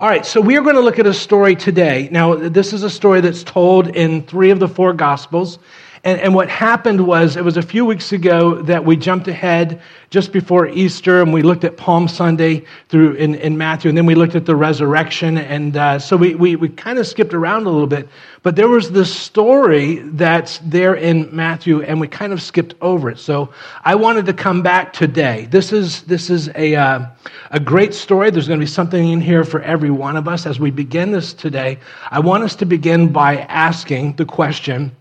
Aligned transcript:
All 0.00 0.08
right, 0.08 0.24
so 0.24 0.40
we 0.40 0.56
are 0.56 0.62
going 0.62 0.76
to 0.76 0.80
look 0.80 0.98
at 0.98 1.06
a 1.06 1.12
story 1.12 1.54
today. 1.54 2.08
Now, 2.10 2.34
this 2.34 2.72
is 2.72 2.84
a 2.84 2.88
story 2.88 3.20
that's 3.20 3.44
told 3.44 3.88
in 3.88 4.22
three 4.22 4.48
of 4.50 4.58
the 4.58 4.66
four 4.66 4.94
Gospels. 4.94 5.58
And, 6.02 6.18
and 6.20 6.34
what 6.34 6.48
happened 6.48 7.06
was, 7.06 7.36
it 7.36 7.44
was 7.44 7.58
a 7.58 7.62
few 7.62 7.84
weeks 7.84 8.12
ago 8.12 8.62
that 8.62 8.86
we 8.86 8.96
jumped 8.96 9.28
ahead 9.28 9.82
just 10.08 10.32
before 10.32 10.66
Easter 10.66 11.20
and 11.20 11.30
we 11.30 11.42
looked 11.42 11.62
at 11.62 11.76
Palm 11.76 12.08
Sunday 12.08 12.64
through 12.88 13.12
in, 13.14 13.34
in 13.34 13.58
Matthew, 13.58 13.90
and 13.90 13.98
then 13.98 14.06
we 14.06 14.14
looked 14.14 14.34
at 14.34 14.46
the 14.46 14.56
resurrection. 14.56 15.36
And 15.36 15.76
uh, 15.76 15.98
so 15.98 16.16
we, 16.16 16.34
we, 16.34 16.56
we 16.56 16.70
kind 16.70 16.98
of 16.98 17.06
skipped 17.06 17.34
around 17.34 17.66
a 17.66 17.70
little 17.70 17.86
bit. 17.86 18.08
But 18.42 18.56
there 18.56 18.68
was 18.68 18.90
this 18.90 19.14
story 19.14 19.96
that's 19.96 20.58
there 20.64 20.94
in 20.94 21.28
Matthew, 21.36 21.82
and 21.82 22.00
we 22.00 22.08
kind 22.08 22.32
of 22.32 22.40
skipped 22.40 22.74
over 22.80 23.10
it. 23.10 23.18
So 23.18 23.52
I 23.84 23.94
wanted 23.94 24.24
to 24.26 24.32
come 24.32 24.62
back 24.62 24.94
today. 24.94 25.48
This 25.50 25.70
is, 25.70 26.00
this 26.02 26.30
is 26.30 26.48
a, 26.54 26.76
uh, 26.76 27.06
a 27.50 27.60
great 27.60 27.92
story. 27.92 28.30
There's 28.30 28.48
going 28.48 28.58
to 28.58 28.64
be 28.64 28.70
something 28.70 29.10
in 29.10 29.20
here 29.20 29.44
for 29.44 29.60
every 29.60 29.90
one 29.90 30.16
of 30.16 30.26
us. 30.28 30.46
As 30.46 30.58
we 30.58 30.70
begin 30.70 31.12
this 31.12 31.34
today, 31.34 31.78
I 32.10 32.20
want 32.20 32.42
us 32.42 32.56
to 32.56 32.64
begin 32.64 33.12
by 33.12 33.36
asking 33.42 34.16
the 34.16 34.24
question 34.24 34.96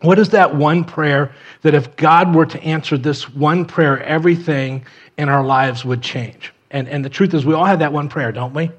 what 0.00 0.18
is 0.18 0.28
that 0.30 0.54
one 0.54 0.84
prayer 0.84 1.32
that 1.62 1.74
if 1.74 1.96
God 1.96 2.34
were 2.34 2.46
to 2.46 2.62
answer 2.62 2.96
this 2.96 3.28
one 3.34 3.64
prayer, 3.64 4.02
everything 4.04 4.84
in 5.16 5.28
our 5.28 5.44
lives 5.44 5.84
would 5.84 6.02
change? 6.02 6.52
And, 6.70 6.88
and 6.88 7.04
the 7.04 7.08
truth 7.08 7.34
is, 7.34 7.44
we 7.44 7.54
all 7.54 7.64
have 7.64 7.80
that 7.80 7.92
one 7.92 8.08
prayer, 8.08 8.30
don't 8.30 8.54
we? 8.54 8.70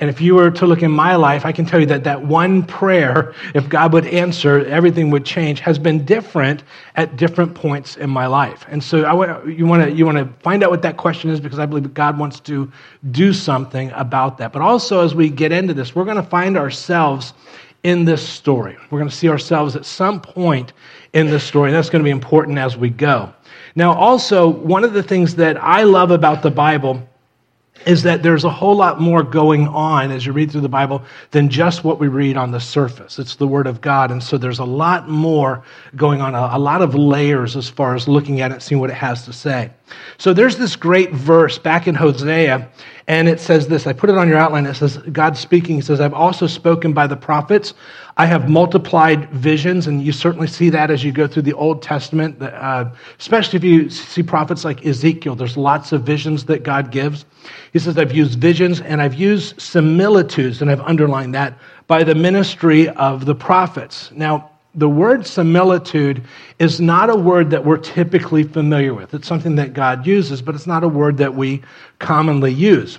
And 0.00 0.10
if 0.10 0.20
you 0.20 0.34
were 0.34 0.50
to 0.50 0.66
look 0.66 0.82
in 0.82 0.90
my 0.90 1.14
life, 1.14 1.46
I 1.46 1.52
can 1.52 1.64
tell 1.64 1.78
you 1.78 1.86
that 1.86 2.02
that 2.04 2.26
one 2.26 2.64
prayer, 2.64 3.32
if 3.54 3.68
God 3.68 3.92
would 3.92 4.06
answer, 4.06 4.66
everything 4.66 5.10
would 5.10 5.24
change, 5.24 5.60
has 5.60 5.78
been 5.78 6.04
different 6.04 6.64
at 6.96 7.16
different 7.16 7.54
points 7.54 7.96
in 7.96 8.10
my 8.10 8.26
life. 8.26 8.66
And 8.68 8.82
so 8.82 9.04
I 9.04 9.46
you 9.46 9.66
want 9.66 9.84
to 9.84 9.92
you 9.92 10.04
want 10.04 10.18
to 10.18 10.26
find 10.42 10.64
out 10.64 10.70
what 10.70 10.82
that 10.82 10.96
question 10.96 11.30
is 11.30 11.38
because 11.38 11.60
I 11.60 11.66
believe 11.66 11.94
God 11.94 12.18
wants 12.18 12.40
to 12.40 12.70
do 13.12 13.32
something 13.32 13.92
about 13.92 14.36
that. 14.38 14.52
But 14.52 14.62
also, 14.62 15.04
as 15.04 15.14
we 15.14 15.28
get 15.28 15.52
into 15.52 15.74
this, 15.74 15.94
we're 15.94 16.04
going 16.04 16.16
to 16.16 16.22
find 16.22 16.56
ourselves 16.56 17.32
in 17.84 18.04
this 18.04 18.26
story. 18.26 18.76
We're 18.90 18.98
going 18.98 19.10
to 19.10 19.14
see 19.14 19.28
ourselves 19.28 19.76
at 19.76 19.84
some 19.84 20.20
point 20.20 20.72
in 21.12 21.26
this 21.26 21.44
story, 21.44 21.68
and 21.68 21.76
that's 21.76 21.90
going 21.90 22.00
to 22.00 22.04
be 22.04 22.10
important 22.10 22.58
as 22.58 22.76
we 22.76 22.90
go. 22.90 23.32
Now, 23.76 23.92
also, 23.94 24.48
one 24.48 24.84
of 24.84 24.94
the 24.94 25.02
things 25.02 25.36
that 25.36 25.62
I 25.62 25.84
love 25.84 26.10
about 26.10 26.42
the 26.42 26.50
Bible 26.50 27.06
is 27.86 28.02
that 28.04 28.22
there's 28.22 28.44
a 28.44 28.50
whole 28.50 28.76
lot 28.76 29.00
more 29.00 29.22
going 29.22 29.68
on 29.68 30.10
as 30.10 30.24
you 30.24 30.32
read 30.32 30.50
through 30.50 30.62
the 30.62 30.68
Bible 30.68 31.02
than 31.32 31.50
just 31.50 31.84
what 31.84 31.98
we 31.98 32.08
read 32.08 32.36
on 32.36 32.50
the 32.50 32.60
surface. 32.60 33.18
It's 33.18 33.36
the 33.36 33.46
Word 33.46 33.66
of 33.66 33.80
God, 33.80 34.10
and 34.10 34.22
so 34.22 34.38
there's 34.38 34.60
a 34.60 34.64
lot 34.64 35.08
more 35.08 35.62
going 35.94 36.22
on, 36.22 36.34
a, 36.34 36.56
a 36.56 36.58
lot 36.58 36.80
of 36.80 36.94
layers 36.94 37.56
as 37.56 37.68
far 37.68 37.94
as 37.94 38.08
looking 38.08 38.40
at 38.40 38.52
it, 38.52 38.62
seeing 38.62 38.80
what 38.80 38.90
it 38.90 38.94
has 38.94 39.26
to 39.26 39.32
say. 39.32 39.70
So 40.18 40.32
there's 40.32 40.56
this 40.56 40.76
great 40.76 41.12
verse 41.12 41.58
back 41.58 41.86
in 41.86 41.94
Hosea, 41.94 42.68
and 43.06 43.28
it 43.28 43.38
says 43.40 43.68
this. 43.68 43.86
I 43.86 43.92
put 43.92 44.08
it 44.08 44.16
on 44.16 44.28
your 44.28 44.38
outline. 44.38 44.64
It 44.64 44.74
says, 44.74 44.96
God 44.96 45.36
speaking, 45.36 45.76
He 45.76 45.82
says, 45.82 46.00
I've 46.00 46.14
also 46.14 46.46
spoken 46.46 46.92
by 46.92 47.06
the 47.06 47.16
prophets. 47.16 47.74
I 48.16 48.26
have 48.26 48.48
multiplied 48.48 49.28
visions, 49.30 49.86
and 49.86 50.02
you 50.02 50.12
certainly 50.12 50.46
see 50.46 50.70
that 50.70 50.90
as 50.90 51.04
you 51.04 51.12
go 51.12 51.26
through 51.26 51.42
the 51.42 51.52
Old 51.52 51.82
Testament, 51.82 52.40
uh, 52.40 52.90
especially 53.18 53.56
if 53.56 53.64
you 53.64 53.90
see 53.90 54.22
prophets 54.22 54.64
like 54.64 54.86
Ezekiel. 54.86 55.34
There's 55.34 55.56
lots 55.56 55.92
of 55.92 56.04
visions 56.04 56.44
that 56.46 56.62
God 56.62 56.90
gives. 56.90 57.26
He 57.72 57.78
says, 57.78 57.98
I've 57.98 58.12
used 58.12 58.38
visions 58.38 58.80
and 58.80 59.02
I've 59.02 59.14
used 59.14 59.60
similitudes, 59.60 60.62
and 60.62 60.70
I've 60.70 60.80
underlined 60.80 61.34
that 61.34 61.58
by 61.86 62.04
the 62.04 62.14
ministry 62.14 62.88
of 62.88 63.26
the 63.26 63.34
prophets. 63.34 64.10
Now, 64.12 64.50
the 64.74 64.88
word 64.88 65.26
similitude 65.26 66.22
is 66.58 66.80
not 66.80 67.10
a 67.10 67.16
word 67.16 67.50
that 67.50 67.64
we're 67.64 67.78
typically 67.78 68.42
familiar 68.42 68.94
with. 68.94 69.14
It's 69.14 69.28
something 69.28 69.56
that 69.56 69.72
God 69.72 70.06
uses, 70.06 70.42
but 70.42 70.54
it's 70.54 70.66
not 70.66 70.84
a 70.84 70.88
word 70.88 71.18
that 71.18 71.34
we 71.34 71.62
commonly 71.98 72.52
use. 72.52 72.98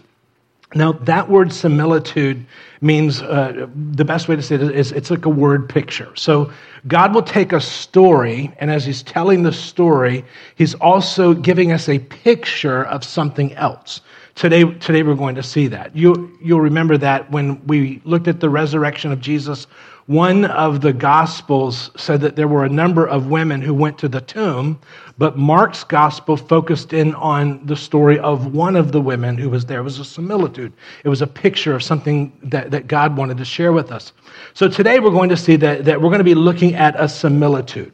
Now, 0.74 0.94
that 0.94 1.30
word 1.30 1.54
similitude 1.54 2.46
means 2.82 3.22
uh, 3.22 3.68
the 3.94 4.04
best 4.04 4.28
way 4.28 4.36
to 4.36 4.42
say 4.42 4.56
it 4.56 4.62
is 4.62 4.92
it's 4.92 5.10
like 5.10 5.26
a 5.26 5.30
word 5.30 5.70
picture. 5.70 6.12
So, 6.16 6.52
God 6.88 7.14
will 7.14 7.24
take 7.24 7.54
a 7.54 7.62
story, 7.62 8.54
and 8.60 8.70
as 8.70 8.86
He's 8.86 9.02
telling 9.02 9.44
the 9.44 9.54
story, 9.54 10.26
He's 10.56 10.74
also 10.76 11.34
giving 11.34 11.72
us 11.72 11.88
a 11.88 12.00
picture 12.00 12.84
of 12.86 13.04
something 13.04 13.54
else. 13.54 14.02
Today, 14.36 14.66
today 14.80 15.04
we're 15.04 15.16
going 15.16 15.36
to 15.36 15.44
see 15.44 15.68
that. 15.68 15.96
You, 15.96 16.38
you'll 16.44 16.60
remember 16.60 16.98
that 16.98 17.32
when 17.32 17.66
we 17.68 18.02
looked 18.04 18.28
at 18.28 18.42
the 18.42 18.50
resurrection 18.50 19.14
of 19.14 19.22
Jesus 19.22 19.68
one 20.08 20.46
of 20.46 20.82
the 20.82 20.94
Gospels 20.94 21.90
said 21.98 22.22
that 22.22 22.36
there 22.36 22.48
were 22.48 22.64
a 22.64 22.70
number 22.70 23.08
of 23.08 23.28
women 23.28 23.60
who 23.60 23.74
went 23.74 23.98
to 24.00 24.08
the 24.08 24.22
tomb, 24.22 24.80
but 25.18 25.36
Mark's 25.36 25.84
Gospel 25.84 26.38
focused 26.38 26.94
in 26.94 27.16
on 27.16 27.66
the 27.66 27.76
story 27.76 28.20
of 28.20 28.54
one 28.54 28.76
of 28.76 28.92
the 28.92 29.02
women 29.02 29.36
who 29.36 29.50
was 29.50 29.66
there. 29.66 29.80
It 29.80 29.84
was 29.84 29.98
a 29.98 30.06
similitude, 30.06 30.74
it 31.04 31.10
was 31.10 31.24
a 31.24 31.28
picture 31.28 31.74
of 31.74 31.82
something 31.82 32.32
that, 32.44 32.70
that 32.70 32.86
God 32.88 33.18
wanted 33.18 33.38
to 33.38 33.46
share 33.46 33.74
with 33.74 33.92
us. 33.92 34.14
So 34.54 34.68
today 34.68 35.00
we're 35.00 35.10
going 35.10 35.30
to 35.30 35.38
see 35.38 35.56
that, 35.56 35.86
that 35.86 36.00
we're 36.00 36.10
going 36.10 36.20
to 36.20 36.24
be 36.24 36.36
looking 36.36 36.76
at 36.76 37.00
a 37.00 37.10
similitude. 37.10 37.92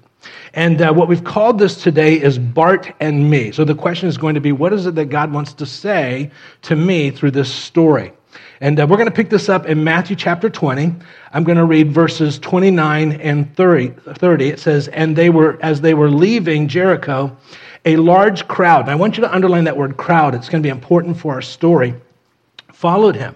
And 0.54 0.82
uh, 0.82 0.94
what 0.94 1.08
we've 1.08 1.24
called 1.24 1.60
this 1.60 1.82
today 1.82 2.22
is 2.22 2.38
Bart 2.38 2.94
and 3.00 3.30
me. 3.30 3.54
So 3.54 3.64
the 3.64 3.74
question 3.74 4.10
is 4.10 4.18
going 4.18 4.36
to 4.36 4.42
be 4.42 4.52
what 4.52 4.74
is 4.74 4.86
it 4.86 4.96
that 4.96 5.06
God 5.06 5.32
wants 5.32 5.54
to 5.54 5.66
say 5.66 6.30
to 6.64 6.76
me 6.76 7.10
through 7.10 7.32
this 7.32 7.52
story? 7.52 8.12
And 8.62 8.80
uh, 8.80 8.86
we're 8.88 8.98
going 8.98 9.10
to 9.10 9.16
pick 9.16 9.32
this 9.32 9.50
up 9.50 9.66
in 9.66 9.84
Matthew 9.84 10.16
chapter 10.16 10.48
20. 10.48 10.94
I'm 11.34 11.44
going 11.44 11.58
to 11.58 11.66
read 11.66 11.92
verses 11.92 12.38
29 12.38 13.14
and 13.14 13.56
30. 13.56 13.88
30. 14.14 14.50
It 14.50 14.60
says, 14.60 14.88
And 14.90 15.16
they 15.16 15.32
were, 15.32 15.58
as 15.64 15.82
they 15.82 15.96
were 15.96 16.12
leaving 16.12 16.68
Jericho, 16.68 17.36
a 17.86 17.96
large 17.96 18.48
crowd, 18.48 18.82
and 18.82 18.92
I 18.92 18.96
want 18.96 19.18
you 19.18 19.24
to 19.24 19.34
underline 19.34 19.64
that 19.64 19.76
word 19.76 19.98
crowd, 19.98 20.36
it's 20.36 20.48
going 20.48 20.62
to 20.62 20.66
be 20.66 20.70
important 20.70 21.18
for 21.18 21.34
our 21.34 21.42
story, 21.42 21.96
followed 22.72 23.16
him. 23.16 23.36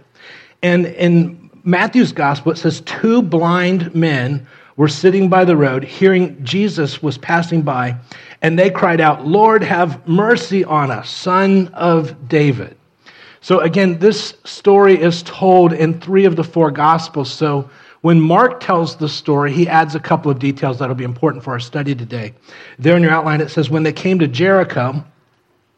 And 0.62 0.86
in 0.86 1.50
Matthew's 1.64 2.12
gospel, 2.12 2.52
it 2.52 2.58
says, 2.58 2.82
Two 2.82 3.24
blind 3.24 3.96
men 3.96 4.46
were 4.78 4.88
sitting 4.88 5.28
by 5.28 5.44
the 5.44 5.58
road, 5.58 5.84
hearing 5.84 6.44
Jesus 6.46 7.02
was 7.02 7.18
passing 7.18 7.64
by, 7.64 7.96
and 8.44 8.60
they 8.60 8.70
cried 8.70 9.02
out, 9.02 9.26
Lord, 9.26 9.64
have 9.64 10.08
mercy 10.08 10.64
on 10.64 10.92
us, 10.92 11.10
son 11.10 11.70
of 11.74 12.30
David. 12.30 12.78
So, 13.46 13.60
again, 13.60 14.00
this 14.00 14.34
story 14.44 15.00
is 15.00 15.22
told 15.22 15.72
in 15.72 16.02
three 16.02 16.26
of 16.26 16.36
the 16.36 16.44
four 16.44 16.72
Gospels. 16.72 17.32
So, 17.32 17.70
when 18.02 18.20
Mark 18.20 18.60
tells 18.60 18.96
the 18.96 19.08
story, 19.08 19.54
he 19.54 19.68
adds 19.68 19.94
a 19.94 20.00
couple 20.00 20.32
of 20.32 20.40
details 20.40 20.80
that'll 20.80 20.96
be 20.96 21.04
important 21.04 21.44
for 21.44 21.52
our 21.52 21.60
study 21.60 21.94
today. 21.94 22.34
There 22.80 22.98
in 22.98 23.04
your 23.04 23.12
outline, 23.12 23.42
it 23.42 23.50
says, 23.50 23.70
When 23.70 23.84
they 23.84 23.94
came 23.94 24.18
to 24.18 24.28
Jericho, 24.28 25.06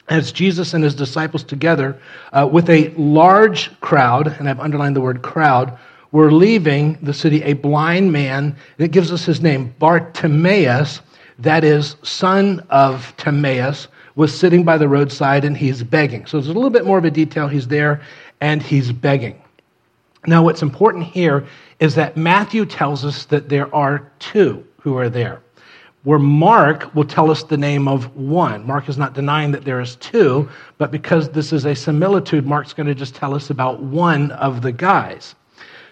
as 0.07 0.31
Jesus 0.31 0.73
and 0.73 0.81
his 0.81 0.95
disciples 0.95 1.43
together 1.43 1.99
uh, 2.31 2.47
with 2.49 2.69
a 2.69 2.93
large 2.95 3.77
crowd, 3.81 4.27
and 4.39 4.47
I've 4.47 4.61
underlined 4.61 4.95
the 4.95 5.01
word 5.01 5.21
crowd, 5.21 5.77
were 6.13 6.31
leaving 6.31 6.97
the 7.01 7.13
city, 7.13 7.43
a 7.43 7.51
blind 7.51 8.13
man, 8.13 8.55
and 8.77 8.85
it 8.85 8.91
gives 8.91 9.11
us 9.11 9.25
his 9.25 9.41
name, 9.41 9.75
Bartimaeus, 9.77 11.01
that 11.39 11.65
is, 11.65 11.97
son 12.01 12.65
of 12.69 13.13
Timaeus, 13.17 13.89
was 14.17 14.37
sitting 14.37 14.63
by 14.63 14.77
the 14.77 14.87
roadside 14.89 15.45
and 15.45 15.55
he's 15.55 15.83
begging. 15.83 16.25
So 16.25 16.37
there's 16.37 16.49
a 16.49 16.53
little 16.53 16.71
bit 16.71 16.85
more 16.85 16.97
of 16.97 17.05
a 17.05 17.11
detail. 17.11 17.47
He's 17.47 17.67
there 17.67 18.01
and 18.41 18.61
he's 18.61 18.91
begging. 18.91 19.41
Now, 20.25 20.43
what's 20.43 20.63
important 20.63 21.05
here 21.05 21.45
is 21.79 21.93
that 21.95 22.17
Matthew 22.17 22.65
tells 22.65 23.05
us 23.05 23.25
that 23.25 23.47
there 23.47 23.73
are 23.73 24.11
two 24.17 24.65
who 24.81 24.97
are 24.97 25.07
there, 25.07 25.39
where 26.03 26.17
Mark 26.17 26.93
will 26.95 27.05
tell 27.05 27.29
us 27.29 27.43
the 27.43 27.57
name 27.57 27.87
of 27.87 28.13
one. 28.17 28.65
Mark 28.65 28.89
is 28.89 28.97
not 28.97 29.13
denying 29.13 29.51
that 29.51 29.63
there 29.63 29.79
is 29.79 29.95
two, 29.97 30.49
but 30.79 30.89
because 30.89 31.29
this 31.29 31.53
is 31.53 31.65
a 31.65 31.75
similitude, 31.75 32.45
Mark's 32.45 32.73
going 32.73 32.87
to 32.87 32.95
just 32.95 33.13
tell 33.13 33.35
us 33.35 33.51
about 33.51 33.83
one 33.83 34.31
of 34.31 34.63
the 34.63 34.71
guys. 34.71 35.35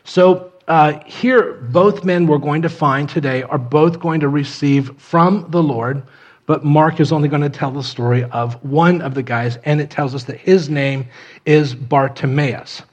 So 0.03 0.51
uh, 0.67 0.99
here, 1.05 1.53
both 1.69 2.03
men 2.03 2.25
we're 2.25 2.39
going 2.39 2.63
to 2.63 2.69
find 2.69 3.07
today 3.07 3.43
are 3.43 3.59
both 3.59 3.99
going 3.99 4.19
to 4.21 4.29
receive 4.29 4.99
from 4.99 5.45
the 5.51 5.61
Lord 5.61 6.01
but 6.45 6.63
Mark 6.63 6.99
is 6.99 7.11
only 7.11 7.27
going 7.27 7.41
to 7.41 7.49
tell 7.49 7.71
the 7.71 7.83
story 7.83 8.23
of 8.25 8.63
one 8.63 9.01
of 9.01 9.13
the 9.13 9.23
guys, 9.23 9.57
and 9.65 9.81
it 9.81 9.89
tells 9.89 10.13
us 10.13 10.23
that 10.25 10.37
his 10.37 10.69
name 10.69 11.05
is 11.45 11.73
Bartimaeus. 11.73 12.83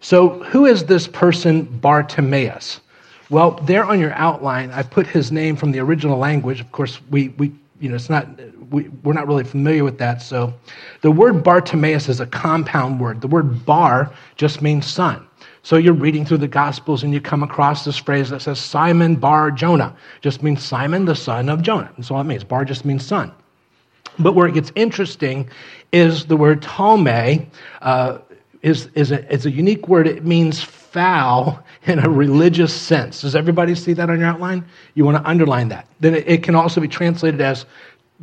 So, 0.00 0.42
who 0.44 0.66
is 0.66 0.84
this 0.84 1.06
person, 1.06 1.64
Bartimaeus? 1.64 2.80
Well, 3.28 3.52
there 3.62 3.84
on 3.84 4.00
your 4.00 4.12
outline, 4.12 4.70
I 4.70 4.82
put 4.82 5.06
his 5.06 5.30
name 5.30 5.56
from 5.56 5.72
the 5.72 5.78
original 5.80 6.18
language. 6.18 6.60
Of 6.60 6.72
course, 6.72 7.00
we, 7.10 7.28
we 7.30 7.52
you 7.80 7.88
know, 7.88 7.94
it's 7.94 8.10
not, 8.10 8.26
we, 8.70 8.88
we're 9.02 9.12
not 9.12 9.26
really 9.26 9.44
familiar 9.44 9.84
with 9.84 9.98
that. 9.98 10.22
So, 10.22 10.54
the 11.02 11.10
word 11.10 11.42
Bartimaeus 11.42 12.08
is 12.08 12.20
a 12.20 12.26
compound 12.26 13.00
word. 13.00 13.20
The 13.20 13.28
word 13.28 13.64
bar 13.66 14.12
just 14.36 14.62
means 14.62 14.86
son. 14.86 15.26
So 15.62 15.76
you're 15.76 15.92
reading 15.92 16.24
through 16.24 16.38
the 16.38 16.48
Gospels 16.48 17.02
and 17.02 17.12
you 17.12 17.20
come 17.20 17.42
across 17.42 17.84
this 17.84 17.96
phrase 17.96 18.30
that 18.30 18.42
says 18.42 18.58
Simon 18.58 19.16
Bar 19.16 19.50
Jonah. 19.50 19.94
Just 20.22 20.42
means 20.42 20.62
Simon, 20.62 21.04
the 21.04 21.14
son 21.14 21.48
of 21.48 21.62
Jonah. 21.62 21.90
That's 21.96 22.10
all 22.10 22.20
it 22.20 22.24
means. 22.24 22.44
Bar 22.44 22.64
just 22.64 22.84
means 22.84 23.04
son. 23.04 23.32
But 24.18 24.34
where 24.34 24.48
it 24.48 24.54
gets 24.54 24.72
interesting 24.74 25.48
is 25.92 26.26
the 26.26 26.36
word 26.36 26.62
Tome 26.62 27.46
uh, 27.82 28.18
is, 28.62 28.88
is, 28.94 29.12
a, 29.12 29.32
is 29.32 29.46
a 29.46 29.50
unique 29.50 29.88
word. 29.88 30.06
It 30.06 30.24
means 30.24 30.62
foul 30.62 31.62
in 31.84 31.98
a 31.98 32.08
religious 32.08 32.74
sense. 32.74 33.20
Does 33.20 33.36
everybody 33.36 33.74
see 33.74 33.92
that 33.92 34.10
on 34.10 34.18
your 34.18 34.28
outline? 34.28 34.64
You 34.94 35.04
want 35.04 35.18
to 35.18 35.28
underline 35.28 35.68
that. 35.68 35.86
Then 36.00 36.14
it, 36.14 36.28
it 36.28 36.42
can 36.42 36.54
also 36.54 36.80
be 36.80 36.88
translated 36.88 37.40
as 37.40 37.66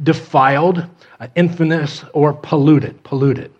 defiled, 0.03 0.85
uh, 1.19 1.27
infamous, 1.35 2.03
or 2.13 2.33
polluted. 2.33 3.01
Polluted. 3.03 3.51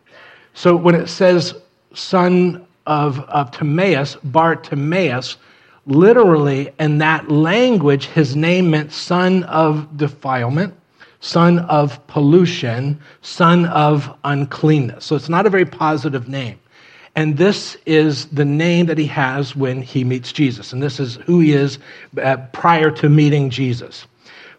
So 0.54 0.76
when 0.76 0.96
it 0.96 1.08
says 1.08 1.56
son 1.94 2.67
of, 2.88 3.20
of 3.30 3.52
Timaeus, 3.52 4.16
Bartimaeus, 4.24 5.38
literally 5.86 6.72
in 6.80 6.98
that 6.98 7.30
language, 7.30 8.06
his 8.08 8.36
name 8.36 8.72
meant 8.72 8.92
son 8.92 9.44
of 9.44 9.98
defilement, 9.98 10.74
son 11.20 11.60
of 11.60 12.06
pollution, 12.08 13.00
son 13.22 13.66
of 13.66 14.14
uncleanness. 14.24 15.06
So 15.06 15.16
it's 15.16 15.30
not 15.30 15.46
a 15.46 15.50
very 15.50 15.66
positive 15.66 16.28
name. 16.28 16.60
And 17.16 17.38
this 17.38 17.78
is 17.88 18.28
the 18.28 18.46
name 18.46 18.86
that 18.86 18.98
he 18.98 19.08
has 19.08 19.56
when 19.56 19.82
he 19.82 20.04
meets 20.04 20.32
Jesus. 20.32 20.72
And 20.72 20.84
this 20.84 21.00
is 21.00 21.16
who 21.26 21.40
he 21.40 21.54
is 21.54 21.80
uh, 22.22 22.38
prior 22.54 22.92
to 22.92 23.10
meeting 23.10 23.50
Jesus. 23.50 24.06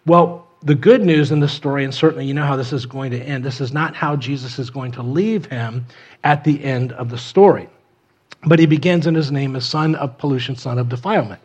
Well, 0.06 0.48
the 0.62 0.74
good 0.74 1.04
news 1.04 1.30
in 1.30 1.38
the 1.38 1.48
story, 1.48 1.84
and 1.84 1.94
certainly 1.94 2.26
you 2.26 2.34
know 2.34 2.44
how 2.44 2.56
this 2.56 2.72
is 2.72 2.84
going 2.84 3.12
to 3.12 3.20
end, 3.20 3.44
this 3.44 3.60
is 3.60 3.72
not 3.72 3.94
how 3.94 4.16
Jesus 4.16 4.58
is 4.58 4.70
going 4.70 4.90
to 4.92 5.02
leave 5.02 5.46
him 5.46 5.86
at 6.24 6.42
the 6.42 6.64
end 6.64 6.92
of 6.92 7.10
the 7.10 7.18
story. 7.18 7.68
But 8.44 8.58
he 8.58 8.66
begins 8.66 9.06
in 9.06 9.14
his 9.14 9.32
name 9.32 9.56
as 9.56 9.66
son 9.66 9.94
of 9.96 10.16
pollution, 10.18 10.56
son 10.56 10.78
of 10.78 10.88
defilement. 10.88 11.40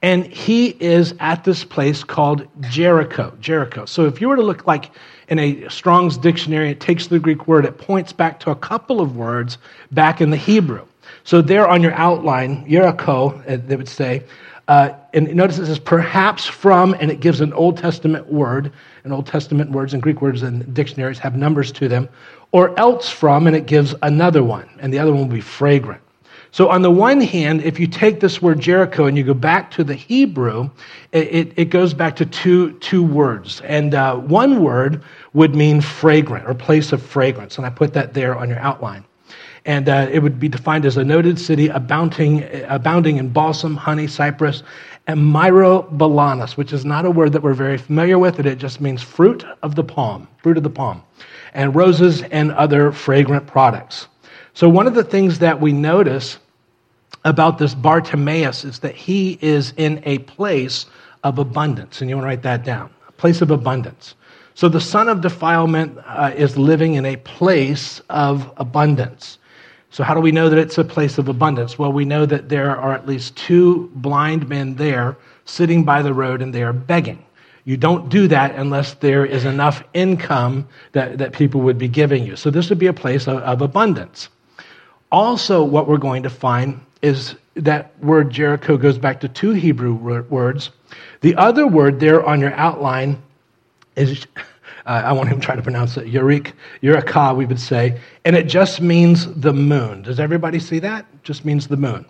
And 0.00 0.26
he 0.26 0.76
is 0.80 1.14
at 1.20 1.44
this 1.44 1.62
place 1.64 2.02
called 2.02 2.48
Jericho. 2.60 3.32
Jericho. 3.40 3.84
So 3.84 4.06
if 4.06 4.20
you 4.20 4.28
were 4.28 4.36
to 4.36 4.42
look 4.42 4.66
like 4.66 4.90
in 5.28 5.38
a 5.38 5.68
Strong's 5.68 6.18
dictionary, 6.18 6.70
it 6.70 6.80
takes 6.80 7.06
the 7.06 7.20
Greek 7.20 7.46
word, 7.46 7.64
it 7.64 7.78
points 7.78 8.12
back 8.12 8.40
to 8.40 8.50
a 8.50 8.56
couple 8.56 9.00
of 9.00 9.16
words 9.16 9.58
back 9.92 10.20
in 10.20 10.30
the 10.30 10.36
Hebrew. 10.36 10.84
So 11.22 11.40
there 11.40 11.68
on 11.68 11.82
your 11.82 11.92
outline, 11.92 12.68
Jericho, 12.68 13.40
uh, 13.46 13.58
they 13.64 13.76
would 13.76 13.88
say, 13.88 14.24
uh, 14.66 14.90
and 15.14 15.32
notice 15.34 15.58
it 15.58 15.66
says 15.66 15.78
perhaps 15.78 16.46
from, 16.46 16.94
and 16.94 17.10
it 17.10 17.20
gives 17.20 17.40
an 17.40 17.52
Old 17.52 17.76
Testament 17.76 18.26
word, 18.32 18.72
and 19.04 19.12
Old 19.12 19.26
Testament 19.26 19.70
words 19.70 19.94
and 19.94 20.02
Greek 20.02 20.20
words 20.20 20.42
and 20.42 20.74
dictionaries 20.74 21.18
have 21.18 21.36
numbers 21.36 21.70
to 21.72 21.88
them, 21.88 22.08
or 22.50 22.76
else 22.78 23.08
from, 23.08 23.46
and 23.46 23.54
it 23.54 23.66
gives 23.66 23.94
another 24.02 24.42
one, 24.42 24.68
and 24.80 24.92
the 24.92 24.98
other 24.98 25.12
one 25.12 25.28
will 25.28 25.34
be 25.34 25.40
fragrant. 25.40 26.01
So, 26.52 26.68
on 26.68 26.82
the 26.82 26.90
one 26.90 27.22
hand, 27.22 27.62
if 27.62 27.80
you 27.80 27.86
take 27.86 28.20
this 28.20 28.42
word 28.42 28.60
Jericho 28.60 29.06
and 29.06 29.16
you 29.16 29.24
go 29.24 29.32
back 29.32 29.70
to 29.70 29.82
the 29.82 29.94
Hebrew, 29.94 30.68
it, 31.12 31.50
it 31.56 31.70
goes 31.70 31.94
back 31.94 32.14
to 32.16 32.26
two, 32.26 32.72
two 32.80 33.02
words. 33.02 33.62
And 33.62 33.94
uh, 33.94 34.16
one 34.16 34.62
word 34.62 35.02
would 35.32 35.54
mean 35.54 35.80
fragrant 35.80 36.46
or 36.46 36.52
place 36.52 36.92
of 36.92 37.02
fragrance. 37.02 37.56
And 37.56 37.66
I 37.66 37.70
put 37.70 37.94
that 37.94 38.12
there 38.12 38.36
on 38.36 38.50
your 38.50 38.58
outline. 38.58 39.02
And 39.64 39.88
uh, 39.88 40.08
it 40.12 40.18
would 40.18 40.38
be 40.38 40.48
defined 40.48 40.84
as 40.84 40.98
a 40.98 41.04
noted 41.04 41.38
city 41.38 41.68
abounding, 41.68 42.44
abounding 42.68 43.16
in 43.16 43.30
balsam, 43.30 43.74
honey, 43.74 44.06
cypress, 44.06 44.62
and 45.06 45.20
myrobalanus, 45.20 46.58
which 46.58 46.74
is 46.74 46.84
not 46.84 47.06
a 47.06 47.10
word 47.10 47.32
that 47.32 47.42
we're 47.42 47.54
very 47.54 47.78
familiar 47.78 48.18
with. 48.18 48.38
It 48.38 48.56
just 48.56 48.78
means 48.78 49.00
fruit 49.00 49.42
of 49.62 49.74
the 49.74 49.84
palm, 49.84 50.28
fruit 50.42 50.58
of 50.58 50.64
the 50.64 50.70
palm, 50.70 51.02
and 51.54 51.74
roses 51.74 52.24
and 52.24 52.52
other 52.52 52.92
fragrant 52.92 53.46
products. 53.46 54.08
So, 54.54 54.68
one 54.68 54.86
of 54.86 54.94
the 54.94 55.04
things 55.04 55.38
that 55.38 55.58
we 55.62 55.72
notice 55.72 56.38
about 57.24 57.58
this 57.58 57.74
Bartimaeus 57.74 58.64
is 58.64 58.80
that 58.80 58.94
he 58.94 59.38
is 59.40 59.72
in 59.76 60.02
a 60.04 60.18
place 60.18 60.86
of 61.22 61.38
abundance. 61.38 62.00
And 62.00 62.10
you 62.10 62.16
want 62.16 62.24
to 62.24 62.28
write 62.28 62.42
that 62.42 62.64
down 62.64 62.90
a 63.08 63.12
place 63.12 63.42
of 63.42 63.50
abundance. 63.50 64.14
So, 64.54 64.68
the 64.68 64.80
son 64.80 65.08
of 65.08 65.22
defilement 65.22 65.98
uh, 66.06 66.32
is 66.36 66.58
living 66.58 66.94
in 66.94 67.06
a 67.06 67.16
place 67.16 68.00
of 68.10 68.52
abundance. 68.58 69.38
So, 69.90 70.04
how 70.04 70.14
do 70.14 70.20
we 70.20 70.32
know 70.32 70.50
that 70.50 70.58
it's 70.58 70.76
a 70.76 70.84
place 70.84 71.16
of 71.16 71.28
abundance? 71.28 71.78
Well, 71.78 71.92
we 71.92 72.04
know 72.04 72.26
that 72.26 72.48
there 72.48 72.76
are 72.76 72.92
at 72.92 73.06
least 73.06 73.36
two 73.36 73.90
blind 73.94 74.48
men 74.48 74.74
there 74.74 75.16
sitting 75.46 75.84
by 75.84 76.02
the 76.02 76.12
road 76.12 76.42
and 76.42 76.52
they 76.52 76.62
are 76.62 76.72
begging. 76.72 77.24
You 77.64 77.76
don't 77.76 78.08
do 78.08 78.26
that 78.28 78.54
unless 78.56 78.94
there 78.94 79.24
is 79.24 79.44
enough 79.44 79.84
income 79.94 80.68
that, 80.92 81.18
that 81.18 81.32
people 81.32 81.60
would 81.62 81.78
be 81.78 81.88
giving 81.88 82.26
you. 82.26 82.36
So, 82.36 82.50
this 82.50 82.68
would 82.68 82.78
be 82.78 82.88
a 82.88 82.92
place 82.92 83.26
of, 83.26 83.38
of 83.38 83.62
abundance. 83.62 84.28
Also, 85.10 85.62
what 85.62 85.88
we're 85.88 85.96
going 85.96 86.22
to 86.24 86.30
find 86.30 86.80
is 87.02 87.34
that 87.54 87.98
word 88.02 88.30
Jericho 88.30 88.76
goes 88.76 88.96
back 88.96 89.20
to 89.20 89.28
two 89.28 89.50
Hebrew 89.50 89.94
words. 89.94 90.70
The 91.20 91.34
other 91.36 91.66
word 91.66 92.00
there 92.00 92.24
on 92.24 92.40
your 92.40 92.54
outline 92.54 93.22
is, 93.96 94.26
uh, 94.86 94.88
I 94.88 95.12
won't 95.12 95.28
even 95.28 95.40
try 95.40 95.56
to 95.56 95.62
pronounce 95.62 95.96
it, 95.96 96.06
Yurik, 96.06 96.52
Yurika, 96.82 97.36
we 97.36 97.44
would 97.44 97.60
say, 97.60 98.00
and 98.24 98.34
it 98.36 98.44
just 98.44 98.80
means 98.80 99.32
the 99.34 99.52
moon. 99.52 100.02
Does 100.02 100.18
everybody 100.18 100.58
see 100.58 100.78
that? 100.78 101.06
Just 101.22 101.44
means 101.44 101.68
the 101.68 101.76
moon. 101.76 102.06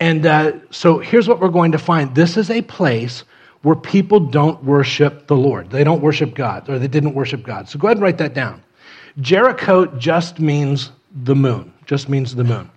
And 0.00 0.26
uh, 0.26 0.52
so 0.70 0.98
here's 0.98 1.28
what 1.28 1.38
we're 1.38 1.48
going 1.48 1.72
to 1.72 1.78
find 1.78 2.14
this 2.14 2.36
is 2.36 2.50
a 2.50 2.62
place 2.62 3.24
where 3.62 3.76
people 3.76 4.18
don't 4.18 4.62
worship 4.64 5.28
the 5.28 5.36
Lord. 5.36 5.70
They 5.70 5.84
don't 5.84 6.00
worship 6.02 6.34
God, 6.34 6.68
or 6.68 6.80
they 6.80 6.88
didn't 6.88 7.14
worship 7.14 7.44
God. 7.44 7.68
So 7.68 7.78
go 7.78 7.86
ahead 7.86 7.98
and 7.98 8.02
write 8.02 8.18
that 8.18 8.34
down. 8.34 8.60
Jericho 9.20 9.86
just 9.86 10.40
means 10.40 10.90
the 11.22 11.36
moon 11.36 11.72
just 11.86 12.08
means 12.08 12.34
the 12.34 12.44
moon. 12.44 12.70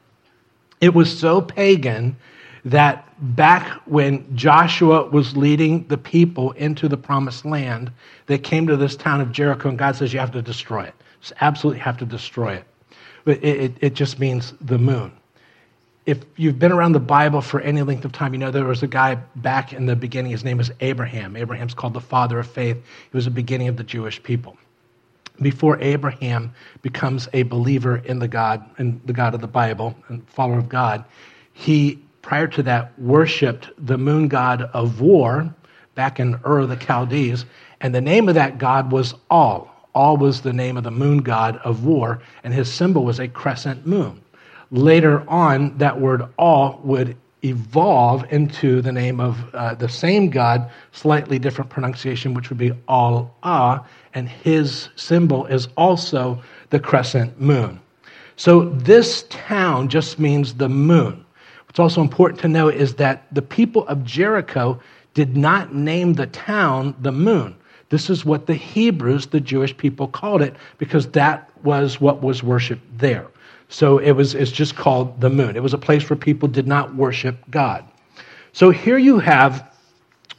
It 0.86 0.94
was 0.94 1.18
so 1.18 1.42
pagan 1.42 2.16
that 2.64 3.12
back 3.36 3.82
when 3.88 4.24
Joshua 4.38 5.08
was 5.10 5.36
leading 5.36 5.88
the 5.88 5.98
people 5.98 6.52
into 6.52 6.88
the 6.88 6.96
promised 6.96 7.44
land, 7.44 7.92
they 8.28 8.38
came 8.38 8.68
to 8.68 8.78
this 8.78 8.96
town 8.96 9.20
of 9.20 9.32
Jericho, 9.32 9.70
and 9.70 9.80
God 9.80 9.96
says, 9.96 10.14
You 10.14 10.20
have 10.20 10.32
to 10.34 10.44
destroy 10.44 10.84
it. 10.84 10.94
Just 11.22 11.34
absolutely 11.42 11.80
have 11.80 11.98
to 11.98 12.06
destroy 12.06 12.54
it. 12.54 12.66
It, 13.26 13.44
it, 13.44 13.74
it 13.82 13.94
just 13.96 14.20
means 14.20 14.54
the 14.62 14.78
moon. 14.78 15.12
If 16.06 16.20
you've 16.36 16.60
been 16.60 16.72
around 16.72 16.92
the 16.92 17.00
Bible 17.00 17.42
for 17.42 17.62
any 17.62 17.82
length 17.82 18.06
of 18.06 18.12
time, 18.12 18.34
you 18.34 18.38
know 18.38 18.52
there 18.52 18.66
was 18.66 18.84
a 18.84 18.88
guy 18.88 19.16
back 19.38 19.74
in 19.74 19.88
the 19.88 19.96
beginning. 19.96 20.34
His 20.34 20.44
name 20.44 20.58
was 20.58 20.70
Abraham. 20.82 21.36
Abraham's 21.36 21.74
called 21.74 21.96
the 21.96 22.00
father 22.00 22.38
of 22.38 22.46
faith. 22.46 22.78
He 22.78 23.18
was 23.18 23.26
the 23.26 23.32
beginning 23.32 23.70
of 23.70 23.78
the 23.78 23.84
Jewish 23.84 24.22
people 24.22 24.56
before 25.42 25.80
Abraham 25.82 26.54
becomes 26.82 27.28
a 27.34 27.44
believer 27.44 27.98
in 27.98 28.20
the 28.20 28.28
God 28.28 28.64
and 28.78 29.02
the 29.06 29.14
God 29.14 29.34
of 29.34 29.42
the 29.42 29.48
Bible 29.48 29.96
and 30.08 30.28
follower 30.30 30.58
of 30.58 30.70
God, 30.70 31.04
he 31.54 32.00
prior 32.22 32.48
to 32.48 32.64
that 32.64 32.98
worshiped 33.00 33.70
the 33.78 33.98
moon 33.98 34.28
god 34.28 34.64
of 34.74 35.00
war 35.00 35.54
back 35.94 36.20
in 36.20 36.40
Ur 36.46 36.66
the 36.66 36.76
Chaldees, 36.76 37.46
and 37.82 37.94
the 37.94 38.02
name 38.02 38.28
of 38.28 38.36
that 38.36 38.58
god 38.58 38.92
was 38.92 39.14
All. 39.30 39.72
All 39.94 40.18
was 40.18 40.42
the 40.42 40.52
name 40.52 40.76
of 40.76 40.84
the 40.84 40.92
moon 40.92 41.20
god 41.20 41.58
of 41.64 41.86
war, 41.86 42.20
and 42.44 42.54
his 42.54 42.72
symbol 42.72 43.06
was 43.06 43.20
a 43.20 43.28
crescent 43.28 43.86
moon. 43.86 44.22
Later 44.72 45.24
on, 45.30 45.78
that 45.78 46.02
word 46.02 46.24
All 46.38 46.82
would 46.84 47.16
evolve 47.46 48.26
into 48.32 48.82
the 48.82 48.92
name 48.92 49.20
of 49.20 49.54
uh, 49.54 49.76
the 49.76 49.88
same 49.88 50.30
God, 50.30 50.70
slightly 50.92 51.38
different 51.38 51.70
pronunciation, 51.70 52.34
which 52.34 52.50
would 52.50 52.58
be 52.58 52.74
Al-Ah, 52.90 53.86
and 54.16 54.28
his 54.28 54.90
symbol 54.96 55.46
is 55.46 55.68
also 55.78 56.42
the 56.72 56.80
crescent 56.80 57.40
moon. 57.40 57.80
So 58.38 58.70
this 58.70 59.24
town 59.30 59.88
just 59.88 60.20
means 60.20 60.56
the 60.56 60.70
moon. 60.70 61.24
What's 61.68 61.80
also 61.80 62.02
important 62.02 62.40
to 62.42 62.48
know 62.48 62.70
is 62.70 62.96
that 62.96 63.28
the 63.34 63.42
people 63.42 63.88
of 63.88 64.04
Jericho 64.04 64.80
did 65.14 65.38
not 65.38 65.76
name 65.76 66.14
the 66.14 66.28
town 66.28 66.96
the 67.02 67.12
moon. 67.12 67.56
This 67.90 68.10
is 68.10 68.26
what 68.26 68.48
the 68.48 68.56
Hebrews, 68.56 69.28
the 69.28 69.40
Jewish 69.40 69.76
people, 69.78 70.08
called 70.08 70.42
it 70.42 70.56
because 70.78 71.08
that 71.10 71.50
was 71.64 72.02
what 72.02 72.22
was 72.22 72.44
worshiped 72.44 72.98
there. 72.98 73.28
So 73.70 73.98
it 73.98 74.12
was, 74.12 74.36
it's 74.36 74.52
just 74.52 74.76
called 74.76 75.20
the 75.22 75.30
moon. 75.30 75.56
It 75.56 75.64
was 75.64 75.74
a 75.74 75.78
place 75.78 76.10
where 76.10 76.18
people 76.18 76.48
did 76.48 76.68
not 76.68 76.96
worship 76.96 77.38
God. 77.50 77.86
So 78.54 78.70
here 78.70 78.98
you 78.98 79.20
have 79.20 79.74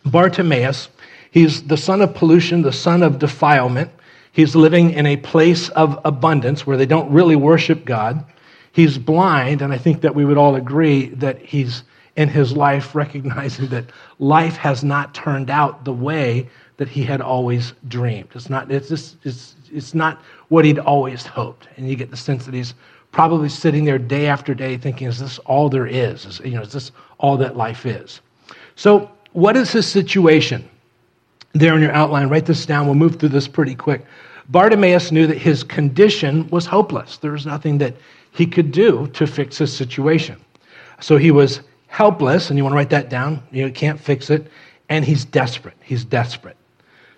Bartimaeus. 0.06 0.88
He's 1.36 1.64
the 1.64 1.76
son 1.76 2.00
of 2.00 2.14
pollution, 2.14 2.62
the 2.62 2.72
son 2.72 3.02
of 3.02 3.18
defilement. 3.18 3.90
He's 4.32 4.56
living 4.56 4.92
in 4.92 5.04
a 5.04 5.18
place 5.18 5.68
of 5.68 6.00
abundance 6.02 6.66
where 6.66 6.78
they 6.78 6.86
don't 6.86 7.12
really 7.12 7.36
worship 7.36 7.84
God. 7.84 8.24
He's 8.72 8.96
blind, 8.96 9.60
and 9.60 9.70
I 9.70 9.76
think 9.76 10.00
that 10.00 10.14
we 10.14 10.24
would 10.24 10.38
all 10.38 10.54
agree 10.54 11.08
that 11.10 11.38
he's 11.42 11.82
in 12.16 12.30
his 12.30 12.56
life 12.56 12.94
recognizing 12.94 13.66
that 13.68 13.84
life 14.18 14.56
has 14.56 14.82
not 14.82 15.12
turned 15.12 15.50
out 15.50 15.84
the 15.84 15.92
way 15.92 16.48
that 16.78 16.88
he 16.88 17.02
had 17.02 17.20
always 17.20 17.74
dreamed. 17.86 18.30
It's 18.34 18.48
not, 18.48 18.72
it's, 18.72 18.88
just, 18.88 19.18
it's, 19.22 19.56
it's 19.70 19.94
not 19.94 20.22
what 20.48 20.64
he'd 20.64 20.78
always 20.78 21.26
hoped. 21.26 21.68
And 21.76 21.86
you 21.86 21.96
get 21.96 22.10
the 22.10 22.16
sense 22.16 22.46
that 22.46 22.54
he's 22.54 22.72
probably 23.12 23.50
sitting 23.50 23.84
there 23.84 23.98
day 23.98 24.26
after 24.26 24.54
day 24.54 24.78
thinking, 24.78 25.06
is 25.06 25.18
this 25.18 25.38
all 25.40 25.68
there 25.68 25.86
is? 25.86 26.24
Is, 26.24 26.40
you 26.40 26.52
know, 26.52 26.62
is 26.62 26.72
this 26.72 26.92
all 27.18 27.36
that 27.36 27.58
life 27.58 27.84
is? 27.84 28.22
So, 28.74 29.10
what 29.32 29.54
is 29.54 29.70
his 29.70 29.86
situation? 29.86 30.66
There 31.58 31.74
in 31.74 31.80
your 31.80 31.92
outline, 31.92 32.28
write 32.28 32.44
this 32.44 32.66
down. 32.66 32.86
We'll 32.86 32.96
move 32.96 33.16
through 33.16 33.30
this 33.30 33.48
pretty 33.48 33.74
quick. 33.74 34.04
Bartimaeus 34.50 35.10
knew 35.10 35.26
that 35.26 35.38
his 35.38 35.64
condition 35.64 36.48
was 36.50 36.66
hopeless. 36.66 37.16
There 37.16 37.32
was 37.32 37.46
nothing 37.46 37.78
that 37.78 37.96
he 38.30 38.46
could 38.46 38.72
do 38.72 39.06
to 39.14 39.26
fix 39.26 39.56
his 39.58 39.72
situation. 39.72 40.36
So 41.00 41.16
he 41.16 41.30
was 41.30 41.60
helpless, 41.86 42.50
and 42.50 42.58
you 42.58 42.64
want 42.64 42.74
to 42.74 42.76
write 42.76 42.90
that 42.90 43.08
down. 43.08 43.42
You 43.50 43.70
can't 43.70 43.98
fix 43.98 44.28
it. 44.28 44.50
And 44.90 45.04
he's 45.04 45.24
desperate. 45.24 45.76
He's 45.82 46.04
desperate. 46.04 46.56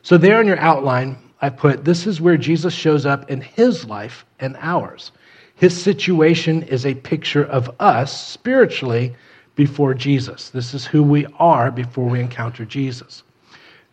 So, 0.03 0.17
there 0.17 0.41
in 0.41 0.47
your 0.47 0.59
outline, 0.59 1.19
I 1.43 1.51
put 1.51 1.85
this 1.85 2.07
is 2.07 2.21
where 2.21 2.37
Jesus 2.37 2.73
shows 2.73 3.05
up 3.05 3.31
in 3.31 3.41
his 3.41 3.85
life 3.85 4.25
and 4.39 4.57
ours. 4.61 5.13
His 5.57 5.81
situation 5.81 6.63
is 6.63 6.87
a 6.87 6.95
picture 6.95 7.45
of 7.45 7.75
us 7.81 8.27
spiritually 8.27 9.15
before 9.57 9.93
Jesus. 9.93 10.51
This 10.51 10.73
is 10.73 10.87
who 10.87 11.03
we 11.03 11.27
are 11.39 11.71
before 11.71 12.09
we 12.09 12.21
encounter 12.21 12.65
Jesus. 12.65 13.25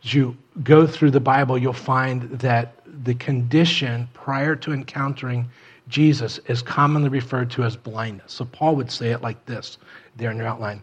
As 0.06 0.14
you 0.14 0.38
go 0.64 0.86
through 0.86 1.12
the 1.12 1.20
Bible, 1.20 1.58
you'll 1.58 1.74
find 1.74 2.30
that 2.40 2.76
the 3.04 3.16
condition 3.16 4.08
prior 4.14 4.56
to 4.58 4.72
encountering 4.72 5.50
Jesus 5.88 6.40
is 6.48 6.62
commonly 6.62 7.10
referred 7.10 7.50
to 7.52 7.64
as 7.64 7.76
blindness. 7.76 8.32
So 8.32 8.46
Paul 8.46 8.76
would 8.76 8.92
say 8.92 9.12
it 9.12 9.22
like 9.22 9.44
this 9.48 9.80
there 10.16 10.30
in 10.32 10.38
your 10.38 10.48
outline. 10.48 10.82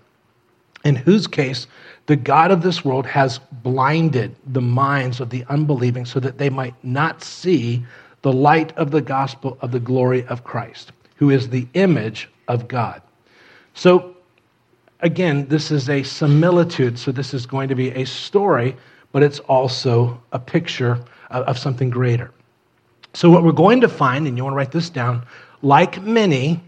In 0.84 0.96
whose 0.96 1.28
case, 1.28 1.68
the 2.06 2.16
God 2.16 2.50
of 2.50 2.62
this 2.62 2.84
world 2.84 3.06
has 3.06 3.38
blinded 3.38 4.34
the 4.46 4.60
minds 4.60 5.20
of 5.20 5.30
the 5.30 5.44
unbelieving 5.48 6.04
so 6.04 6.18
that 6.18 6.38
they 6.38 6.50
might 6.50 6.74
not 6.84 7.22
see 7.22 7.84
the 8.22 8.32
light 8.32 8.76
of 8.76 8.90
the 8.90 9.00
gospel 9.00 9.56
of 9.60 9.70
the 9.70 9.80
glory 9.80 10.26
of 10.26 10.42
Christ, 10.42 10.90
who 11.16 11.30
is 11.30 11.48
the 11.48 11.68
image 11.74 12.28
of 12.48 12.66
God. 12.66 13.00
So, 13.74 14.16
again, 15.00 15.46
this 15.46 15.70
is 15.70 15.88
a 15.88 16.02
similitude. 16.02 16.98
So, 16.98 17.12
this 17.12 17.32
is 17.32 17.46
going 17.46 17.68
to 17.68 17.76
be 17.76 17.90
a 17.90 18.04
story, 18.04 18.76
but 19.12 19.23
it's 19.23 19.38
also 19.40 20.21
a 20.33 20.38
picture 20.38 20.99
of, 21.31 21.59
something 21.59 21.90
greater. 21.90 22.31
So, 23.14 23.31
what 23.31 23.45
we're 23.45 23.52
going 23.52 23.81
to 23.83 23.88
find, 23.88 24.26
and 24.26 24.37
you 24.37 24.45
want 24.45 24.54
to 24.54 24.57
write 24.57 24.73
this 24.73 24.90
down, 24.90 25.25
like 25.62 26.02
many, 26.02 26.61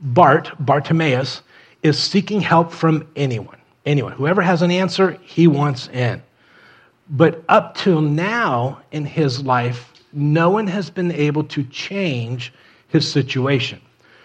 Bart, 0.00 0.50
Bartimaeus, 0.60 1.42
is 1.82 1.98
seeking 1.98 2.40
help 2.40 2.72
from 2.72 3.06
anyone. 3.16 3.58
Anyone. 3.86 4.12
Whoever 4.12 4.42
has 4.42 4.62
an 4.62 4.70
answer, 4.70 5.18
he 5.22 5.46
wants 5.46 5.88
in. 5.88 6.22
But 7.08 7.42
up 7.48 7.76
till 7.76 8.00
now 8.00 8.80
in 8.92 9.04
his 9.04 9.42
life, 9.42 9.92
no 10.12 10.50
one 10.50 10.66
has 10.66 10.90
been 10.90 11.10
able 11.12 11.44
to 11.44 11.64
change 11.64 12.52
his 12.88 13.10
situation. 13.10 13.80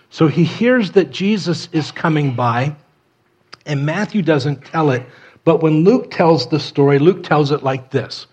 So 0.09 0.27
he 0.27 0.43
hears 0.43 0.91
that 0.91 1.11
Jesus 1.11 1.67
is 1.71 1.91
coming 1.91 2.35
by, 2.35 2.75
and 3.65 3.85
Matthew 3.85 4.21
doesn't 4.21 4.63
tell 4.65 4.91
it, 4.91 5.03
but 5.45 5.61
when 5.61 5.83
Luke 5.83 6.11
tells 6.11 6.47
the 6.49 6.59
story, 6.59 6.99
Luke 6.99 7.23
tells 7.23 7.51
it 7.51 7.63
like 7.63 7.91
this. 7.91 8.27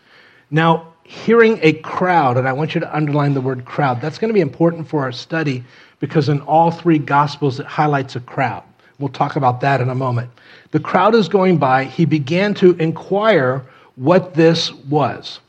Now, 0.50 0.92
hearing 1.04 1.58
a 1.62 1.74
crowd, 1.74 2.38
and 2.38 2.48
I 2.48 2.52
want 2.52 2.74
you 2.74 2.80
to 2.80 2.96
underline 2.96 3.34
the 3.34 3.40
word 3.40 3.64
crowd, 3.64 4.00
that's 4.00 4.18
going 4.18 4.30
to 4.30 4.34
be 4.34 4.40
important 4.40 4.88
for 4.88 5.02
our 5.02 5.12
study 5.12 5.62
because 6.00 6.28
in 6.28 6.40
all 6.40 6.70
three 6.70 6.98
gospels 6.98 7.60
it 7.60 7.66
highlights 7.66 8.16
a 8.16 8.20
crowd. 8.20 8.64
We'll 8.98 9.10
talk 9.10 9.36
about 9.36 9.60
that 9.60 9.80
in 9.80 9.88
a 9.88 9.94
moment. 9.94 10.30
The 10.70 10.80
crowd 10.80 11.14
is 11.14 11.28
going 11.28 11.58
by. 11.58 11.84
He 11.84 12.06
began 12.06 12.54
to 12.54 12.74
inquire 12.76 13.64
what 13.96 14.34
this 14.34 14.72
was. 14.72 15.40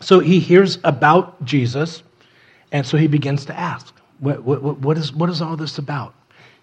So 0.00 0.18
he 0.18 0.40
hears 0.40 0.78
about 0.82 1.44
Jesus, 1.44 2.02
and 2.72 2.86
so 2.86 2.96
he 2.96 3.06
begins 3.06 3.44
to 3.46 3.58
ask, 3.58 3.94
what, 4.18 4.42
what, 4.42 4.62
what, 4.62 4.98
is, 4.98 5.12
what 5.12 5.30
is 5.30 5.40
all 5.40 5.56
this 5.56 5.78
about? 5.78 6.14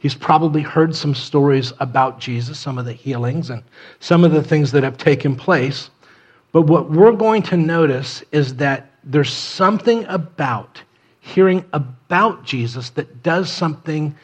He's 0.02 0.16
probably 0.16 0.64
heard 0.64 0.96
some 0.96 1.14
stories 1.14 1.74
about 1.80 2.20
Jesus, 2.20 2.58
some 2.58 2.80
of 2.80 2.86
the 2.86 2.94
healings, 2.94 3.52
and 3.52 3.62
some 4.00 4.24
of 4.24 4.32
the 4.32 4.42
things 4.42 4.72
that 4.72 4.82
have 4.82 4.98
taken 4.98 5.36
place. 5.36 5.92
But 6.52 6.64
what 6.64 6.90
we're 6.90 7.12
going 7.12 7.44
to 7.44 7.56
notice 7.56 8.24
is 8.32 8.56
that 8.56 8.90
there's 9.04 9.32
something 9.32 10.04
about 10.06 10.82
hearing 11.20 11.64
about 11.74 12.44
Jesus 12.44 12.90
that 12.92 13.22
does 13.22 13.52
something 13.52 14.16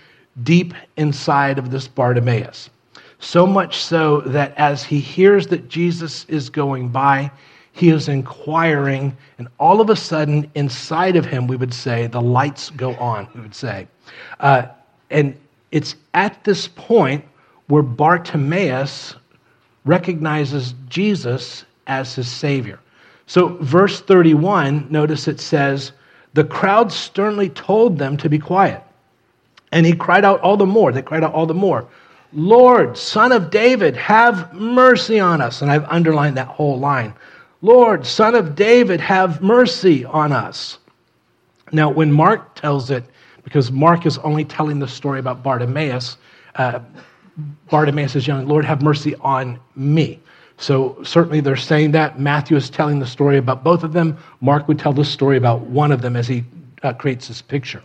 deep 0.41 0.73
inside 0.97 1.59
of 1.59 1.69
this 1.69 1.87
Bartimaeus. 1.87 2.71
So 3.19 3.45
much 3.45 3.77
so 3.77 4.21
that 4.21 4.55
as 4.57 4.83
he 4.83 4.99
hears 4.99 5.45
that 5.47 5.69
Jesus 5.69 6.25
is 6.25 6.49
going 6.49 6.89
by, 6.89 7.29
he 7.71 7.89
is 7.89 8.09
inquiring, 8.09 9.15
and 9.37 9.47
all 9.59 9.79
of 9.79 9.91
a 9.91 9.95
sudden, 9.95 10.49
inside 10.55 11.15
of 11.15 11.25
him, 11.25 11.45
we 11.45 11.55
would 11.55 11.73
say, 11.73 12.07
the 12.07 12.21
lights 12.21 12.71
go 12.71 12.95
on, 12.95 13.27
we 13.35 13.41
would 13.41 13.53
say. 13.53 13.87
Uh, 14.39 14.63
and 15.11 15.37
it's 15.71 15.95
at 16.13 16.43
this 16.43 16.67
point 16.67 17.25
where 17.67 17.83
Bartimaeus 17.83 19.15
recognizes 19.85 20.73
Jesus 20.89 21.65
as 21.87 22.15
his 22.15 22.27
Savior. 22.27 22.79
So, 23.25 23.57
verse 23.59 23.99
31, 24.01 24.87
notice 24.89 25.27
it 25.27 25.39
says, 25.39 25.91
The 26.33 26.43
crowd 26.45 26.91
sternly 26.91 27.49
told 27.49 27.97
them 27.97 28.15
to 28.17 28.29
be 28.29 28.39
quiet. 28.39 28.83
And 29.71 29.85
he 29.85 29.93
cried 29.93 30.23
out 30.23 30.39
all 30.41 30.55
the 30.55 30.65
more. 30.65 30.91
They 30.91 31.01
cried 31.01 31.23
out 31.23 31.33
all 31.33 31.45
the 31.45 31.53
more, 31.53 31.87
Lord, 32.33 32.97
Son 32.97 33.31
of 33.31 33.49
David, 33.49 33.95
have 33.97 34.53
mercy 34.53 35.19
on 35.19 35.41
us. 35.41 35.61
And 35.61 35.71
I've 35.71 35.85
underlined 35.85 36.37
that 36.37 36.47
whole 36.47 36.79
line. 36.79 37.13
Lord, 37.61 38.05
Son 38.05 38.35
of 38.35 38.55
David, 38.55 38.99
have 39.01 39.41
mercy 39.41 40.05
on 40.05 40.31
us. 40.31 40.77
Now, 41.71 41.89
when 41.89 42.11
Mark 42.11 42.55
tells 42.55 42.91
it, 42.91 43.03
because 43.47 43.71
Mark 43.71 44.05
is 44.05 44.17
only 44.17 44.43
telling 44.43 44.79
the 44.79 44.89
story 44.89 45.19
about 45.19 45.41
Bartimaeus, 45.41 46.17
uh, 46.55 46.81
Bartimaeus 47.69 48.13
is 48.13 48.27
young, 48.27 48.45
Lord, 48.45 48.65
have 48.65 48.81
mercy 48.81 49.15
on 49.21 49.57
me. 49.73 50.19
So 50.57 51.01
certainly 51.01 51.39
they're 51.39 51.55
saying 51.55 51.91
that. 51.91 52.19
Matthew 52.19 52.57
is 52.57 52.69
telling 52.69 52.99
the 52.99 53.07
story 53.07 53.37
about 53.37 53.63
both 53.63 53.83
of 53.83 53.93
them. 53.93 54.17
Mark 54.41 54.67
would 54.67 54.77
tell 54.77 54.91
the 54.91 55.05
story 55.05 55.37
about 55.37 55.61
one 55.61 55.93
of 55.93 56.01
them 56.01 56.17
as 56.17 56.27
he 56.27 56.43
uh, 56.83 56.91
creates 56.91 57.29
this 57.29 57.41
picture. 57.41 57.81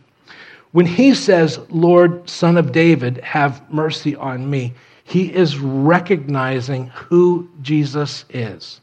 When 0.73 0.85
he 0.85 1.15
says, 1.15 1.61
Lord, 1.71 2.29
son 2.29 2.57
of 2.57 2.73
David, 2.73 3.19
have 3.19 3.63
mercy 3.73 4.17
on 4.17 4.51
me, 4.51 4.75
he 5.05 5.33
is 5.33 5.59
recognizing 5.61 6.89
who 6.89 7.49
Jesus 7.61 8.25
is. 8.31 8.81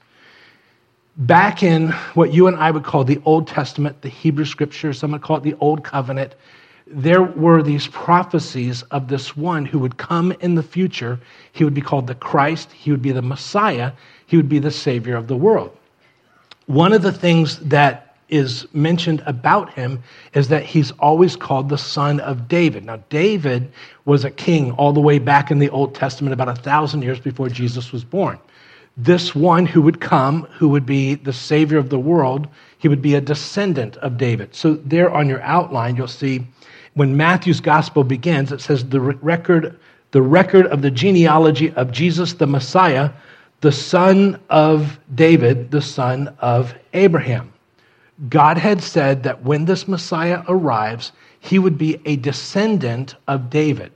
Back 1.17 1.61
in 1.61 1.89
what 2.13 2.31
you 2.31 2.47
and 2.47 2.55
I 2.55 2.71
would 2.71 2.85
call 2.85 3.03
the 3.03 3.21
Old 3.25 3.49
Testament, 3.49 4.01
the 4.01 4.07
Hebrew 4.07 4.45
Scriptures, 4.45 4.99
some 4.99 5.11
would 5.11 5.21
call 5.21 5.35
it 5.35 5.43
the 5.43 5.55
Old 5.55 5.83
Covenant, 5.83 6.35
there 6.91 7.21
were 7.21 7.61
these 7.61 7.87
prophecies 7.87 8.81
of 8.83 9.07
this 9.07 9.37
one 9.37 9.65
who 9.65 9.79
would 9.79 9.97
come 9.97 10.31
in 10.39 10.55
the 10.55 10.63
future. 10.63 11.19
He 11.51 11.63
would 11.63 11.73
be 11.73 11.81
called 11.81 12.07
the 12.07 12.15
Christ, 12.15 12.71
he 12.71 12.91
would 12.91 13.01
be 13.01 13.11
the 13.11 13.21
Messiah, 13.21 13.91
he 14.25 14.37
would 14.37 14.49
be 14.49 14.59
the 14.59 14.71
Savior 14.71 15.15
of 15.15 15.27
the 15.27 15.35
world. 15.35 15.75
One 16.65 16.93
of 16.93 17.01
the 17.01 17.11
things 17.11 17.59
that 17.59 18.15
is 18.29 18.67
mentioned 18.73 19.23
about 19.25 19.73
him 19.73 20.01
is 20.33 20.47
that 20.49 20.63
he's 20.63 20.91
always 20.91 21.35
called 21.35 21.69
the 21.69 21.77
son 21.77 22.19
of 22.19 22.47
David. 22.47 22.85
Now, 22.85 22.97
David 23.09 23.71
was 24.05 24.23
a 24.23 24.29
king 24.29 24.71
all 24.73 24.93
the 24.93 25.01
way 25.01 25.17
back 25.17 25.49
in 25.49 25.59
the 25.59 25.69
Old 25.69 25.95
Testament, 25.95 26.33
about 26.33 26.49
a 26.49 26.61
thousand 26.61 27.01
years 27.01 27.19
before 27.19 27.49
Jesus 27.49 27.91
was 27.91 28.03
born. 28.03 28.37
This 28.97 29.33
one 29.33 29.65
who 29.65 29.81
would 29.81 29.99
come, 29.99 30.43
who 30.57 30.69
would 30.69 30.85
be 30.85 31.15
the 31.15 31.33
Savior 31.33 31.77
of 31.77 31.89
the 31.89 31.99
world, 31.99 32.47
he 32.77 32.87
would 32.87 33.01
be 33.01 33.15
a 33.15 33.21
descendant 33.21 33.97
of 33.97 34.17
David. 34.17 34.53
So, 34.53 34.75
there 34.75 35.11
on 35.11 35.27
your 35.27 35.41
outline, 35.41 35.95
you'll 35.95 36.07
see 36.07 36.45
when 36.99 37.15
Matthew's 37.15 37.61
gospel 37.61 38.03
begins, 38.03 38.51
it 38.51 38.59
says 38.59 38.89
the 38.89 38.99
record, 38.99 39.79
the 40.11 40.21
record 40.21 40.67
of 40.67 40.81
the 40.81 40.91
genealogy 40.91 41.71
of 41.75 41.93
Jesus 41.93 42.33
the 42.33 42.45
Messiah, 42.45 43.11
the 43.61 43.71
son 43.71 44.37
of 44.49 44.99
David, 45.15 45.71
the 45.71 45.81
son 45.81 46.35
of 46.39 46.75
Abraham. 46.93 47.53
God 48.27 48.57
had 48.57 48.83
said 48.83 49.23
that 49.23 49.43
when 49.43 49.63
this 49.63 49.87
Messiah 49.87 50.43
arrives, 50.49 51.13
he 51.39 51.57
would 51.57 51.77
be 51.77 52.01
a 52.03 52.17
descendant 52.17 53.15
of 53.29 53.49
David. 53.49 53.93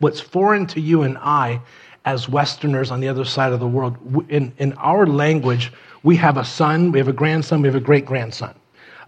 What's 0.00 0.20
foreign 0.20 0.66
to 0.66 0.80
you 0.80 1.02
and 1.02 1.16
I, 1.18 1.60
as 2.06 2.28
Westerners 2.28 2.90
on 2.90 2.98
the 2.98 3.06
other 3.06 3.24
side 3.24 3.52
of 3.52 3.60
the 3.60 3.68
world, 3.68 3.96
in, 4.28 4.52
in 4.58 4.72
our 4.78 5.06
language, 5.06 5.72
we 6.02 6.16
have 6.16 6.38
a 6.38 6.44
son, 6.44 6.90
we 6.90 6.98
have 6.98 7.06
a 7.06 7.12
grandson, 7.12 7.62
we 7.62 7.68
have 7.68 7.76
a 7.76 7.80
great 7.80 8.04
grandson. 8.04 8.52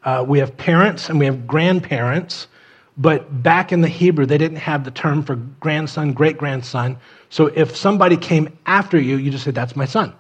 Uh, 0.05 0.25
we 0.25 0.39
have 0.39 0.57
parents 0.57 1.11
and 1.11 1.19
we 1.19 1.27
have 1.27 1.49
grandparents, 1.49 2.47
but 2.97 3.43
back 3.43 3.73
in 3.73 3.81
the 3.83 3.89
Hebrew, 3.89 4.27
they 4.27 4.39
didn't 4.39 4.59
have 4.59 4.85
the 4.85 4.91
term 4.91 5.23
for 5.23 5.37
grandson, 5.37 6.13
great 6.13 6.39
grandson. 6.39 6.99
So 7.29 7.47
if 7.47 7.77
somebody 7.77 8.17
came 8.17 8.57
after 8.67 8.99
you, 8.99 9.17
you 9.17 9.31
just 9.31 9.45
said, 9.45 9.55
That's 9.55 9.77
my 9.77 9.85
son. 9.85 10.15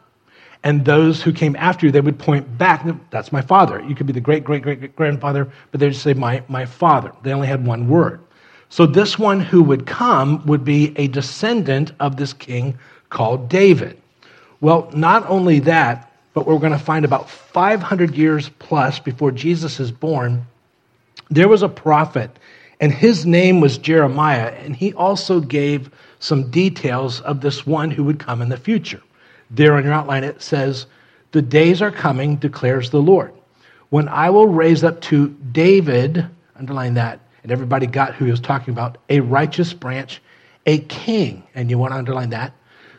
And 0.62 0.84
those 0.84 1.22
who 1.22 1.32
came 1.32 1.54
after 1.56 1.86
you, 1.86 1.92
they 1.92 2.00
would 2.00 2.18
point 2.18 2.58
back, 2.58 2.84
that's 3.10 3.30
my 3.30 3.40
father. 3.40 3.80
You 3.86 3.94
could 3.94 4.06
be 4.06 4.12
the 4.12 4.20
great, 4.20 4.42
great, 4.42 4.62
great 4.62 4.96
grandfather, 4.96 5.48
but 5.70 5.78
they 5.78 5.86
would 5.86 5.94
say, 5.94 6.12
my, 6.12 6.42
my 6.48 6.64
father. 6.66 7.12
They 7.22 7.32
only 7.32 7.46
had 7.46 7.64
one 7.64 7.88
word. 7.88 8.20
So 8.68 8.84
this 8.84 9.16
one 9.16 9.38
who 9.38 9.62
would 9.62 9.86
come 9.86 10.44
would 10.46 10.64
be 10.64 10.92
a 10.96 11.06
descendant 11.06 11.92
of 12.00 12.16
this 12.16 12.32
king 12.32 12.76
called 13.10 13.48
David. 13.48 14.00
Well, 14.60 14.90
not 14.92 15.28
only 15.28 15.60
that, 15.60 16.12
but 16.34 16.46
we're 16.46 16.58
going 16.58 16.72
to 16.72 16.78
find 16.78 17.04
about 17.04 17.30
500 17.30 18.16
years 18.16 18.48
plus 18.58 18.98
before 18.98 19.30
Jesus 19.30 19.78
is 19.78 19.92
born, 19.92 20.46
there 21.30 21.48
was 21.48 21.62
a 21.62 21.68
prophet, 21.68 22.30
and 22.80 22.92
his 22.92 23.24
name 23.24 23.60
was 23.60 23.78
Jeremiah, 23.78 24.48
and 24.48 24.76
he 24.76 24.92
also 24.94 25.40
gave 25.40 25.90
some 26.18 26.50
details 26.50 27.20
of 27.22 27.40
this 27.40 27.66
one 27.66 27.90
who 27.90 28.04
would 28.04 28.18
come 28.18 28.42
in 28.42 28.48
the 28.48 28.56
future. 28.56 29.02
There 29.50 29.76
on 29.76 29.84
your 29.84 29.92
outline, 29.92 30.24
it 30.24 30.42
says, 30.42 30.86
The 31.32 31.42
days 31.42 31.80
are 31.80 31.90
coming, 31.90 32.36
declares 32.36 32.90
the 32.90 33.00
Lord, 33.00 33.32
when 33.90 34.08
I 34.08 34.30
will 34.30 34.48
raise 34.48 34.84
up 34.84 35.00
to 35.02 35.28
David, 35.52 36.26
underline 36.56 36.94
that, 36.94 37.20
and 37.42 37.52
everybody 37.52 37.86
got 37.86 38.14
who 38.14 38.24
he 38.24 38.30
was 38.30 38.40
talking 38.40 38.74
about, 38.74 38.98
a 39.08 39.20
righteous 39.20 39.72
branch, 39.72 40.20
a 40.66 40.78
king, 40.80 41.44
and 41.54 41.70
you 41.70 41.78
want 41.78 41.92
to 41.92 41.98
underline 41.98 42.30
that, 42.30 42.52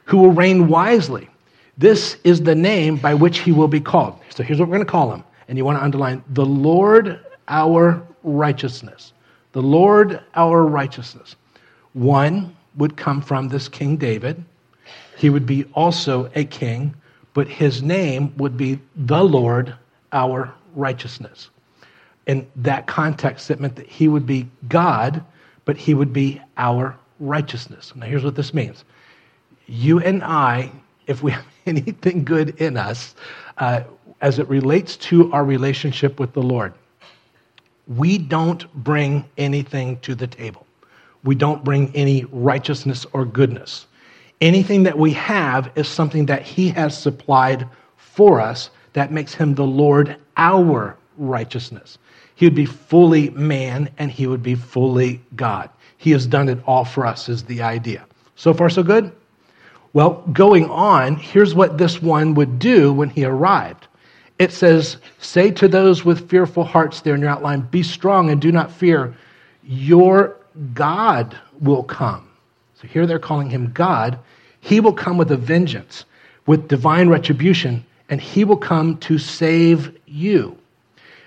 who 0.05 0.17
will 0.17 0.31
reign 0.31 0.69
wisely. 0.69 1.29
This 1.77 2.17
is 2.23 2.41
the 2.41 2.55
name 2.55 2.95
by 2.95 3.13
which 3.13 3.39
he 3.39 3.51
will 3.51 3.67
be 3.67 3.81
called. 3.81 4.19
So 4.29 4.41
here's 4.41 4.59
what 4.59 4.69
we're 4.69 4.75
going 4.75 4.85
to 4.85 4.91
call 4.91 5.11
him. 5.11 5.23
And 5.47 5.57
you 5.57 5.65
want 5.65 5.77
to 5.77 5.83
underline 5.83 6.23
the 6.29 6.45
Lord 6.45 7.19
our 7.47 8.01
righteousness. 8.23 9.13
The 9.57 9.63
Lord 9.63 10.21
our 10.35 10.63
righteousness. 10.63 11.35
One 11.93 12.55
would 12.75 12.95
come 12.95 13.21
from 13.21 13.47
this 13.47 13.67
King 13.67 13.97
David. 13.97 14.45
He 15.17 15.31
would 15.31 15.47
be 15.47 15.65
also 15.73 16.29
a 16.35 16.45
king, 16.45 16.93
but 17.33 17.47
his 17.47 17.81
name 17.81 18.35
would 18.37 18.55
be 18.55 18.79
the 18.95 19.23
Lord, 19.23 19.73
our 20.11 20.53
righteousness. 20.75 21.49
in 22.27 22.45
that 22.57 22.85
context, 22.85 23.49
it 23.49 23.59
meant 23.59 23.77
that 23.77 23.87
he 23.87 24.07
would 24.07 24.27
be 24.27 24.47
God, 24.67 25.23
but 25.65 25.75
he 25.75 25.95
would 25.95 26.13
be 26.13 26.39
our 26.57 26.95
righteousness. 27.19 27.93
Now, 27.95 28.05
here's 28.05 28.23
what 28.23 28.35
this 28.35 28.53
means 28.53 28.85
you 29.65 29.99
and 29.99 30.23
I, 30.23 30.71
if 31.07 31.23
we 31.23 31.31
have 31.37 31.47
anything 31.65 32.23
good 32.23 32.61
in 32.61 32.77
us, 32.77 33.15
uh, 33.57 33.81
as 34.21 34.37
it 34.37 34.47
relates 34.49 34.97
to 34.97 35.33
our 35.33 35.43
relationship 35.43 36.19
with 36.19 36.33
the 36.33 36.43
Lord, 36.43 36.75
we 37.87 38.17
don't 38.17 38.71
bring 38.73 39.25
anything 39.37 39.99
to 39.99 40.15
the 40.15 40.27
table. 40.27 40.65
We 41.23 41.35
don't 41.35 41.63
bring 41.63 41.95
any 41.95 42.25
righteousness 42.31 43.05
or 43.13 43.25
goodness. 43.25 43.87
Anything 44.41 44.83
that 44.83 44.97
we 44.97 45.13
have 45.13 45.71
is 45.75 45.87
something 45.87 46.25
that 46.27 46.43
He 46.43 46.69
has 46.69 46.97
supplied 46.97 47.67
for 47.97 48.39
us 48.39 48.69
that 48.93 49.11
makes 49.11 49.33
Him 49.33 49.55
the 49.55 49.65
Lord, 49.65 50.17
our 50.37 50.97
righteousness. 51.17 51.97
He 52.35 52.45
would 52.45 52.55
be 52.55 52.65
fully 52.65 53.29
man 53.31 53.89
and 53.97 54.11
He 54.11 54.27
would 54.27 54.43
be 54.43 54.55
fully 54.55 55.21
God. 55.35 55.69
He 55.97 56.11
has 56.11 56.27
done 56.27 56.49
it 56.49 56.59
all 56.67 56.85
for 56.85 57.05
us, 57.05 57.29
is 57.29 57.43
the 57.43 57.61
idea. 57.61 58.05
So 58.35 58.53
far, 58.53 58.69
so 58.69 58.83
good? 58.83 59.11
Well, 59.93 60.23
going 60.31 60.69
on, 60.69 61.15
here's 61.15 61.55
what 61.55 61.79
this 61.79 62.01
one 62.01 62.35
would 62.35 62.59
do 62.59 62.93
when 62.93 63.09
he 63.09 63.25
arrived. 63.25 63.86
It 64.39 64.51
says, 64.51 64.97
Say 65.19 65.51
to 65.51 65.67
those 65.67 66.05
with 66.05 66.29
fearful 66.29 66.63
hearts 66.63 67.01
there 67.01 67.15
in 67.15 67.21
your 67.21 67.29
outline, 67.29 67.61
Be 67.61 67.83
strong 67.83 68.29
and 68.29 68.41
do 68.41 68.51
not 68.51 68.71
fear. 68.71 69.15
Your 69.63 70.35
God 70.73 71.37
will 71.59 71.83
come. 71.83 72.27
So 72.79 72.87
here 72.87 73.05
they're 73.05 73.19
calling 73.19 73.49
him 73.49 73.71
God. 73.73 74.19
He 74.59 74.79
will 74.79 74.93
come 74.93 75.17
with 75.17 75.31
a 75.31 75.37
vengeance, 75.37 76.05
with 76.45 76.67
divine 76.67 77.09
retribution, 77.09 77.85
and 78.09 78.21
he 78.21 78.43
will 78.43 78.57
come 78.57 78.97
to 78.99 79.17
save 79.17 79.97
you. 80.05 80.57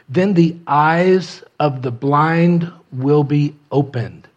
Then 0.08 0.34
the 0.34 0.56
eyes 0.66 1.42
of 1.58 1.82
the 1.82 1.90
blind 1.90 2.70
will 2.92 3.24
be 3.24 3.54
opened. 3.70 4.28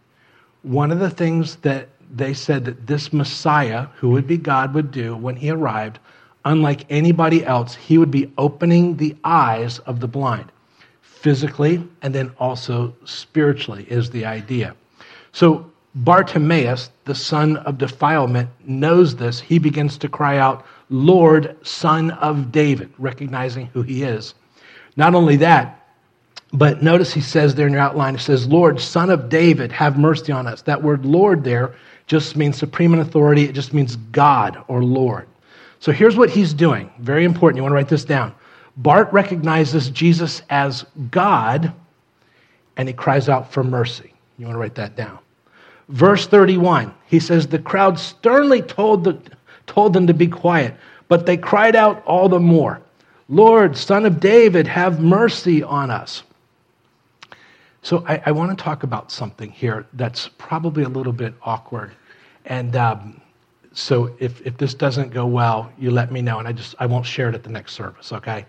One 0.62 0.90
of 0.90 1.00
the 1.00 1.10
things 1.10 1.56
that 1.56 1.88
they 2.14 2.32
said 2.32 2.64
that 2.64 2.86
this 2.86 3.12
Messiah, 3.12 3.86
who 3.96 4.10
would 4.10 4.26
be 4.26 4.38
God, 4.38 4.74
would 4.74 4.90
do 4.90 5.16
when 5.16 5.36
he 5.36 5.50
arrived, 5.50 5.98
unlike 6.44 6.86
anybody 6.90 7.44
else, 7.44 7.74
he 7.74 7.98
would 7.98 8.10
be 8.10 8.32
opening 8.38 8.96
the 8.96 9.16
eyes 9.24 9.78
of 9.80 10.00
the 10.00 10.08
blind, 10.08 10.50
physically 11.00 11.86
and 12.02 12.14
then 12.14 12.30
also 12.38 12.94
spiritually, 13.04 13.86
is 13.88 14.10
the 14.10 14.24
idea. 14.24 14.74
So 15.32 15.70
Bartimaeus, 15.94 16.90
the 17.04 17.14
son 17.14 17.56
of 17.58 17.78
defilement, 17.78 18.48
knows 18.66 19.16
this. 19.16 19.40
He 19.40 19.58
begins 19.58 19.96
to 19.98 20.08
cry 20.08 20.38
out, 20.38 20.66
Lord, 20.90 21.56
son 21.66 22.10
of 22.12 22.50
David, 22.50 22.92
recognizing 22.98 23.66
who 23.66 23.82
he 23.82 24.02
is. 24.02 24.34
Not 24.96 25.14
only 25.14 25.36
that, 25.36 25.80
but 26.52 26.82
notice 26.82 27.12
he 27.12 27.20
says 27.20 27.54
there 27.54 27.66
in 27.66 27.72
your 27.72 27.82
outline, 27.82 28.14
it 28.14 28.20
says, 28.20 28.46
Lord, 28.46 28.80
son 28.80 29.10
of 29.10 29.28
David, 29.28 29.72
have 29.72 29.98
mercy 29.98 30.30
on 30.30 30.46
us. 30.46 30.62
That 30.62 30.82
word 30.82 31.04
Lord 31.04 31.42
there 31.42 31.74
just 32.06 32.36
means 32.36 32.56
supreme 32.56 32.94
in 32.94 33.00
authority. 33.00 33.44
It 33.44 33.54
just 33.54 33.72
means 33.74 33.96
God 33.96 34.62
or 34.68 34.84
Lord. 34.84 35.26
So 35.84 35.92
here's 35.92 36.16
what 36.16 36.30
he's 36.30 36.54
doing. 36.54 36.90
Very 36.98 37.26
important. 37.26 37.58
You 37.58 37.62
want 37.62 37.72
to 37.72 37.76
write 37.76 37.90
this 37.90 38.06
down. 38.06 38.34
Bart 38.78 39.12
recognizes 39.12 39.90
Jesus 39.90 40.40
as 40.48 40.86
God 41.10 41.74
and 42.78 42.88
he 42.88 42.94
cries 42.94 43.28
out 43.28 43.52
for 43.52 43.62
mercy. 43.62 44.14
You 44.38 44.46
want 44.46 44.54
to 44.54 44.60
write 44.60 44.76
that 44.76 44.96
down. 44.96 45.18
Verse 45.90 46.26
31, 46.26 46.94
he 47.04 47.20
says, 47.20 47.46
The 47.46 47.58
crowd 47.58 47.98
sternly 47.98 48.62
told, 48.62 49.04
the, 49.04 49.20
told 49.66 49.92
them 49.92 50.06
to 50.06 50.14
be 50.14 50.26
quiet, 50.26 50.74
but 51.08 51.26
they 51.26 51.36
cried 51.36 51.76
out 51.76 52.02
all 52.06 52.30
the 52.30 52.40
more, 52.40 52.80
Lord, 53.28 53.76
son 53.76 54.06
of 54.06 54.20
David, 54.20 54.66
have 54.66 55.00
mercy 55.00 55.62
on 55.62 55.90
us. 55.90 56.22
So 57.82 58.02
I, 58.08 58.22
I 58.24 58.32
want 58.32 58.56
to 58.56 58.64
talk 58.64 58.84
about 58.84 59.12
something 59.12 59.50
here 59.50 59.84
that's 59.92 60.30
probably 60.38 60.84
a 60.84 60.88
little 60.88 61.12
bit 61.12 61.34
awkward. 61.42 61.92
And 62.46 62.74
um, 62.74 63.20
so 63.74 64.14
if, 64.20 64.40
if 64.46 64.56
this 64.56 64.72
doesn't 64.72 65.10
go 65.10 65.26
well, 65.26 65.70
you 65.78 65.90
let 65.90 66.12
me 66.12 66.22
know, 66.22 66.38
and 66.38 66.46
I 66.46 66.52
just 66.52 66.76
I 66.78 66.86
won't 66.86 67.04
share 67.04 67.28
it 67.28 67.34
at 67.34 67.42
the 67.42 67.50
next 67.50 67.72
service, 67.72 68.12
okay? 68.12 68.46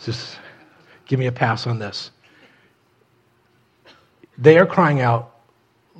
Just 0.00 0.38
give 1.06 1.18
me 1.18 1.26
a 1.26 1.32
pass 1.32 1.66
on 1.66 1.78
this. 1.80 2.12
They 4.38 4.56
are 4.56 4.66
crying 4.66 5.00
out, 5.00 5.34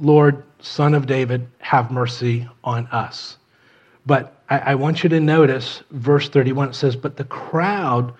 Lord, 0.00 0.44
Son 0.60 0.94
of 0.94 1.06
David, 1.06 1.48
have 1.58 1.90
mercy 1.90 2.48
on 2.62 2.86
us. 2.86 3.36
But 4.06 4.40
I, 4.48 4.58
I 4.58 4.74
want 4.76 5.02
you 5.02 5.08
to 5.08 5.18
notice 5.18 5.82
verse 5.90 6.28
31, 6.28 6.68
it 6.68 6.74
says, 6.74 6.94
But 6.94 7.16
the 7.16 7.24
crowd, 7.24 8.14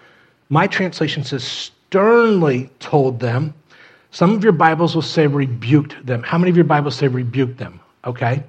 my 0.49 0.67
translation 0.67 1.23
says, 1.23 1.45
sternly 1.45 2.69
told 2.81 3.21
them, 3.21 3.55
some 4.11 4.35
of 4.35 4.43
your 4.43 4.53
Bibles 4.53 4.95
will 4.95 5.03
say 5.03 5.27
rebuked 5.27 6.05
them. 6.05 6.23
How 6.25 6.37
many 6.39 6.51
of 6.51 6.57
your 6.57 6.65
Bibles 6.65 6.97
say 6.97 7.07
rebuked 7.07 7.59
them? 7.59 7.79
Okay. 8.05 8.43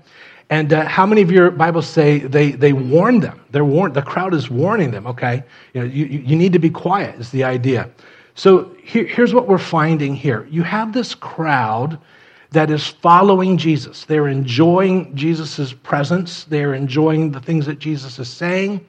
And 0.50 0.74
uh, 0.74 0.86
how 0.86 1.06
many 1.06 1.22
of 1.22 1.32
your 1.32 1.52
Bibles 1.52 1.88
say 1.88 2.20
they, 2.20 2.52
they 2.52 2.74
warned 2.74 3.22
them? 3.22 3.40
They're 3.52 3.66
warned. 3.66 3.94
The 3.94 4.02
crowd 4.02 4.34
is 4.34 4.50
warning 4.50 4.92
them. 4.92 5.06
Okay. 5.08 5.44
You 5.74 5.82
know, 5.82 5.88
you, 5.88 6.06
you 6.06 6.36
need 6.36 6.54
to 6.54 6.60
be 6.60 6.70
quiet 6.70 7.20
is 7.20 7.30
the 7.30 7.44
idea. 7.44 7.90
So 8.34 8.76
here, 8.84 9.06
here's 9.06 9.34
what 9.34 9.48
we're 9.48 9.58
finding 9.58 10.16
here. 10.16 10.48
You 10.50 10.64
have 10.64 10.94
this 10.94 11.14
crowd 11.14 12.00
that 12.52 12.72
is 12.72 12.88
following 12.88 13.58
Jesus. 13.58 14.06
They're 14.06 14.28
enjoying 14.28 15.16
Jesus' 15.16 15.74
presence. 15.74 16.46
They're 16.46 16.74
enjoying 16.74 17.32
the 17.32 17.40
things 17.40 17.66
that 17.68 17.78
Jesus 17.78 18.18
is 18.18 18.28
saying. 18.28 18.84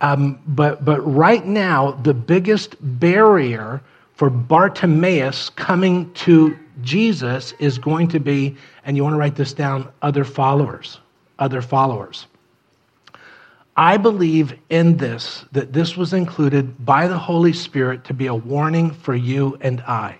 Um, 0.00 0.40
but, 0.46 0.84
but 0.84 1.00
right 1.00 1.44
now, 1.44 1.92
the 1.92 2.14
biggest 2.14 2.76
barrier 2.80 3.82
for 4.14 4.30
Bartimaeus 4.30 5.50
coming 5.50 6.12
to 6.14 6.56
Jesus 6.82 7.52
is 7.58 7.78
going 7.78 8.08
to 8.08 8.20
be, 8.20 8.56
and 8.84 8.96
you 8.96 9.02
want 9.02 9.14
to 9.14 9.18
write 9.18 9.36
this 9.36 9.52
down, 9.52 9.88
other 10.02 10.24
followers. 10.24 11.00
Other 11.38 11.60
followers. 11.60 12.26
I 13.76 13.96
believe 13.96 14.54
in 14.70 14.96
this, 14.98 15.44
that 15.50 15.72
this 15.72 15.96
was 15.96 16.12
included 16.12 16.84
by 16.84 17.08
the 17.08 17.18
Holy 17.18 17.52
Spirit 17.52 18.04
to 18.04 18.14
be 18.14 18.28
a 18.28 18.34
warning 18.34 18.92
for 18.92 19.16
you 19.16 19.58
and 19.60 19.80
I. 19.80 20.18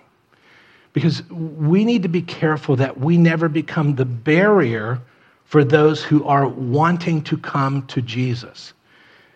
Because 0.91 1.23
we 1.29 1.85
need 1.85 2.03
to 2.03 2.09
be 2.09 2.21
careful 2.21 2.75
that 2.77 2.99
we 2.99 3.17
never 3.17 3.47
become 3.47 3.95
the 3.95 4.05
barrier 4.05 5.01
for 5.45 5.63
those 5.63 6.03
who 6.03 6.25
are 6.25 6.47
wanting 6.47 7.21
to 7.23 7.37
come 7.37 7.85
to 7.87 8.01
Jesus. 8.01 8.73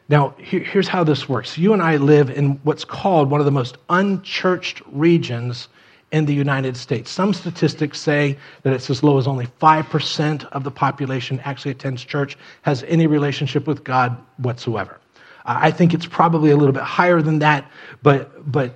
Now, 0.10 0.34
here's 0.40 0.88
how 0.88 1.04
this 1.04 1.30
works. 1.30 1.56
You 1.56 1.72
and 1.72 1.84
I 1.84 1.98
live 1.98 2.32
in 2.32 2.60
what's 2.64 2.84
called 2.84 3.30
one 3.30 3.40
of 3.40 3.46
the 3.46 3.52
most 3.52 3.78
unchurched 3.90 4.82
regions 4.88 5.68
in 6.12 6.26
the 6.26 6.34
United 6.34 6.76
States. 6.76 7.12
Some 7.12 7.32
statistics 7.32 8.00
say 8.00 8.36
that 8.64 8.74
it's 8.74 8.90
as 8.90 9.04
low 9.04 9.20
as 9.20 9.28
only 9.28 9.46
5% 9.62 10.46
of 10.46 10.64
the 10.64 10.72
population 10.72 11.40
actually 11.44 11.72
attends 11.72 12.04
church, 12.04 12.38
has 12.64 12.84
any 12.88 13.06
relationship 13.06 13.68
with 13.68 13.84
God 13.84 14.18
whatsoever. 14.38 15.00
Uh, 15.46 15.58
I 15.62 15.70
think 15.70 15.94
it's 15.94 16.08
probably 16.08 16.50
a 16.50 16.58
little 16.58 16.74
bit 16.74 16.82
higher 16.82 17.22
than 17.22 17.38
that, 17.40 17.70
but, 18.02 18.52
but, 18.52 18.74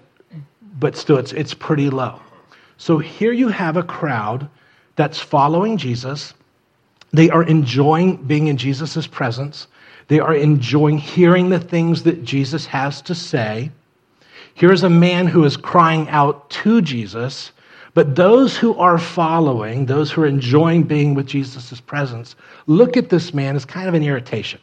but 0.80 0.96
still, 0.96 1.18
it's, 1.18 1.34
it's 1.34 1.56
pretty 1.56 1.90
low. 1.90 2.20
So 2.78 3.00
here 3.00 3.32
you 3.32 3.48
have 3.48 3.76
a 3.76 3.84
crowd 3.84 4.48
that's 4.96 5.20
following 5.20 5.78
Jesus. 5.78 6.36
They 7.12 7.32
are 7.32 7.44
enjoying 7.44 8.18
being 8.18 8.48
in 8.48 8.58
Jesus' 8.58 9.08
presence. 9.08 9.66
They 10.08 10.20
are 10.20 10.34
enjoying 10.34 10.98
hearing 10.98 11.50
the 11.50 11.60
things 11.60 12.04
that 12.04 12.24
Jesus 12.24 12.66
has 12.68 13.02
to 13.04 13.16
say. 13.16 13.72
Here's 14.54 14.84
a 14.84 14.90
man 14.90 15.28
who 15.28 15.44
is 15.46 15.58
crying 15.58 16.10
out 16.10 16.50
to 16.52 16.82
Jesus, 16.82 17.52
but 17.94 18.16
those 18.16 18.58
who 18.58 18.76
are 18.76 18.98
following, 18.98 19.86
those 19.86 20.12
who 20.12 20.24
are 20.24 20.28
enjoying 20.28 20.84
being 20.84 21.14
with 21.14 21.28
Jesus' 21.28 21.80
presence, 21.82 22.36
look 22.68 22.98
at 22.98 23.10
this 23.10 23.34
man 23.34 23.56
as 23.56 23.66
kind 23.66 23.88
of 23.88 23.94
an 23.94 24.04
irritation. 24.04 24.60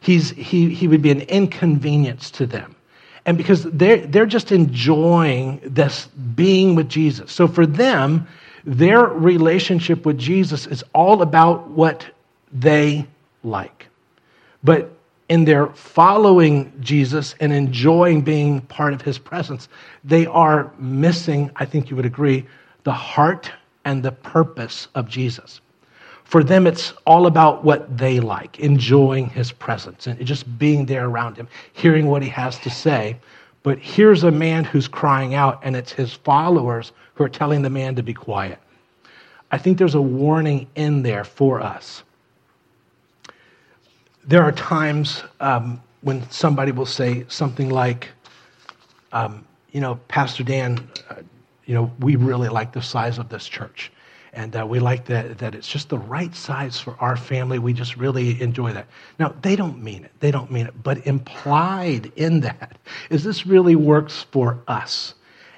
He's, 0.00 0.30
he, 0.30 0.74
he 0.74 0.88
would 0.88 1.02
be 1.02 1.10
an 1.10 1.22
inconvenience 1.22 2.30
to 2.32 2.46
them. 2.46 2.74
And 3.26 3.36
because 3.36 3.64
they're, 3.64 4.06
they're 4.06 4.26
just 4.26 4.50
enjoying 4.50 5.60
this 5.62 6.06
being 6.34 6.74
with 6.74 6.88
Jesus. 6.88 7.30
So 7.30 7.46
for 7.46 7.66
them, 7.66 8.26
their 8.64 9.04
relationship 9.04 10.06
with 10.06 10.18
Jesus 10.18 10.66
is 10.66 10.82
all 10.94 11.22
about 11.22 11.68
what 11.68 12.06
they 12.52 13.06
like. 13.42 13.89
But 14.62 14.90
in 15.28 15.44
their 15.44 15.68
following 15.68 16.72
Jesus 16.80 17.34
and 17.40 17.52
enjoying 17.52 18.22
being 18.22 18.60
part 18.62 18.92
of 18.92 19.00
his 19.00 19.16
presence, 19.16 19.68
they 20.04 20.26
are 20.26 20.72
missing, 20.78 21.50
I 21.56 21.64
think 21.64 21.88
you 21.88 21.96
would 21.96 22.04
agree, 22.04 22.46
the 22.84 22.92
heart 22.92 23.50
and 23.84 24.02
the 24.02 24.12
purpose 24.12 24.88
of 24.94 25.08
Jesus. 25.08 25.60
For 26.24 26.44
them, 26.44 26.66
it's 26.66 26.92
all 27.06 27.26
about 27.26 27.64
what 27.64 27.96
they 27.96 28.20
like, 28.20 28.60
enjoying 28.60 29.28
his 29.30 29.50
presence 29.50 30.06
and 30.06 30.24
just 30.24 30.58
being 30.58 30.86
there 30.86 31.06
around 31.06 31.36
him, 31.36 31.48
hearing 31.72 32.06
what 32.06 32.22
he 32.22 32.28
has 32.28 32.58
to 32.58 32.70
say. 32.70 33.16
But 33.62 33.78
here's 33.78 34.24
a 34.24 34.30
man 34.30 34.64
who's 34.64 34.88
crying 34.88 35.34
out, 35.34 35.60
and 35.62 35.76
it's 35.76 35.92
his 35.92 36.12
followers 36.12 36.92
who 37.14 37.24
are 37.24 37.28
telling 37.28 37.62
the 37.62 37.70
man 37.70 37.94
to 37.96 38.02
be 38.02 38.14
quiet. 38.14 38.58
I 39.52 39.58
think 39.58 39.78
there's 39.78 39.96
a 39.96 40.00
warning 40.00 40.68
in 40.76 41.02
there 41.02 41.24
for 41.24 41.60
us 41.60 42.04
there 44.24 44.42
are 44.42 44.52
times 44.52 45.22
um, 45.40 45.80
when 46.02 46.28
somebody 46.30 46.72
will 46.72 46.86
say 46.86 47.24
something 47.28 47.70
like, 47.70 48.08
um, 49.12 49.44
you 49.72 49.80
know, 49.80 49.96
Pastor 50.08 50.44
Dan, 50.44 50.88
uh, 51.08 51.16
you 51.64 51.74
know, 51.74 51.90
we 52.00 52.16
really 52.16 52.48
like 52.48 52.72
the 52.72 52.82
size 52.82 53.18
of 53.18 53.28
this 53.28 53.46
church. 53.46 53.92
And 54.32 54.54
uh, 54.54 54.64
we 54.64 54.78
like 54.78 55.06
that, 55.06 55.38
that 55.38 55.54
it's 55.54 55.66
just 55.66 55.88
the 55.88 55.98
right 55.98 56.34
size 56.34 56.78
for 56.78 56.96
our 57.00 57.16
family. 57.16 57.58
We 57.58 57.72
just 57.72 57.96
really 57.96 58.40
enjoy 58.40 58.72
that. 58.72 58.86
Now, 59.18 59.34
they 59.42 59.56
don't 59.56 59.82
mean 59.82 60.04
it. 60.04 60.12
They 60.20 60.30
don't 60.30 60.50
mean 60.52 60.66
it. 60.66 60.82
But 60.82 61.04
implied 61.06 62.12
in 62.14 62.40
that 62.40 62.78
is 63.10 63.24
this 63.24 63.44
really 63.44 63.74
works 63.74 64.26
for 64.30 64.58
us. 64.68 65.14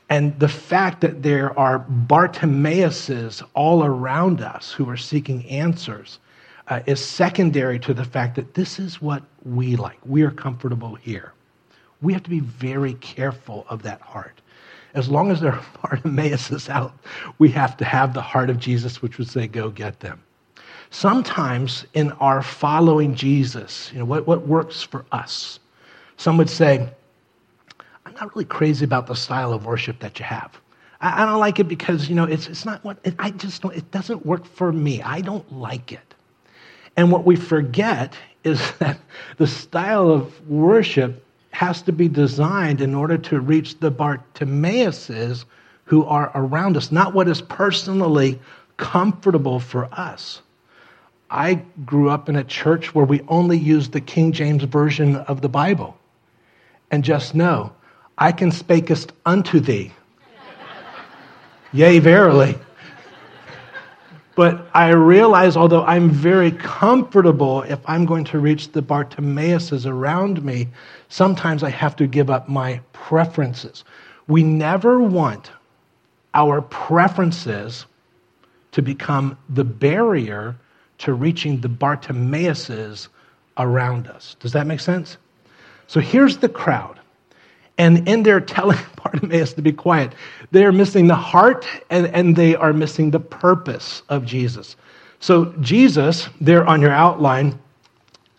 And 0.08 0.38
the 0.38 0.48
fact 0.48 1.02
that 1.02 1.22
there 1.22 1.58
are 1.58 1.80
Bartimaeuses 1.80 3.42
all 3.54 3.84
around 3.84 4.40
us 4.40 4.72
who 4.72 4.88
are 4.88 4.96
seeking 4.96 5.46
answers 5.46 6.18
uh, 6.68 6.80
is 6.86 7.04
secondary 7.04 7.78
to 7.80 7.94
the 7.94 8.04
fact 8.04 8.36
that 8.36 8.54
this 8.54 8.78
is 8.78 9.00
what 9.00 9.22
we 9.44 9.76
like. 9.76 9.98
We 10.04 10.22
are 10.22 10.30
comfortable 10.30 10.94
here. 10.94 11.32
We 12.00 12.12
have 12.12 12.22
to 12.24 12.30
be 12.30 12.40
very 12.40 12.94
careful 12.94 13.66
of 13.68 13.82
that 13.82 14.00
heart 14.00 14.42
as 14.94 15.08
long 15.08 15.30
as 15.30 15.40
there 15.40 15.52
are 15.52 15.62
Bartimaeuses 15.82 16.68
out, 16.68 16.92
we 17.38 17.48
have 17.50 17.76
to 17.78 17.84
have 17.84 18.14
the 18.14 18.22
heart 18.22 18.50
of 18.50 18.58
Jesus, 18.58 19.02
which 19.02 19.18
would 19.18 19.28
say, 19.28 19.46
go 19.46 19.70
get 19.70 20.00
them. 20.00 20.22
Sometimes 20.90 21.86
in 21.94 22.12
our 22.12 22.42
following 22.42 23.14
Jesus, 23.14 23.90
you 23.92 23.98
know, 23.98 24.04
what, 24.04 24.26
what 24.26 24.46
works 24.46 24.82
for 24.82 25.04
us? 25.12 25.58
Some 26.18 26.36
would 26.36 26.50
say, 26.50 26.88
I'm 28.04 28.14
not 28.14 28.34
really 28.34 28.44
crazy 28.44 28.84
about 28.84 29.06
the 29.06 29.14
style 29.14 29.52
of 29.52 29.64
worship 29.64 29.98
that 30.00 30.18
you 30.18 30.24
have. 30.26 30.60
I, 31.00 31.22
I 31.22 31.26
don't 31.26 31.40
like 31.40 31.58
it 31.58 31.64
because, 31.64 32.08
you 32.10 32.14
know, 32.14 32.24
it's, 32.24 32.46
it's 32.46 32.66
not 32.66 32.84
what, 32.84 32.98
it, 33.04 33.14
I 33.18 33.30
just 33.30 33.62
don't, 33.62 33.74
it 33.74 33.90
doesn't 33.90 34.26
work 34.26 34.44
for 34.44 34.70
me. 34.70 35.00
I 35.00 35.22
don't 35.22 35.50
like 35.50 35.92
it. 35.92 36.11
And 36.96 37.10
what 37.10 37.24
we 37.24 37.36
forget 37.36 38.14
is 38.44 38.60
that 38.78 38.98
the 39.38 39.46
style 39.46 40.10
of 40.10 40.48
worship 40.48 41.24
has 41.50 41.82
to 41.82 41.92
be 41.92 42.08
designed 42.08 42.80
in 42.80 42.94
order 42.94 43.18
to 43.18 43.40
reach 43.40 43.78
the 43.78 43.92
Bartimaeuses 43.92 45.44
who 45.84 46.04
are 46.04 46.32
around 46.34 46.76
us, 46.76 46.90
not 46.90 47.12
what 47.12 47.28
is 47.28 47.42
personally 47.42 48.40
comfortable 48.78 49.60
for 49.60 49.84
us. 49.92 50.40
I 51.30 51.62
grew 51.84 52.10
up 52.10 52.28
in 52.28 52.36
a 52.36 52.44
church 52.44 52.94
where 52.94 53.04
we 53.04 53.20
only 53.28 53.58
used 53.58 53.92
the 53.92 54.00
King 54.00 54.32
James 54.32 54.64
Version 54.64 55.16
of 55.16 55.40
the 55.40 55.48
Bible. 55.48 55.96
And 56.90 57.04
just 57.04 57.34
know, 57.34 57.72
I 58.18 58.32
can 58.32 58.50
spakest 58.50 59.10
unto 59.24 59.60
thee. 59.60 59.92
Yea, 61.72 61.98
verily. 61.98 62.58
But 64.34 64.66
I 64.72 64.90
realize, 64.90 65.56
although 65.56 65.84
I'm 65.84 66.10
very 66.10 66.52
comfortable, 66.52 67.62
if 67.62 67.78
I'm 67.86 68.06
going 68.06 68.24
to 68.24 68.38
reach 68.38 68.72
the 68.72 68.82
Bartimaeuses 68.82 69.86
around 69.86 70.42
me, 70.42 70.68
sometimes 71.08 71.62
I 71.62 71.70
have 71.70 71.96
to 71.96 72.06
give 72.06 72.30
up 72.30 72.48
my 72.48 72.80
preferences. 72.92 73.84
We 74.28 74.42
never 74.42 75.00
want 75.00 75.50
our 76.34 76.62
preferences 76.62 77.84
to 78.72 78.80
become 78.80 79.36
the 79.50 79.64
barrier 79.64 80.56
to 80.98 81.12
reaching 81.12 81.60
the 81.60 81.68
Bartimaeuses 81.68 83.08
around 83.58 84.06
us. 84.06 84.36
Does 84.40 84.52
that 84.52 84.66
make 84.66 84.80
sense? 84.80 85.18
So 85.88 86.00
here's 86.00 86.38
the 86.38 86.48
crowd. 86.48 86.98
And 87.78 88.06
in 88.08 88.22
their 88.22 88.40
telling 88.40 88.78
Bartimaeus 89.02 89.54
to 89.54 89.62
be 89.62 89.72
quiet, 89.72 90.14
they 90.50 90.64
are 90.64 90.72
missing 90.72 91.06
the 91.06 91.14
heart 91.14 91.66
and, 91.90 92.06
and 92.08 92.36
they 92.36 92.54
are 92.54 92.72
missing 92.72 93.10
the 93.10 93.20
purpose 93.20 94.02
of 94.08 94.24
Jesus. 94.24 94.76
So, 95.20 95.54
Jesus, 95.60 96.28
there 96.40 96.66
on 96.66 96.80
your 96.80 96.90
outline, 96.90 97.58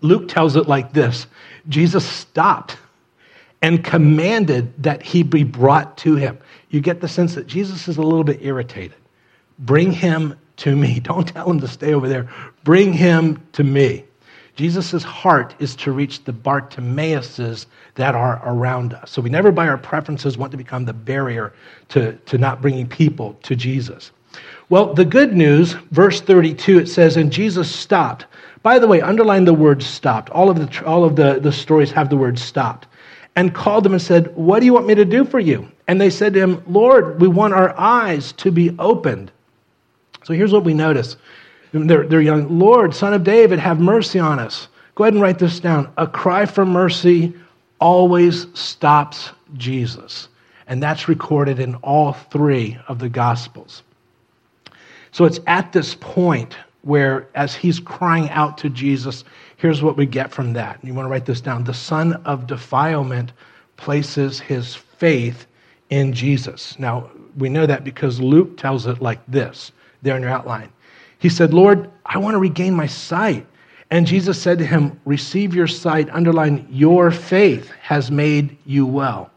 Luke 0.01 0.27
tells 0.27 0.55
it 0.55 0.67
like 0.67 0.93
this 0.93 1.27
Jesus 1.69 2.05
stopped 2.05 2.77
and 3.61 3.83
commanded 3.83 4.83
that 4.83 5.01
he 5.01 5.23
be 5.23 5.43
brought 5.43 5.97
to 5.99 6.15
him. 6.15 6.37
You 6.69 6.81
get 6.81 6.99
the 6.99 7.07
sense 7.07 7.35
that 7.35 7.47
Jesus 7.47 7.87
is 7.87 7.97
a 7.97 8.01
little 8.01 8.25
bit 8.25 8.39
irritated. 8.41 8.97
Bring 9.59 9.93
him 9.93 10.37
to 10.57 10.75
me. 10.75 10.99
Don't 11.03 11.27
tell 11.27 11.49
him 11.49 11.61
to 11.61 11.67
stay 11.67 11.93
over 11.93 12.09
there. 12.09 12.29
Bring 12.63 12.93
him 12.93 13.41
to 13.53 13.63
me. 13.63 14.03
Jesus' 14.55 15.03
heart 15.03 15.55
is 15.59 15.75
to 15.77 15.91
reach 15.91 16.23
the 16.23 16.33
Bartimaeuses 16.33 17.65
that 17.95 18.13
are 18.13 18.41
around 18.45 18.93
us. 18.93 19.11
So 19.11 19.21
we 19.21 19.29
never, 19.29 19.51
by 19.51 19.67
our 19.67 19.77
preferences, 19.77 20.37
want 20.37 20.51
to 20.51 20.57
become 20.57 20.85
the 20.85 20.93
barrier 20.93 21.53
to, 21.89 22.13
to 22.13 22.37
not 22.37 22.61
bringing 22.61 22.87
people 22.87 23.33
to 23.43 23.55
Jesus. 23.55 24.11
Well, 24.69 24.93
the 24.93 25.05
good 25.05 25.33
news, 25.33 25.73
verse 25.91 26.21
32, 26.21 26.79
it 26.79 26.87
says, 26.87 27.17
And 27.17 27.31
Jesus 27.31 27.73
stopped. 27.73 28.25
By 28.61 28.79
the 28.79 28.87
way, 28.87 29.01
underline 29.01 29.45
the 29.45 29.53
word 29.53 29.81
stopped. 29.83 30.29
All 30.29 30.49
of 30.49 30.57
the, 30.57 30.85
all 30.85 31.03
of 31.03 31.15
the, 31.15 31.39
the 31.39 31.51
stories 31.51 31.91
have 31.91 32.09
the 32.09 32.17
word 32.17 32.37
stopped. 32.37 32.87
And 33.35 33.55
called 33.55 33.83
them 33.83 33.93
and 33.93 34.01
said, 34.01 34.35
What 34.35 34.59
do 34.59 34.67
you 34.67 34.73
want 34.73 34.85
me 34.85 34.95
to 34.95 35.05
do 35.05 35.25
for 35.25 35.39
you? 35.39 35.67
And 35.87 35.99
they 35.99 36.11
said 36.11 36.33
to 36.35 36.39
him, 36.39 36.63
Lord, 36.67 37.19
we 37.19 37.27
want 37.27 37.53
our 37.53 37.77
eyes 37.79 38.31
to 38.33 38.51
be 38.51 38.75
opened. 38.77 39.31
So 40.23 40.33
here's 40.33 40.53
what 40.53 40.63
we 40.63 40.73
notice 40.73 41.17
they're, 41.73 42.05
they're 42.07 42.21
young. 42.21 42.59
Lord, 42.59 42.93
son 42.93 43.13
of 43.13 43.23
David, 43.23 43.59
have 43.59 43.79
mercy 43.79 44.19
on 44.19 44.39
us. 44.39 44.67
Go 44.95 45.03
ahead 45.03 45.13
and 45.13 45.21
write 45.21 45.39
this 45.39 45.59
down. 45.59 45.91
A 45.97 46.05
cry 46.05 46.45
for 46.45 46.65
mercy 46.65 47.33
always 47.79 48.47
stops 48.57 49.31
Jesus. 49.57 50.29
And 50.67 50.81
that's 50.81 51.09
recorded 51.09 51.59
in 51.59 51.75
all 51.75 52.13
three 52.13 52.77
of 52.87 52.99
the 52.99 53.09
Gospels. 53.09 53.83
So 55.11 55.25
it's 55.25 55.39
at 55.47 55.73
this 55.73 55.95
point 55.95 56.55
where, 56.83 57.27
as 57.35 57.55
he's 57.55 57.79
crying 57.79 58.29
out 58.29 58.57
to 58.59 58.69
Jesus, 58.69 59.23
here's 59.57 59.81
what 59.81 59.97
we 59.97 60.05
get 60.05 60.31
from 60.31 60.53
that. 60.53 60.79
You 60.83 60.93
want 60.93 61.05
to 61.05 61.09
write 61.09 61.25
this 61.25 61.41
down. 61.41 61.63
The 61.63 61.73
son 61.73 62.13
of 62.25 62.47
defilement 62.47 63.31
places 63.77 64.39
his 64.39 64.75
faith 64.75 65.45
in 65.89 66.13
Jesus. 66.13 66.77
Now, 66.79 67.09
we 67.37 67.49
know 67.49 67.65
that 67.65 67.83
because 67.83 68.19
Luke 68.19 68.57
tells 68.57 68.85
it 68.87 69.01
like 69.01 69.19
this 69.27 69.71
there 70.01 70.15
in 70.15 70.21
your 70.21 70.31
outline. 70.31 70.69
He 71.23 71.29
said, 71.29 71.53
Lord, 71.53 71.89
I 72.05 72.17
want 72.17 72.33
to 72.33 72.37
regain 72.37 72.73
my 72.73 72.85
sight. 72.85 73.47
And 73.89 74.05
Jesus 74.05 74.41
said 74.41 74.57
to 74.57 74.65
him, 74.65 74.99
Receive 75.05 75.55
your 75.55 75.67
sight, 75.67 76.09
underline, 76.09 76.67
your 76.69 77.11
faith 77.11 77.71
has 77.79 78.11
made 78.11 78.57
you 78.65 78.85
well. 78.85 79.31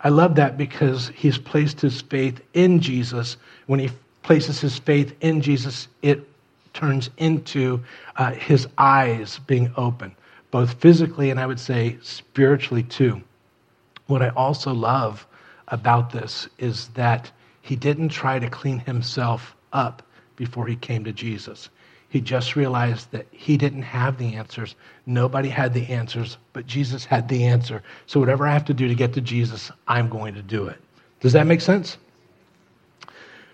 I 0.00 0.08
love 0.08 0.34
that 0.36 0.56
because 0.56 1.08
he's 1.14 1.36
placed 1.36 1.78
his 1.78 2.00
faith 2.00 2.40
in 2.54 2.80
Jesus. 2.80 3.36
When 3.66 3.78
he 3.78 3.90
places 4.22 4.62
his 4.62 4.78
faith 4.78 5.14
in 5.20 5.42
Jesus, 5.42 5.88
it 6.00 6.26
turns 6.72 7.10
into 7.18 7.84
uh, 8.16 8.32
his 8.32 8.66
eyes 8.78 9.38
being 9.46 9.70
open, 9.76 10.16
both 10.50 10.80
physically 10.80 11.28
and 11.28 11.38
I 11.38 11.44
would 11.44 11.60
say 11.60 11.98
spiritually 12.00 12.84
too. 12.84 13.20
What 14.06 14.22
I 14.22 14.30
also 14.30 14.72
love 14.72 15.26
about 15.68 16.08
this 16.08 16.48
is 16.56 16.88
that 16.94 17.30
he 17.60 17.76
didn't 17.76 18.08
try 18.08 18.38
to 18.38 18.48
clean 18.48 18.78
himself 18.78 19.54
up 19.74 20.02
before 20.36 20.66
he 20.66 20.76
came 20.76 21.04
to 21.04 21.12
Jesus. 21.12 21.70
He 22.08 22.20
just 22.20 22.54
realized 22.54 23.10
that 23.10 23.26
he 23.32 23.56
didn't 23.56 23.82
have 23.82 24.16
the 24.18 24.36
answers. 24.36 24.76
Nobody 25.06 25.48
had 25.48 25.74
the 25.74 25.86
answers, 25.88 26.38
but 26.52 26.66
Jesus 26.66 27.04
had 27.04 27.28
the 27.28 27.44
answer. 27.44 27.82
So, 28.06 28.20
whatever 28.20 28.46
I 28.46 28.52
have 28.52 28.64
to 28.66 28.74
do 28.74 28.86
to 28.86 28.94
get 28.94 29.12
to 29.14 29.20
Jesus, 29.20 29.70
I'm 29.88 30.08
going 30.08 30.34
to 30.34 30.42
do 30.42 30.66
it. 30.66 30.80
Does 31.20 31.32
that 31.32 31.46
make 31.46 31.60
sense? 31.60 31.98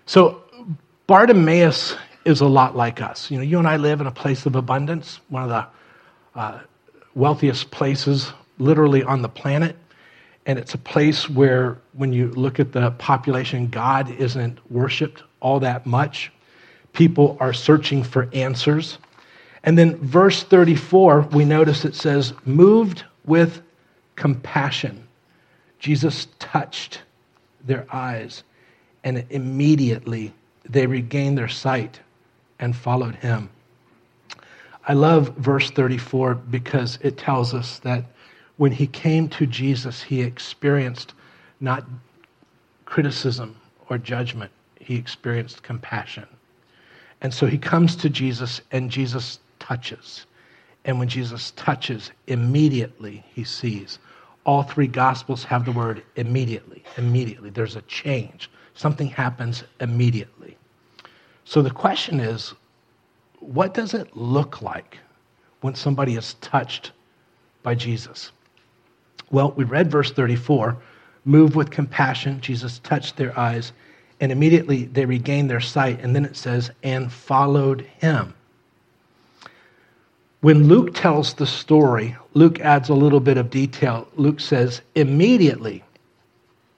So, 0.05 0.43
Bartimaeus 1.07 1.95
is 2.25 2.41
a 2.41 2.45
lot 2.45 2.75
like 2.75 3.01
us. 3.01 3.31
You 3.31 3.37
know, 3.37 3.43
you 3.43 3.57
and 3.57 3.67
I 3.67 3.77
live 3.77 4.01
in 4.01 4.07
a 4.07 4.11
place 4.11 4.45
of 4.45 4.55
abundance, 4.55 5.19
one 5.29 5.43
of 5.43 5.49
the 5.49 6.39
uh, 6.39 6.59
wealthiest 7.15 7.71
places 7.71 8.31
literally 8.59 9.03
on 9.03 9.21
the 9.21 9.29
planet. 9.29 9.75
And 10.45 10.59
it's 10.59 10.73
a 10.73 10.77
place 10.77 11.29
where, 11.29 11.77
when 11.93 12.11
you 12.13 12.27
look 12.31 12.59
at 12.59 12.71
the 12.73 12.91
population, 12.91 13.67
God 13.67 14.11
isn't 14.11 14.59
worshiped 14.71 15.23
all 15.39 15.59
that 15.61 15.85
much 15.85 16.31
people 16.93 17.37
are 17.39 17.53
searching 17.53 18.03
for 18.03 18.29
answers. 18.33 18.97
And 19.63 19.77
then, 19.77 19.97
verse 19.97 20.43
34, 20.43 21.21
we 21.31 21.45
notice 21.45 21.85
it 21.85 21.95
says, 21.95 22.33
moved 22.45 23.03
with 23.25 23.61
compassion. 24.15 25.07
Jesus 25.79 26.27
touched 26.39 27.01
their 27.65 27.85
eyes, 27.91 28.43
and 29.03 29.25
immediately 29.29 30.33
they 30.69 30.85
regained 30.87 31.37
their 31.37 31.47
sight 31.47 31.99
and 32.59 32.75
followed 32.75 33.15
him. 33.15 33.49
I 34.87 34.93
love 34.93 35.35
verse 35.37 35.71
34 35.71 36.35
because 36.35 36.99
it 37.01 37.17
tells 37.17 37.53
us 37.53 37.79
that 37.79 38.05
when 38.57 38.71
he 38.71 38.87
came 38.87 39.27
to 39.29 39.45
Jesus, 39.45 40.01
he 40.03 40.21
experienced 40.21 41.13
not 41.59 41.85
criticism 42.85 43.55
or 43.89 43.97
judgment, 43.97 44.51
he 44.79 44.95
experienced 44.95 45.63
compassion. 45.63 46.27
And 47.23 47.33
so 47.33 47.47
he 47.47 47.57
comes 47.57 47.95
to 47.97 48.09
Jesus, 48.09 48.61
and 48.71 48.91
Jesus 48.91 49.39
touches. 49.57 50.25
And 50.83 50.99
when 50.99 51.07
Jesus 51.07 51.51
touches, 51.51 52.11
immediately 52.27 53.23
he 53.33 53.45
sees. 53.45 53.97
All 54.45 54.63
three 54.63 54.87
gospels 54.87 55.45
have 55.45 55.63
the 55.63 55.71
word 55.71 56.03
immediately. 56.17 56.83
Immediately. 56.97 57.49
There's 57.49 57.77
a 57.77 57.81
change. 57.83 58.51
Something 58.73 59.07
happens 59.07 59.63
immediately. 59.79 60.57
So 61.45 61.61
the 61.61 61.71
question 61.71 62.19
is 62.19 62.53
what 63.39 63.73
does 63.73 63.93
it 63.93 64.15
look 64.15 64.61
like 64.61 64.97
when 65.61 65.75
somebody 65.75 66.15
is 66.15 66.35
touched 66.35 66.91
by 67.61 67.75
Jesus? 67.75 68.31
Well, 69.31 69.51
we 69.51 69.63
read 69.63 69.89
verse 69.89 70.11
34 70.11 70.77
move 71.25 71.55
with 71.55 71.71
compassion. 71.71 72.41
Jesus 72.41 72.79
touched 72.79 73.15
their 73.15 73.37
eyes 73.39 73.71
and 74.19 74.31
immediately 74.31 74.85
they 74.85 75.05
regained 75.05 75.49
their 75.49 75.61
sight. 75.61 75.99
And 76.01 76.15
then 76.15 76.25
it 76.25 76.35
says, 76.35 76.71
and 76.83 77.11
followed 77.11 77.81
him. 77.81 78.33
When 80.41 80.67
Luke 80.67 80.93
tells 80.93 81.33
the 81.33 81.47
story, 81.47 82.15
Luke 82.33 82.59
adds 82.59 82.89
a 82.89 82.93
little 82.93 83.21
bit 83.21 83.37
of 83.37 83.49
detail. 83.49 84.07
Luke 84.15 84.39
says, 84.39 84.81
immediately 84.93 85.83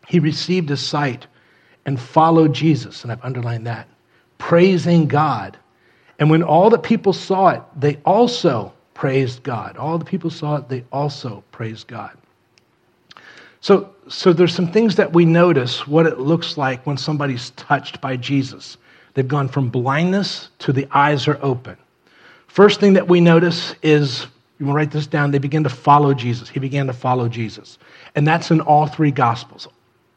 he 0.07 0.19
received 0.19 0.69
his 0.69 0.85
sight 0.85 1.25
and 1.85 1.99
followed 1.99 2.53
Jesus, 2.53 3.03
and 3.03 3.11
I've 3.11 3.23
underlined 3.23 3.65
that, 3.67 3.87
praising 4.37 5.07
God. 5.07 5.57
And 6.19 6.29
when 6.29 6.43
all 6.43 6.69
the 6.69 6.77
people 6.77 7.13
saw 7.13 7.49
it, 7.49 7.61
they 7.75 7.97
also 8.05 8.71
praised 8.93 9.43
God. 9.43 9.77
All 9.77 9.97
the 9.97 10.05
people 10.05 10.29
saw 10.29 10.57
it, 10.57 10.69
they 10.69 10.83
also 10.91 11.43
praised 11.51 11.87
God. 11.87 12.15
So, 13.65 13.89
so 14.07 14.31
there's 14.31 14.53
some 14.53 14.71
things 14.71 14.95
that 14.97 15.13
we 15.13 15.25
notice 15.25 15.87
what 15.87 16.05
it 16.05 16.19
looks 16.19 16.55
like 16.55 16.85
when 16.85 16.97
somebody's 16.97 17.49
touched 17.55 17.99
by 17.99 18.15
Jesus. 18.15 18.77
They've 19.15 19.27
gone 19.27 19.47
from 19.47 19.69
blindness 19.69 20.49
to 20.59 20.71
the 20.71 20.87
eyes 20.91 21.27
are 21.27 21.39
open. 21.41 21.75
First 22.47 22.79
thing 22.79 22.93
that 22.93 23.07
we 23.07 23.19
notice 23.21 23.73
is, 23.81 24.27
you 24.59 24.67
want 24.67 24.75
to 24.75 24.77
write 24.77 24.91
this 24.91 25.07
down, 25.07 25.31
they 25.31 25.39
begin 25.39 25.63
to 25.63 25.71
follow 25.71 26.13
Jesus. 26.13 26.47
He 26.47 26.59
began 26.59 26.85
to 26.85 26.93
follow 26.93 27.27
Jesus. 27.27 27.79
And 28.13 28.27
that's 28.27 28.51
in 28.51 28.61
all 28.61 28.85
three 28.85 29.09
Gospels. 29.09 29.67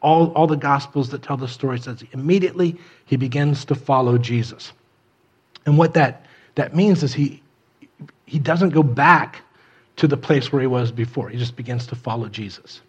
All, 0.03 0.31
all 0.33 0.45
the 0.45 0.55
Gospels 0.55 1.09
that 1.09 1.23
tell 1.23 1.37
the 1.37 1.47
story 1.47 1.79
says 1.79 2.03
immediately 2.11 2.77
he 3.05 3.15
begins 3.15 3.65
to 3.65 3.73
follow 3.73 4.19
Jesus. 4.19 4.73
And 5.65 5.75
what 5.75 5.95
that, 5.95 6.27
that 6.53 6.75
means 6.75 7.01
is 7.01 7.15
he, 7.15 7.41
he 8.27 8.37
doesn't 8.37 8.69
go 8.69 8.83
back 8.83 9.41
to 9.95 10.07
the 10.07 10.17
place 10.17 10.51
where 10.51 10.61
he 10.61 10.67
was 10.67 10.91
before. 10.91 11.29
He 11.29 11.39
just 11.39 11.55
begins 11.55 11.87
to 11.87 11.95
follow 11.95 12.29
Jesus. 12.29 12.81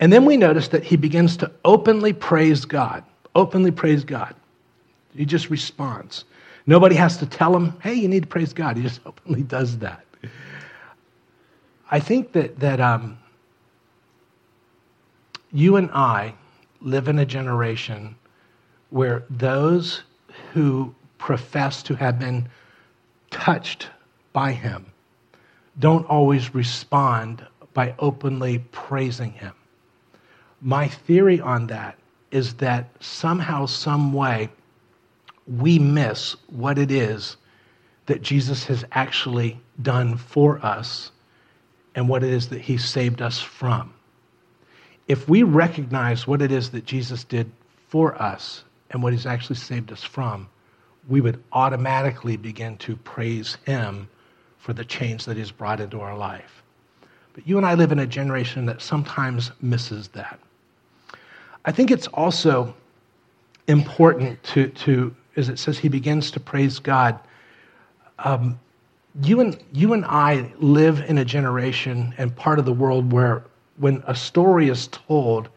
And 0.00 0.10
then 0.10 0.24
we 0.24 0.38
notice 0.38 0.68
that 0.68 0.82
he 0.82 0.96
begins 0.96 1.36
to 1.38 1.52
openly 1.64 2.14
praise 2.14 2.64
God. 2.64 3.04
Openly 3.34 3.70
praise 3.70 4.02
God. 4.02 4.34
He 5.14 5.26
just 5.26 5.50
responds. 5.50 6.24
Nobody 6.66 6.94
has 6.94 7.18
to 7.18 7.26
tell 7.26 7.54
him, 7.54 7.78
hey, 7.82 7.94
you 7.94 8.08
need 8.08 8.22
to 8.22 8.28
praise 8.28 8.52
God. 8.54 8.76
He 8.76 8.82
just 8.82 9.00
openly 9.06 9.42
does 9.42 9.78
that. 9.78 10.04
I 11.90 12.00
think 12.00 12.32
that, 12.32 12.58
that 12.60 12.80
um, 12.80 13.18
you 15.52 15.76
and 15.76 15.90
I 15.90 16.34
live 16.80 17.08
in 17.08 17.18
a 17.18 17.26
generation 17.26 18.14
where 18.88 19.24
those 19.28 20.02
who 20.52 20.94
profess 21.18 21.82
to 21.82 21.94
have 21.94 22.18
been 22.18 22.48
touched 23.30 23.88
by 24.32 24.52
him 24.52 24.86
don't 25.78 26.06
always 26.06 26.54
respond 26.54 27.46
by 27.74 27.94
openly 27.98 28.60
praising 28.72 29.32
him. 29.32 29.52
My 30.60 30.88
theory 30.88 31.40
on 31.40 31.68
that 31.68 31.96
is 32.30 32.54
that 32.54 32.90
somehow, 33.00 33.66
some 33.66 34.12
way, 34.12 34.50
we 35.46 35.78
miss 35.78 36.36
what 36.48 36.78
it 36.78 36.90
is 36.90 37.36
that 38.06 38.22
Jesus 38.22 38.64
has 38.64 38.84
actually 38.92 39.60
done 39.82 40.16
for 40.16 40.64
us 40.64 41.12
and 41.94 42.08
what 42.08 42.22
it 42.22 42.30
is 42.30 42.48
that 42.48 42.60
he 42.60 42.76
saved 42.76 43.22
us 43.22 43.40
from. 43.40 43.92
If 45.08 45.28
we 45.28 45.42
recognize 45.42 46.26
what 46.26 46.42
it 46.42 46.52
is 46.52 46.70
that 46.70 46.84
Jesus 46.84 47.24
did 47.24 47.50
for 47.88 48.20
us 48.20 48.64
and 48.90 49.02
what 49.02 49.12
he's 49.12 49.26
actually 49.26 49.56
saved 49.56 49.90
us 49.90 50.04
from, 50.04 50.48
we 51.08 51.20
would 51.20 51.42
automatically 51.52 52.36
begin 52.36 52.76
to 52.78 52.96
praise 52.96 53.56
him 53.66 54.08
for 54.58 54.72
the 54.72 54.84
change 54.84 55.24
that 55.24 55.36
he's 55.36 55.50
brought 55.50 55.80
into 55.80 56.00
our 56.00 56.16
life. 56.16 56.62
But 57.32 57.48
you 57.48 57.56
and 57.56 57.66
I 57.66 57.74
live 57.74 57.92
in 57.92 57.98
a 57.98 58.06
generation 58.06 58.66
that 58.66 58.82
sometimes 58.82 59.50
misses 59.60 60.08
that. 60.08 60.38
I 61.64 61.72
think 61.72 61.90
it's 61.90 62.06
also 62.08 62.74
important 63.68 64.42
to, 64.44 64.68
to 64.68 65.14
as 65.36 65.48
it 65.48 65.58
says, 65.58 65.78
he 65.78 65.88
begins 65.88 66.30
to 66.32 66.40
praise 66.40 66.78
God. 66.78 67.18
Um, 68.18 68.58
you, 69.22 69.40
and, 69.40 69.58
you 69.72 69.92
and 69.92 70.04
I 70.04 70.52
live 70.58 71.00
in 71.00 71.18
a 71.18 71.24
generation 71.24 72.14
and 72.18 72.34
part 72.34 72.58
of 72.58 72.64
the 72.64 72.72
world 72.72 73.12
where 73.12 73.44
when 73.78 74.02
a 74.06 74.14
story 74.14 74.68
is 74.68 74.88
told, 74.88 75.48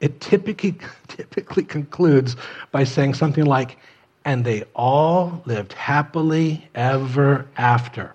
it 0.00 0.20
typically, 0.20 0.76
typically 1.08 1.64
concludes 1.64 2.36
by 2.70 2.84
saying 2.84 3.14
something 3.14 3.44
like, 3.44 3.78
and 4.24 4.44
they 4.44 4.64
all 4.74 5.42
lived 5.46 5.72
happily 5.72 6.68
ever 6.74 7.46
after. 7.56 8.14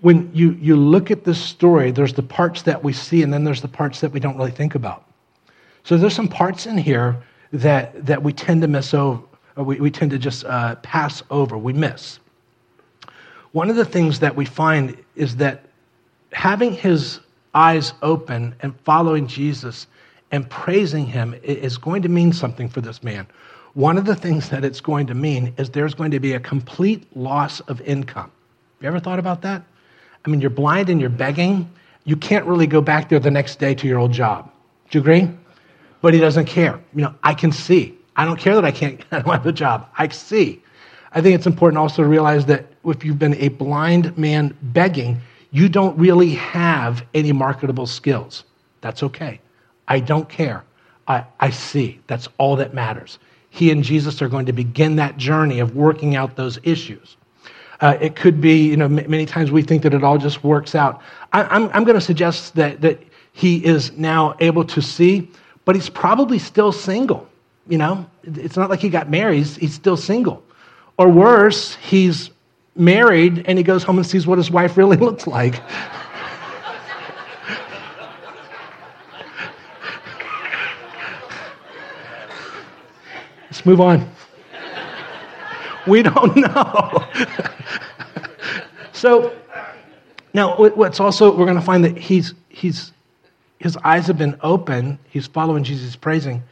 When 0.00 0.30
you, 0.34 0.52
you 0.60 0.76
look 0.76 1.10
at 1.10 1.24
this 1.24 1.40
story, 1.40 1.90
there's 1.90 2.12
the 2.12 2.22
parts 2.22 2.62
that 2.62 2.82
we 2.82 2.92
see, 2.92 3.22
and 3.22 3.32
then 3.32 3.44
there's 3.44 3.62
the 3.62 3.68
parts 3.68 4.00
that 4.00 4.12
we 4.12 4.20
don't 4.20 4.36
really 4.36 4.50
think 4.50 4.74
about. 4.74 5.05
So 5.86 5.96
there's 5.96 6.16
some 6.16 6.26
parts 6.26 6.66
in 6.66 6.76
here 6.76 7.16
that, 7.52 8.04
that 8.06 8.20
we 8.20 8.32
tend 8.32 8.62
to 8.62 8.66
miss 8.66 8.92
over, 8.92 9.22
we, 9.56 9.78
we 9.78 9.88
tend 9.88 10.10
to 10.10 10.18
just 10.18 10.44
uh, 10.44 10.74
pass 10.82 11.22
over, 11.30 11.56
we 11.56 11.72
miss. 11.72 12.18
One 13.52 13.70
of 13.70 13.76
the 13.76 13.84
things 13.84 14.18
that 14.18 14.34
we 14.34 14.46
find 14.46 14.96
is 15.14 15.36
that 15.36 15.62
having 16.32 16.72
his 16.72 17.20
eyes 17.54 17.92
open 18.02 18.56
and 18.62 18.74
following 18.80 19.28
Jesus 19.28 19.86
and 20.32 20.50
praising 20.50 21.06
him 21.06 21.36
is 21.44 21.78
going 21.78 22.02
to 22.02 22.08
mean 22.08 22.32
something 22.32 22.68
for 22.68 22.80
this 22.80 23.04
man. 23.04 23.24
One 23.74 23.96
of 23.96 24.06
the 24.06 24.16
things 24.16 24.48
that 24.48 24.64
it's 24.64 24.80
going 24.80 25.06
to 25.06 25.14
mean 25.14 25.54
is 25.56 25.70
there's 25.70 25.94
going 25.94 26.10
to 26.10 26.18
be 26.18 26.32
a 26.32 26.40
complete 26.40 27.16
loss 27.16 27.60
of 27.60 27.80
income. 27.82 28.32
You 28.80 28.88
ever 28.88 28.98
thought 28.98 29.20
about 29.20 29.40
that? 29.42 29.62
I 30.24 30.30
mean, 30.30 30.40
you're 30.40 30.50
blind 30.50 30.90
and 30.90 31.00
you're 31.00 31.10
begging. 31.10 31.70
You 32.02 32.16
can't 32.16 32.44
really 32.44 32.66
go 32.66 32.80
back 32.80 33.08
there 33.08 33.20
the 33.20 33.30
next 33.30 33.60
day 33.60 33.72
to 33.76 33.86
your 33.86 34.00
old 34.00 34.10
job. 34.10 34.50
Do 34.90 34.98
you 34.98 35.02
agree? 35.02 35.30
But 36.06 36.14
he 36.14 36.20
doesn't 36.20 36.46
care. 36.46 36.78
You 36.94 37.02
know, 37.02 37.14
I 37.24 37.34
can 37.34 37.50
see. 37.50 37.98
I 38.14 38.24
don't 38.24 38.38
care 38.38 38.54
that 38.54 38.64
I 38.64 38.70
can't 38.70 39.04
I 39.10 39.18
don't 39.18 39.32
have 39.32 39.44
a 39.44 39.50
job. 39.50 39.88
I 39.98 40.06
see. 40.06 40.62
I 41.10 41.20
think 41.20 41.34
it's 41.34 41.48
important 41.48 41.78
also 41.78 42.04
to 42.04 42.08
realize 42.08 42.46
that 42.46 42.66
if 42.84 43.04
you've 43.04 43.18
been 43.18 43.34
a 43.34 43.48
blind 43.48 44.16
man 44.16 44.56
begging, 44.62 45.20
you 45.50 45.68
don't 45.68 45.98
really 45.98 46.30
have 46.36 47.04
any 47.12 47.32
marketable 47.32 47.88
skills. 47.88 48.44
That's 48.82 49.02
okay. 49.02 49.40
I 49.88 49.98
don't 49.98 50.28
care. 50.28 50.62
I, 51.08 51.24
I 51.40 51.50
see. 51.50 51.98
That's 52.06 52.28
all 52.38 52.54
that 52.54 52.72
matters. 52.72 53.18
He 53.50 53.72
and 53.72 53.82
Jesus 53.82 54.22
are 54.22 54.28
going 54.28 54.46
to 54.46 54.52
begin 54.52 54.94
that 54.94 55.16
journey 55.16 55.58
of 55.58 55.74
working 55.74 56.14
out 56.14 56.36
those 56.36 56.60
issues. 56.62 57.16
Uh, 57.80 57.98
it 58.00 58.14
could 58.14 58.40
be, 58.40 58.68
you 58.68 58.76
know, 58.76 58.84
m- 58.84 59.10
many 59.10 59.26
times 59.26 59.50
we 59.50 59.60
think 59.60 59.82
that 59.82 59.92
it 59.92 60.04
all 60.04 60.18
just 60.18 60.44
works 60.44 60.76
out. 60.76 61.02
I, 61.32 61.42
I'm, 61.42 61.64
I'm 61.74 61.82
going 61.82 61.98
to 61.98 62.00
suggest 62.00 62.54
that, 62.54 62.80
that 62.82 63.02
he 63.32 63.56
is 63.66 63.90
now 63.98 64.36
able 64.38 64.62
to 64.66 64.80
see, 64.80 65.28
but 65.66 65.74
he's 65.74 65.90
probably 65.90 66.38
still 66.38 66.72
single. 66.72 67.28
You 67.68 67.76
know, 67.76 68.06
it's 68.22 68.56
not 68.56 68.70
like 68.70 68.80
he 68.80 68.88
got 68.88 69.10
married, 69.10 69.38
he's, 69.38 69.56
he's 69.56 69.74
still 69.74 69.98
single. 69.98 70.42
Or 70.96 71.10
worse, 71.10 71.74
he's 71.74 72.30
married 72.74 73.44
and 73.46 73.58
he 73.58 73.64
goes 73.64 73.82
home 73.82 73.98
and 73.98 74.06
sees 74.06 74.26
what 74.26 74.38
his 74.38 74.50
wife 74.50 74.78
really 74.78 74.96
looks 75.08 75.26
like. 75.26 75.60
Let's 83.50 83.66
move 83.66 83.80
on. 83.80 84.08
We 85.86 86.02
don't 86.02 86.36
know. 86.36 87.04
so 88.92 89.34
now 90.34 90.56
what's 90.56 91.00
also 91.00 91.36
we're 91.36 91.46
going 91.46 91.56
to 91.56 91.62
find 91.62 91.84
that 91.84 91.96
he's 91.96 92.34
he's 92.48 92.92
his 93.58 93.76
eyes 93.78 94.06
have 94.06 94.18
been 94.18 94.38
open. 94.42 94.98
He's 95.08 95.26
following 95.26 95.64
Jesus, 95.64 95.96
praising, 95.96 96.42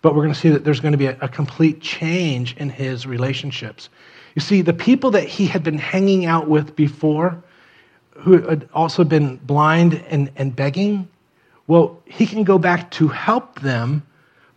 but 0.00 0.14
we're 0.14 0.22
going 0.22 0.34
to 0.34 0.38
see 0.38 0.50
that 0.50 0.64
there's 0.64 0.80
going 0.80 0.92
to 0.92 0.98
be 0.98 1.06
a, 1.06 1.16
a 1.20 1.28
complete 1.28 1.80
change 1.80 2.56
in 2.56 2.70
his 2.70 3.06
relationships. 3.06 3.88
You 4.34 4.40
see, 4.40 4.62
the 4.62 4.72
people 4.72 5.10
that 5.12 5.24
he 5.24 5.46
had 5.46 5.62
been 5.62 5.78
hanging 5.78 6.24
out 6.24 6.48
with 6.48 6.74
before, 6.74 7.42
who 8.10 8.40
had 8.42 8.68
also 8.72 9.04
been 9.04 9.36
blind 9.36 10.02
and, 10.08 10.30
and 10.36 10.54
begging, 10.54 11.08
well, 11.66 12.00
he 12.06 12.26
can 12.26 12.44
go 12.44 12.58
back 12.58 12.90
to 12.92 13.08
help 13.08 13.60
them, 13.60 14.02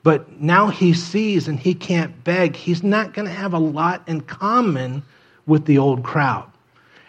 but 0.03 0.39
now 0.39 0.67
he 0.67 0.93
sees 0.93 1.47
and 1.47 1.59
he 1.59 1.73
can't 1.73 2.23
beg. 2.23 2.55
He's 2.55 2.83
not 2.83 3.13
going 3.13 3.27
to 3.27 3.33
have 3.33 3.53
a 3.53 3.59
lot 3.59 4.07
in 4.07 4.21
common 4.21 5.03
with 5.45 5.65
the 5.65 5.77
old 5.77 6.03
crowd. 6.03 6.49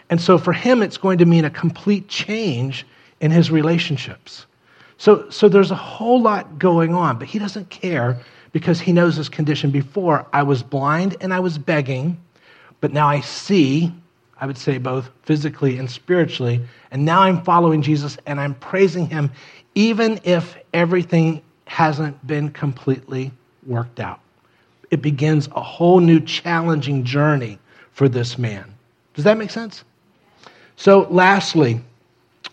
And 0.09 0.19
so 0.19 0.37
for 0.37 0.53
him, 0.53 0.81
it's 0.81 0.97
going 0.97 1.17
to 1.17 1.25
mean 1.25 1.45
a 1.45 1.49
complete 1.49 2.07
change 2.07 2.85
in 3.19 3.31
his 3.31 3.51
relationships. 3.51 4.45
So, 4.97 5.29
so 5.29 5.47
there's 5.47 5.71
a 5.71 5.75
whole 5.75 6.21
lot 6.21 6.57
going 6.59 6.93
on, 6.93 7.19
but 7.19 7.27
he 7.27 7.39
doesn't 7.39 7.69
care 7.69 8.19
because 8.51 8.79
he 8.79 8.91
knows 8.91 9.15
his 9.15 9.29
condition 9.29 9.69
before. 9.69 10.25
I 10.33 10.43
was 10.43 10.63
blind 10.63 11.17
and 11.21 11.33
I 11.33 11.39
was 11.39 11.57
begging, 11.57 12.17
but 12.81 12.91
now 12.91 13.07
I 13.07 13.21
see, 13.21 13.93
I 14.39 14.47
would 14.47 14.57
say 14.57 14.77
both 14.77 15.09
physically 15.23 15.77
and 15.77 15.89
spiritually, 15.89 16.61
and 16.91 17.05
now 17.05 17.21
I'm 17.21 17.43
following 17.43 17.81
Jesus 17.81 18.17
and 18.25 18.39
I'm 18.39 18.55
praising 18.55 19.07
him, 19.07 19.31
even 19.75 20.19
if 20.23 20.57
everything 20.73 21.41
hasn't 21.65 22.25
been 22.25 22.49
completely 22.49 23.31
worked 23.65 23.99
out. 23.99 24.19
It 24.89 25.01
begins 25.01 25.47
a 25.55 25.61
whole 25.61 25.99
new 25.99 26.19
challenging 26.19 27.03
journey 27.03 27.59
for 27.91 28.07
this 28.07 28.37
man. 28.37 28.73
Does 29.13 29.25
that 29.25 29.37
make 29.37 29.51
sense? 29.51 29.83
So, 30.77 31.07
lastly, 31.09 31.81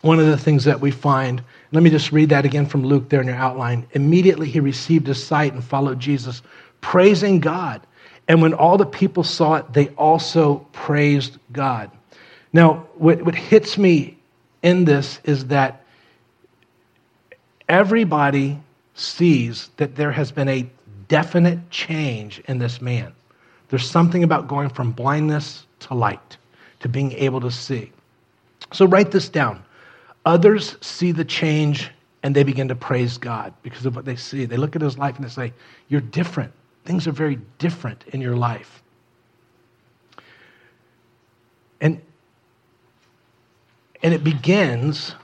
one 0.01 0.19
of 0.19 0.27
the 0.27 0.37
things 0.37 0.65
that 0.65 0.81
we 0.81 0.91
find 0.91 1.43
let 1.75 1.83
me 1.83 1.91
just 1.91 2.13
read 2.13 2.29
that 2.29 2.45
again 2.45 2.67
from 2.67 2.85
Luke 2.85 3.09
there 3.09 3.21
in 3.21 3.27
your 3.27 3.37
outline. 3.37 3.85
Immediately 3.91 4.49
he 4.49 4.61
received 4.61 5.09
his 5.09 5.23
sight 5.23 5.55
and 5.55 5.65
followed 5.65 5.99
Jesus, 5.99 6.41
praising 6.81 7.41
God. 7.41 7.85
And 8.29 8.41
when 8.41 8.55
all 8.55 8.79
the 8.79 8.87
people 8.87 9.25
saw 9.25 9.57
it, 9.57 9.73
they 9.73 9.89
also 9.89 10.67
praised 10.71 11.37
God. 11.53 11.91
Now, 12.53 12.87
what, 12.95 13.23
what 13.23 13.35
hits 13.35 13.77
me 13.77 14.17
in 14.63 14.85
this 14.85 15.19
is 15.25 15.47
that 15.49 15.85
everybody 17.69 18.61
sees 18.95 19.69
that 19.77 19.97
there 19.97 20.13
has 20.13 20.31
been 20.31 20.49
a 20.49 20.71
definite 21.09 21.71
change 21.71 22.41
in 22.47 22.59
this 22.59 22.81
man. 22.81 23.13
There's 23.69 23.91
something 23.91 24.23
about 24.23 24.47
going 24.47 24.69
from 24.69 24.93
blindness 24.93 25.67
to 25.81 25.95
light, 25.95 26.37
to 26.81 26.89
being 26.89 27.11
able 27.13 27.41
to 27.41 27.51
see. 27.51 27.91
So 28.73 28.87
write 28.87 29.11
this 29.11 29.29
down. 29.29 29.65
Others 30.25 30.77
see 30.81 31.13
the 31.13 31.25
change 31.25 31.91
and 32.23 32.35
they 32.35 32.43
begin 32.43 32.69
to 32.69 32.75
praise 32.75 33.19
God 33.19 33.53
because 33.63 33.85
of 33.85 33.95
what 33.95 34.07
they 34.07 34.17
see. 34.17 34.47
They 34.47 34.57
look 34.57 34.75
at 34.75 34.83
his 34.83 34.97
life 34.97 35.17
and 35.17 35.25
they 35.25 35.29
say, 35.31 35.53
You're 35.89 36.01
different. 36.01 36.53
Things 36.85 37.07
are 37.07 37.13
very 37.13 37.39
different 37.59 38.05
in 38.09 38.21
your 38.21 38.37
life. 38.37 38.83
And, 41.81 42.01
and 44.03 44.15
it 44.15 44.25
begins 44.25 45.15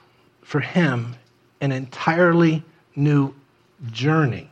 for 0.42 0.60
him 0.60 1.14
an 1.62 1.72
entirely 1.72 2.62
new 2.96 3.34
journey. 3.92 4.50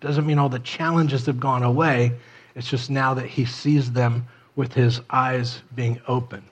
Doesn't 0.00 0.26
mean 0.26 0.38
all 0.38 0.48
the 0.48 0.58
challenges 0.60 1.26
have 1.26 1.38
gone 1.38 1.62
away. 1.62 2.12
It's 2.56 2.68
just 2.68 2.90
now 2.90 3.14
that 3.14 3.26
he 3.26 3.44
sees 3.44 3.92
them 3.92 4.26
with 4.56 4.72
his 4.72 5.00
eyes 5.10 5.62
being 5.74 6.00
open. 6.08 6.42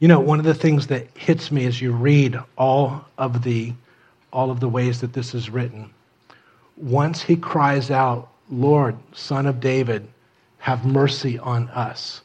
You 0.00 0.06
know, 0.06 0.20
one 0.20 0.38
of 0.38 0.44
the 0.44 0.54
things 0.54 0.86
that 0.88 1.08
hits 1.16 1.50
me 1.50 1.66
as 1.66 1.82
you 1.82 1.92
read 1.92 2.38
all 2.56 3.04
of 3.18 3.42
the 3.42 3.72
all 4.32 4.50
of 4.50 4.60
the 4.60 4.68
ways 4.68 5.00
that 5.00 5.14
this 5.14 5.34
is 5.34 5.48
written, 5.48 5.90
once 6.76 7.22
he 7.22 7.34
cries 7.34 7.90
out, 7.90 8.28
Lord, 8.50 8.96
Son 9.12 9.46
of 9.46 9.58
David, 9.58 10.06
have 10.58 10.84
mercy 10.84 11.38
on 11.38 11.68
us. 11.70 12.20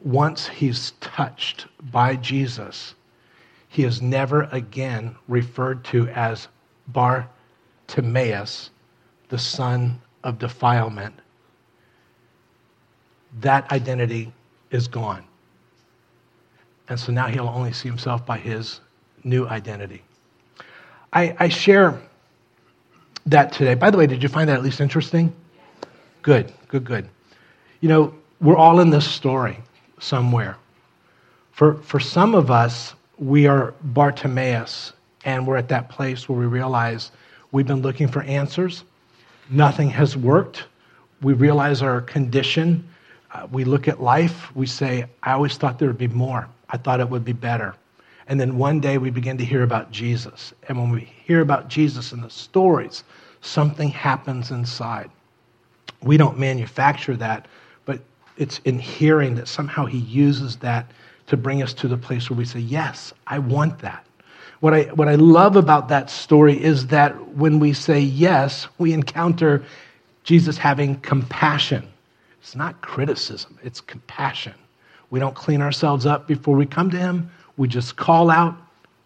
Once 0.00 0.48
he's 0.48 0.92
touched 1.00 1.66
by 1.92 2.16
Jesus, 2.16 2.94
he 3.68 3.84
is 3.84 4.00
never 4.00 4.44
again 4.52 5.14
referred 5.28 5.84
to 5.84 6.08
as 6.08 6.48
Bartimaeus, 6.88 8.70
the 9.28 9.38
son 9.38 10.00
of 10.24 10.38
defilement. 10.38 11.14
That 13.40 13.70
identity 13.70 14.32
is 14.70 14.88
gone. 14.88 15.27
And 16.88 16.98
so 16.98 17.12
now 17.12 17.26
he'll 17.26 17.48
only 17.48 17.72
see 17.72 17.88
himself 17.88 18.24
by 18.24 18.38
his 18.38 18.80
new 19.24 19.46
identity. 19.46 20.02
I, 21.12 21.36
I 21.38 21.48
share 21.48 22.00
that 23.26 23.52
today. 23.52 23.74
By 23.74 23.90
the 23.90 23.98
way, 23.98 24.06
did 24.06 24.22
you 24.22 24.28
find 24.28 24.48
that 24.48 24.56
at 24.56 24.62
least 24.62 24.80
interesting? 24.80 25.32
Good, 26.22 26.52
good, 26.68 26.84
good. 26.84 27.08
You 27.80 27.88
know, 27.88 28.14
we're 28.40 28.56
all 28.56 28.80
in 28.80 28.90
this 28.90 29.06
story 29.06 29.58
somewhere. 29.98 30.56
For, 31.52 31.74
for 31.74 32.00
some 32.00 32.34
of 32.34 32.50
us, 32.50 32.94
we 33.18 33.46
are 33.46 33.74
Bartimaeus, 33.82 34.92
and 35.24 35.46
we're 35.46 35.56
at 35.56 35.68
that 35.68 35.88
place 35.88 36.28
where 36.28 36.38
we 36.38 36.46
realize 36.46 37.10
we've 37.52 37.66
been 37.66 37.82
looking 37.82 38.08
for 38.08 38.22
answers. 38.22 38.84
Nothing 39.50 39.90
has 39.90 40.16
worked. 40.16 40.64
We 41.20 41.32
realize 41.32 41.82
our 41.82 42.00
condition. 42.00 42.88
Uh, 43.32 43.46
we 43.50 43.64
look 43.64 43.88
at 43.88 44.00
life. 44.00 44.54
We 44.54 44.66
say, 44.66 45.06
I 45.22 45.32
always 45.32 45.56
thought 45.56 45.78
there 45.78 45.88
would 45.88 45.98
be 45.98 46.08
more. 46.08 46.48
I 46.70 46.76
thought 46.76 47.00
it 47.00 47.08
would 47.08 47.24
be 47.24 47.32
better. 47.32 47.74
And 48.26 48.38
then 48.38 48.58
one 48.58 48.80
day 48.80 48.98
we 48.98 49.10
begin 49.10 49.38
to 49.38 49.44
hear 49.44 49.62
about 49.62 49.90
Jesus. 49.90 50.52
And 50.68 50.78
when 50.78 50.90
we 50.90 51.00
hear 51.00 51.40
about 51.40 51.68
Jesus 51.68 52.12
in 52.12 52.20
the 52.20 52.30
stories, 52.30 53.04
something 53.40 53.88
happens 53.88 54.50
inside. 54.50 55.10
We 56.02 56.16
don't 56.16 56.38
manufacture 56.38 57.16
that, 57.16 57.48
but 57.86 58.00
it's 58.36 58.60
in 58.64 58.78
hearing 58.78 59.34
that 59.36 59.48
somehow 59.48 59.86
he 59.86 59.98
uses 59.98 60.56
that 60.56 60.90
to 61.26 61.36
bring 61.36 61.62
us 61.62 61.72
to 61.74 61.88
the 61.88 61.96
place 61.96 62.28
where 62.28 62.36
we 62.36 62.44
say, 62.44 62.60
Yes, 62.60 63.12
I 63.26 63.38
want 63.38 63.78
that. 63.80 64.04
What 64.60 64.74
I, 64.74 64.82
what 64.94 65.08
I 65.08 65.14
love 65.14 65.56
about 65.56 65.88
that 65.88 66.10
story 66.10 66.62
is 66.62 66.88
that 66.88 67.28
when 67.34 67.60
we 67.60 67.72
say 67.72 68.00
yes, 68.00 68.66
we 68.78 68.92
encounter 68.92 69.64
Jesus 70.24 70.58
having 70.58 70.96
compassion. 71.00 71.86
It's 72.40 72.56
not 72.56 72.80
criticism, 72.80 73.58
it's 73.62 73.80
compassion. 73.80 74.54
We 75.10 75.20
don't 75.20 75.34
clean 75.34 75.62
ourselves 75.62 76.06
up 76.06 76.26
before 76.26 76.56
we 76.56 76.66
come 76.66 76.90
to 76.90 76.98
Him. 76.98 77.30
We 77.56 77.68
just 77.68 77.96
call 77.96 78.30
out, 78.30 78.56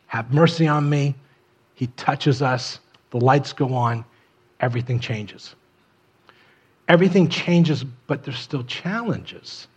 Have 0.06 0.32
mercy 0.32 0.66
on 0.66 0.88
me. 0.88 1.14
He 1.74 1.86
touches 1.88 2.42
us, 2.42 2.80
the 3.10 3.18
lights 3.18 3.52
go 3.52 3.74
on, 3.74 4.04
everything 4.60 5.00
changes. 5.00 5.54
Everything 6.88 7.28
changes, 7.28 7.84
but 8.06 8.24
there's 8.24 8.38
still 8.38 8.64
challenges. 8.64 9.68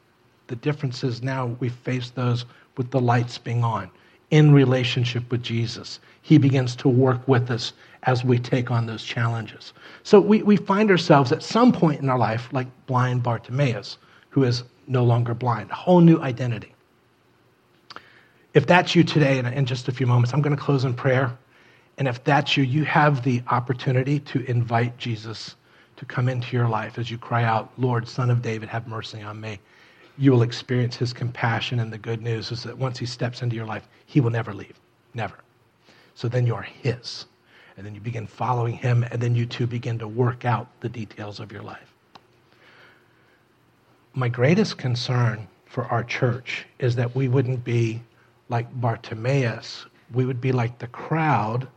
The 0.48 0.56
difference 0.56 1.04
is 1.04 1.24
now 1.24 1.48
we 1.60 1.70
face 1.70 2.10
those 2.12 2.46
with 2.78 2.92
the 2.92 3.00
lights 3.00 3.38
being 3.38 3.64
on 3.64 3.90
in 4.32 4.54
relationship 4.54 5.30
with 5.32 5.42
Jesus. 5.42 6.00
He 6.22 6.38
begins 6.38 6.76
to 6.78 6.90
work 6.90 7.28
with 7.28 7.52
us 7.52 7.74
as 8.04 8.24
we 8.24 8.38
take 8.38 8.72
on 8.72 8.86
those 8.86 9.04
challenges. 9.04 9.74
So 10.04 10.20
we, 10.20 10.44
we 10.44 10.58
find 10.58 10.92
ourselves 10.92 11.32
at 11.32 11.42
some 11.42 11.72
point 11.72 12.02
in 12.02 12.10
our 12.10 12.18
life 12.18 12.50
like 12.52 12.68
blind 12.86 13.24
Bartimaeus, 13.24 13.98
who 14.30 14.44
is 14.44 14.64
no 14.88 15.04
longer 15.04 15.34
blind, 15.34 15.72
a 15.72 15.76
whole 15.76 16.02
new 16.02 16.20
identity. 16.20 16.74
If 18.54 18.68
that's 18.68 18.96
you 18.96 19.04
today, 19.04 19.38
in, 19.38 19.46
in 19.46 19.66
just 19.66 19.88
a 19.88 19.92
few 19.92 20.08
moments, 20.08 20.34
I'm 20.34 20.42
going 20.42 20.56
to 20.56 20.62
close 20.62 20.86
in 20.86 20.94
prayer. 20.94 21.38
And 21.98 22.08
if 22.08 22.24
that's 22.24 22.56
you, 22.56 22.64
you 22.64 22.86
have 22.86 23.24
the 23.24 23.42
opportunity 23.50 24.20
to 24.22 24.50
invite 24.50 24.98
Jesus 24.98 25.56
to 25.98 26.06
come 26.06 26.28
into 26.28 26.56
your 26.56 26.68
life 26.68 26.98
as 26.98 27.10
you 27.10 27.18
cry 27.18 27.44
out, 27.44 27.72
Lord, 27.78 28.08
Son 28.08 28.30
of 28.30 28.42
David, 28.42 28.70
have 28.70 28.88
mercy 28.88 29.22
on 29.22 29.40
me. 29.40 29.60
You 30.18 30.32
will 30.32 30.42
experience 30.42 30.96
his 30.96 31.14
compassion. 31.14 31.80
And 31.80 31.92
the 31.92 31.98
good 31.98 32.22
news 32.22 32.52
is 32.52 32.64
that 32.64 32.78
once 32.78 32.98
he 32.98 33.06
steps 33.06 33.42
into 33.42 33.56
your 33.56 33.66
life, 33.66 33.88
he 34.06 34.22
will 34.22 34.32
never 34.32 34.54
leave. 34.54 34.80
Never. 35.14 35.36
So 36.16 36.28
then 36.28 36.46
you're 36.46 36.62
his. 36.62 37.26
And 37.78 37.86
then 37.86 37.94
you 37.94 38.02
begin 38.02 38.26
following 38.26 38.74
him, 38.74 39.06
and 39.12 39.22
then 39.22 39.36
you 39.36 39.46
too 39.46 39.68
begin 39.68 40.00
to 40.00 40.08
work 40.08 40.46
out 40.46 40.70
the 40.80 40.88
details 40.88 41.42
of 41.42 41.52
your 41.52 41.62
life 41.62 41.95
my 44.16 44.30
greatest 44.30 44.78
concern 44.78 45.46
for 45.66 45.86
our 45.86 46.04
church 46.04 46.66
is 46.80 46.96
that 46.96 47.14
we 47.16 47.28
wouldn't 47.28 47.64
be 47.66 48.02
like 48.48 48.68
Bartimaeus. 48.80 49.86
We 50.14 50.26
would 50.26 50.40
be 50.40 50.54
like 50.54 50.80
the 50.80 50.88
crowd 50.88 51.68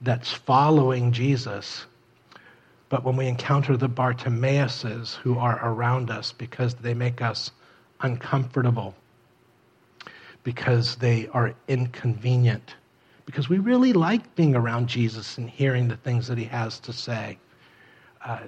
that's 0.00 0.32
following 0.32 1.12
Jesus. 1.12 1.86
But 2.88 3.04
when 3.04 3.16
we 3.16 3.28
encounter 3.28 3.76
the 3.76 3.88
Bartimaeuses 3.88 5.14
who 5.14 5.38
are 5.38 5.60
around 5.62 6.10
us 6.10 6.32
because 6.32 6.74
they 6.74 6.94
make 6.94 7.22
us 7.22 7.52
uncomfortable, 8.00 8.94
because 10.42 10.96
they 10.96 11.28
are 11.28 11.54
inconvenient, 11.68 12.74
because 13.24 13.48
we 13.48 13.58
really 13.58 13.92
like 13.92 14.34
being 14.34 14.56
around 14.56 14.88
Jesus 14.88 15.38
and 15.38 15.48
hearing 15.48 15.86
the 15.86 15.96
things 15.96 16.26
that 16.26 16.38
he 16.38 16.44
has 16.44 16.80
to 16.80 16.92
say. 16.92 17.38
Uh, 18.24 18.40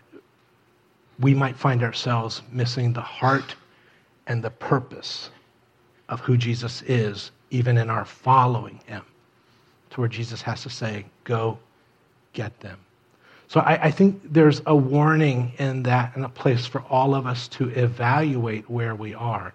we 1.19 1.35
might 1.35 1.57
find 1.57 1.83
ourselves 1.83 2.43
missing 2.51 2.93
the 2.93 3.01
heart 3.01 3.55
and 4.27 4.43
the 4.43 4.51
purpose 4.51 5.31
of 6.09 6.21
who 6.21 6.37
Jesus 6.37 6.83
is, 6.83 7.31
even 7.51 7.79
in 7.79 7.91
our 7.91 8.05
following 8.05 8.81
him, 8.87 9.03
to 9.91 10.01
where 10.01 10.09
Jesus 10.09 10.43
has 10.43 10.63
to 10.63 10.71
say, 10.71 11.05
Go 11.25 11.59
get 12.33 12.59
them. 12.61 12.79
So 13.49 13.61
I, 13.61 13.85
I, 13.85 13.91
think 13.91 14.21
there's 14.25 14.63
a 14.67 14.75
warning 14.75 15.53
in 15.59 15.83
that 15.85 16.17
and 16.17 16.25
a 16.25 16.29
place 16.29 16.67
for 16.67 16.83
all 16.91 17.15
of 17.15 17.27
us 17.27 17.47
to 17.49 17.69
evaluate 17.71 18.69
where 18.69 18.95
we 18.95 19.15
are. 19.15 19.53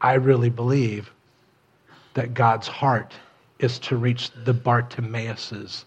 I 0.00 0.14
really 0.14 0.50
believe 0.50 1.10
that 2.14 2.34
God's 2.34 2.68
heart 2.68 3.14
is 3.58 3.78
to 3.80 3.96
reach 3.96 4.30
the 4.44 4.54
Bartimaeuses 4.54 5.84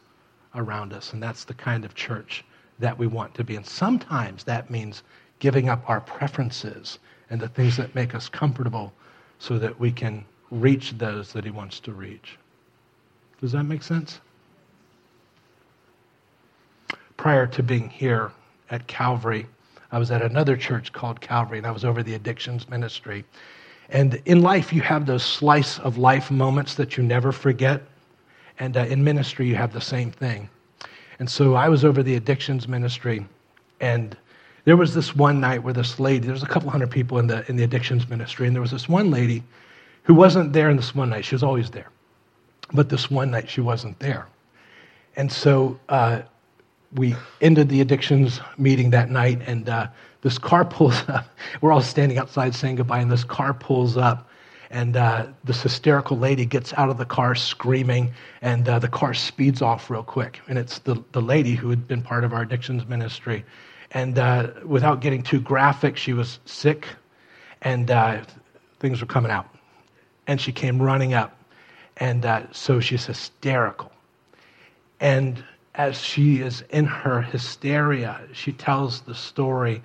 around 0.56 0.94
us. 0.94 1.14
And 1.14 1.22
that's 1.22 1.44
the 1.44 1.54
kind 1.54 1.86
of 1.86 1.96
church 1.96 2.44
that 2.80 2.98
we 2.98 3.08
want 3.08 3.34
to 3.36 3.44
be. 3.44 3.56
And 3.56 3.66
sometimes 3.66 4.44
that 4.46 4.70
means 4.70 5.04
giving 5.40 5.70
up 5.70 5.90
our 5.90 6.02
preferences 6.02 7.00
and 7.30 7.40
the 7.40 7.48
things 7.48 7.78
that 7.78 7.94
make 7.96 8.16
us 8.16 8.30
comfortable 8.30 8.94
so 9.38 9.58
that 9.60 9.80
we 9.80 9.92
can 9.92 10.26
reach 10.52 10.98
those 10.98 11.32
that 11.34 11.46
he 11.46 11.52
wants 11.52 11.80
to 11.82 11.94
reach. 11.94 12.38
Does 13.40 13.52
that 13.54 13.64
make 13.64 13.84
sense? 13.84 14.20
Prior 17.18 17.48
to 17.48 17.64
being 17.64 17.90
here 17.90 18.32
at 18.70 18.88
Calvary, 18.88 19.46
I 19.92 20.00
was 20.00 20.12
at 20.12 20.22
another 20.22 20.56
church 20.56 20.94
called 20.94 21.20
Calvary, 21.20 21.58
and 21.58 21.68
I 21.68 21.72
was 21.72 21.84
over 21.84 22.04
the 22.04 22.14
addictions 22.14 22.70
ministry. 22.70 23.26
And 23.90 24.22
in 24.26 24.42
life, 24.42 24.72
you 24.72 24.82
have 24.82 25.06
those 25.06 25.24
slice 25.24 25.80
of 25.80 25.98
life 25.98 26.30
moments 26.30 26.76
that 26.76 26.96
you 26.96 27.04
never 27.04 27.32
forget. 27.32 27.82
And 28.60 28.76
uh, 28.76 28.82
in 28.82 29.04
ministry, 29.04 29.48
you 29.48 29.56
have 29.56 29.74
the 29.74 29.82
same 29.82 30.12
thing. 30.12 30.50
And 31.18 31.30
so 31.30 31.56
I 31.56 31.70
was 31.70 31.84
over 31.84 32.04
the 32.04 32.16
addictions 32.16 32.68
ministry, 32.68 33.26
and 33.82 34.16
there 34.66 34.78
was 34.78 34.94
this 34.94 35.16
one 35.16 35.40
night 35.40 35.64
where 35.64 35.74
this 35.74 36.00
lady, 36.00 36.26
there 36.26 36.34
was 36.34 36.44
a 36.44 36.48
couple 36.48 36.70
hundred 36.70 36.92
people 36.92 37.20
in 37.20 37.28
the, 37.28 37.50
in 37.50 37.56
the 37.56 37.64
addictions 37.64 38.08
ministry, 38.08 38.48
and 38.48 38.56
there 38.56 38.62
was 38.62 38.72
this 38.72 38.88
one 38.88 39.12
lady 39.12 39.44
who 40.04 40.14
wasn't 40.14 40.54
there 40.54 40.70
in 40.70 40.78
this 40.78 40.94
one 40.94 41.10
night. 41.10 41.26
She 41.26 41.36
was 41.36 41.44
always 41.44 41.70
there. 41.72 41.90
But 42.72 42.90
this 42.90 43.10
one 43.10 43.32
night, 43.32 43.50
she 43.50 43.62
wasn't 43.62 44.00
there. 44.00 44.28
And 45.16 45.32
so 45.32 45.80
uh, 45.90 46.22
we 46.94 47.16
ended 47.42 47.70
the 47.70 47.82
addictions 47.82 48.40
meeting 48.58 48.92
that 48.92 49.10
night, 49.10 49.42
and 49.46 49.68
uh, 49.68 49.88
this 50.22 50.38
car 50.38 50.66
pulls 50.66 51.02
up. 51.08 51.28
We're 51.62 51.72
all 51.72 51.82
standing 51.82 52.18
outside 52.18 52.56
saying 52.56 52.76
goodbye, 52.76 53.00
and 53.00 53.12
this 53.12 53.24
car 53.24 53.54
pulls 53.54 53.98
up. 53.98 54.29
And 54.72 54.96
uh, 54.96 55.28
this 55.44 55.62
hysterical 55.64 56.18
lady 56.18 56.46
gets 56.46 56.74
out 56.74 56.90
of 56.90 56.98
the 56.98 57.06
car 57.06 57.34
screaming, 57.34 58.14
and 58.42 58.68
uh, 58.70 58.78
the 58.80 58.88
car 58.88 59.14
speeds 59.14 59.62
off 59.62 59.90
real 59.90 60.04
quick. 60.04 60.40
And 60.48 60.60
it's 60.60 60.80
the, 60.80 61.04
the 61.12 61.22
lady 61.22 61.56
who 61.56 61.70
had 61.70 61.88
been 61.88 62.04
part 62.04 62.24
of 62.24 62.34
our 62.34 62.44
addictions 62.44 62.86
ministry. 62.88 63.44
And 63.92 64.20
uh, 64.20 64.52
without 64.64 65.02
getting 65.02 65.24
too 65.24 65.40
graphic, 65.40 65.98
she 65.98 66.14
was 66.14 66.40
sick, 66.46 66.88
and 67.64 67.90
uh, 67.90 68.22
things 68.80 69.02
were 69.02 69.08
coming 69.08 69.32
out. 69.32 69.50
And 70.28 70.40
she 70.40 70.52
came 70.52 70.80
running 70.80 71.16
up. 71.16 71.36
And 71.98 72.24
uh, 72.24 72.44
so 72.52 72.80
she's 72.80 73.06
hysterical. 73.06 73.92
And 75.00 75.44
as 75.74 76.00
she 76.00 76.42
is 76.42 76.64
in 76.70 76.86
her 76.86 77.22
hysteria, 77.22 78.22
she 78.34 78.52
tells 78.52 79.02
the 79.02 79.16
story 79.16 79.82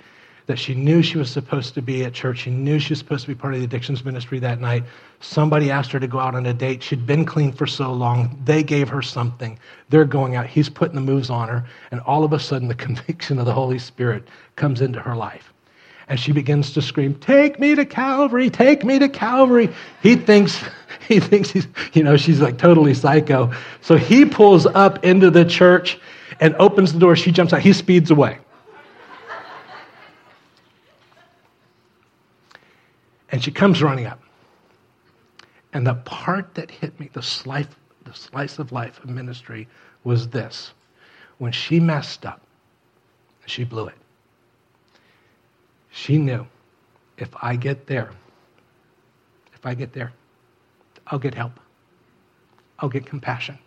that 0.46 0.58
she 0.58 0.74
knew 0.74 1.02
she 1.02 1.16
was 1.16 1.30
supposed 1.30 1.74
to 1.74 1.82
be 1.82 2.04
at 2.04 2.12
church. 2.12 2.40
She 2.40 2.50
knew 2.50 2.78
she 2.78 2.90
was 2.90 2.98
supposed 2.98 3.22
to 3.22 3.28
be 3.28 3.34
part 3.34 3.54
of 3.54 3.60
the 3.60 3.64
addictions 3.64 4.04
ministry 4.04 4.38
that 4.40 4.60
night. 4.60 4.84
Somebody 5.20 5.70
asked 5.70 5.90
her 5.92 6.00
to 6.00 6.06
go 6.06 6.18
out 6.18 6.34
on 6.34 6.44
a 6.46 6.52
date. 6.52 6.82
She'd 6.82 7.06
been 7.06 7.24
clean 7.24 7.50
for 7.50 7.66
so 7.66 7.92
long. 7.92 8.38
They 8.44 8.62
gave 8.62 8.88
her 8.90 9.00
something. 9.00 9.58
They're 9.88 10.04
going 10.04 10.36
out. 10.36 10.46
He's 10.46 10.68
putting 10.68 10.96
the 10.96 11.00
moves 11.00 11.30
on 11.30 11.48
her. 11.48 11.64
And 11.90 12.00
all 12.00 12.24
of 12.24 12.32
a 12.34 12.38
sudden, 12.38 12.68
the 12.68 12.74
conviction 12.86 13.38
of 13.38 13.46
the 13.46 13.54
Holy 13.54 13.78
Spirit 13.78 14.28
comes 14.56 14.82
into 14.82 15.00
her 15.00 15.16
life. 15.16 15.52
And 16.08 16.20
she 16.20 16.32
begins 16.32 16.74
to 16.74 16.82
scream, 16.82 17.14
Take 17.14 17.58
me 17.58 17.74
to 17.74 17.86
Calvary, 17.86 18.50
take 18.50 18.84
me 18.84 18.98
to 18.98 19.08
Calvary. 19.08 19.70
He 20.02 20.16
thinks, 20.16 20.62
he 21.08 21.20
thinks 21.20 21.50
he's, 21.50 21.66
you 21.94 22.02
know, 22.02 22.18
she's 22.18 22.42
like 22.42 22.58
totally 22.58 22.92
psycho. 22.92 23.50
So 23.80 23.96
he 23.96 24.26
pulls 24.26 24.66
up 24.66 25.02
into 25.02 25.30
the 25.30 25.46
church 25.46 25.98
and 26.40 26.54
opens 26.56 26.92
the 26.92 26.98
door. 26.98 27.16
She 27.16 27.32
jumps 27.32 27.54
out. 27.54 27.60
He 27.60 27.72
speeds 27.72 28.10
away. 28.10 28.38
And 33.34 33.42
she 33.42 33.50
comes 33.50 33.82
running 33.82 34.06
up. 34.06 34.22
And 35.72 35.84
the 35.84 35.94
part 35.94 36.54
that 36.54 36.70
hit 36.70 37.00
me, 37.00 37.10
the 37.12 37.20
slice, 37.20 37.66
the 38.04 38.14
slice 38.14 38.60
of 38.60 38.70
life 38.70 39.02
of 39.02 39.10
ministry, 39.10 39.66
was 40.04 40.28
this. 40.28 40.72
When 41.38 41.50
she 41.50 41.80
messed 41.80 42.24
up, 42.24 42.40
she 43.46 43.64
blew 43.64 43.88
it. 43.88 43.96
She 45.90 46.16
knew 46.16 46.46
if 47.18 47.28
I 47.42 47.56
get 47.56 47.88
there, 47.88 48.12
if 49.52 49.66
I 49.66 49.74
get 49.74 49.92
there, 49.92 50.12
I'll 51.08 51.18
get 51.18 51.34
help. 51.34 51.58
I'll 52.78 52.88
get 52.88 53.04
compassion. 53.04 53.58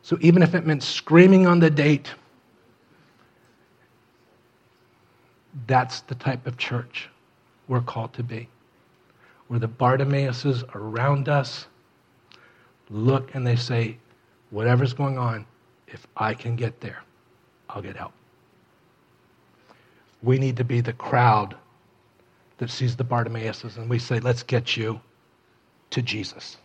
So 0.00 0.16
even 0.22 0.42
if 0.42 0.54
it 0.54 0.64
meant 0.64 0.82
screaming 0.82 1.46
on 1.46 1.60
the 1.60 1.68
date, 1.68 2.14
that's 5.66 6.00
the 6.00 6.14
type 6.14 6.46
of 6.46 6.56
church 6.56 7.10
we're 7.68 7.82
called 7.82 8.14
to 8.14 8.22
be. 8.22 8.48
Where 9.52 9.60
the 9.60 9.68
Bartimaeuses 9.68 10.64
around 10.74 11.28
us 11.28 11.66
look 12.88 13.34
and 13.34 13.46
they 13.46 13.56
say, 13.56 13.98
whatever's 14.48 14.94
going 14.94 15.18
on, 15.18 15.44
if 15.88 16.06
I 16.16 16.32
can 16.32 16.56
get 16.56 16.80
there, 16.80 17.02
I'll 17.68 17.82
get 17.82 17.94
help. 17.94 18.14
We 20.22 20.38
need 20.38 20.56
to 20.56 20.64
be 20.64 20.80
the 20.80 20.94
crowd 20.94 21.54
that 22.56 22.70
sees 22.70 22.96
the 22.96 23.04
Bartimaeuses 23.04 23.76
and 23.76 23.90
we 23.90 23.98
say, 23.98 24.20
let's 24.20 24.42
get 24.42 24.74
you 24.74 24.98
to 25.90 26.00
Jesus. 26.00 26.56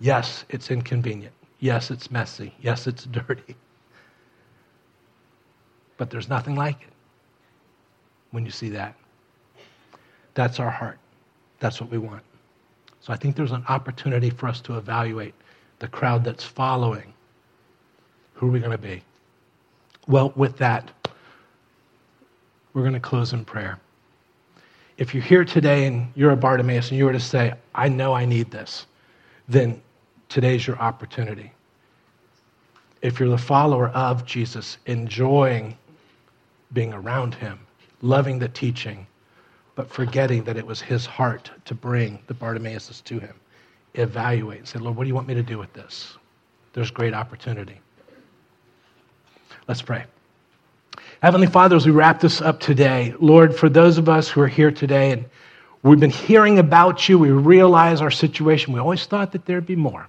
Yes, 0.00 0.46
it's 0.48 0.70
inconvenient. 0.70 1.34
Yes, 1.58 1.90
it's 1.90 2.10
messy. 2.10 2.54
Yes, 2.62 2.86
it's 2.86 3.04
dirty. 3.12 3.54
But 5.98 6.08
there's 6.08 6.30
nothing 6.30 6.56
like 6.56 6.80
it 6.80 6.94
when 8.30 8.46
you 8.46 8.50
see 8.50 8.70
that. 8.70 8.94
That's 10.32 10.58
our 10.58 10.70
heart. 10.70 10.98
That's 11.60 11.80
what 11.80 11.90
we 11.90 11.98
want. 11.98 12.22
So 13.00 13.12
I 13.12 13.16
think 13.16 13.36
there's 13.36 13.52
an 13.52 13.64
opportunity 13.68 14.30
for 14.30 14.48
us 14.48 14.60
to 14.62 14.76
evaluate 14.76 15.34
the 15.78 15.88
crowd 15.88 16.24
that's 16.24 16.44
following. 16.44 17.12
Who 18.34 18.48
are 18.48 18.50
we 18.50 18.60
going 18.60 18.72
to 18.72 18.78
be? 18.78 19.02
Well, 20.06 20.32
with 20.36 20.56
that, 20.58 20.90
we're 22.72 22.82
going 22.82 22.94
to 22.94 23.00
close 23.00 23.32
in 23.32 23.44
prayer. 23.44 23.78
If 24.96 25.14
you're 25.14 25.22
here 25.22 25.44
today 25.44 25.86
and 25.86 26.12
you're 26.16 26.32
a 26.32 26.36
Bartimaeus 26.36 26.90
and 26.90 26.98
you 26.98 27.04
were 27.04 27.12
to 27.12 27.20
say, 27.20 27.54
I 27.74 27.88
know 27.88 28.12
I 28.14 28.24
need 28.24 28.50
this, 28.50 28.86
then 29.48 29.80
today's 30.28 30.66
your 30.66 30.78
opportunity. 30.78 31.52
If 33.00 33.20
you're 33.20 33.28
the 33.28 33.38
follower 33.38 33.88
of 33.90 34.24
Jesus, 34.26 34.78
enjoying 34.86 35.76
being 36.72 36.92
around 36.92 37.34
him, 37.34 37.60
loving 38.02 38.38
the 38.38 38.48
teaching, 38.48 39.06
but 39.78 39.88
forgetting 39.88 40.42
that 40.42 40.56
it 40.56 40.66
was 40.66 40.80
his 40.80 41.06
heart 41.06 41.52
to 41.64 41.72
bring 41.72 42.18
the 42.26 42.34
Bartimaeus 42.34 43.00
to 43.00 43.20
him, 43.20 43.32
evaluate 43.94 44.58
and 44.58 44.66
say, 44.66 44.80
Lord, 44.80 44.96
what 44.96 45.04
do 45.04 45.08
you 45.08 45.14
want 45.14 45.28
me 45.28 45.34
to 45.34 45.42
do 45.44 45.56
with 45.56 45.72
this? 45.72 46.18
There's 46.72 46.90
great 46.90 47.14
opportunity. 47.14 47.80
Let's 49.68 49.80
pray. 49.80 50.04
Heavenly 51.22 51.46
Father, 51.46 51.76
as 51.76 51.86
we 51.86 51.92
wrap 51.92 52.18
this 52.18 52.40
up 52.40 52.58
today, 52.58 53.14
Lord, 53.20 53.54
for 53.54 53.68
those 53.68 53.98
of 53.98 54.08
us 54.08 54.28
who 54.28 54.40
are 54.40 54.48
here 54.48 54.72
today 54.72 55.12
and 55.12 55.24
we've 55.84 56.00
been 56.00 56.10
hearing 56.10 56.58
about 56.58 57.08
you, 57.08 57.16
we 57.16 57.30
realize 57.30 58.00
our 58.00 58.10
situation. 58.10 58.72
We 58.72 58.80
always 58.80 59.06
thought 59.06 59.30
that 59.30 59.46
there'd 59.46 59.64
be 59.64 59.76
more, 59.76 60.08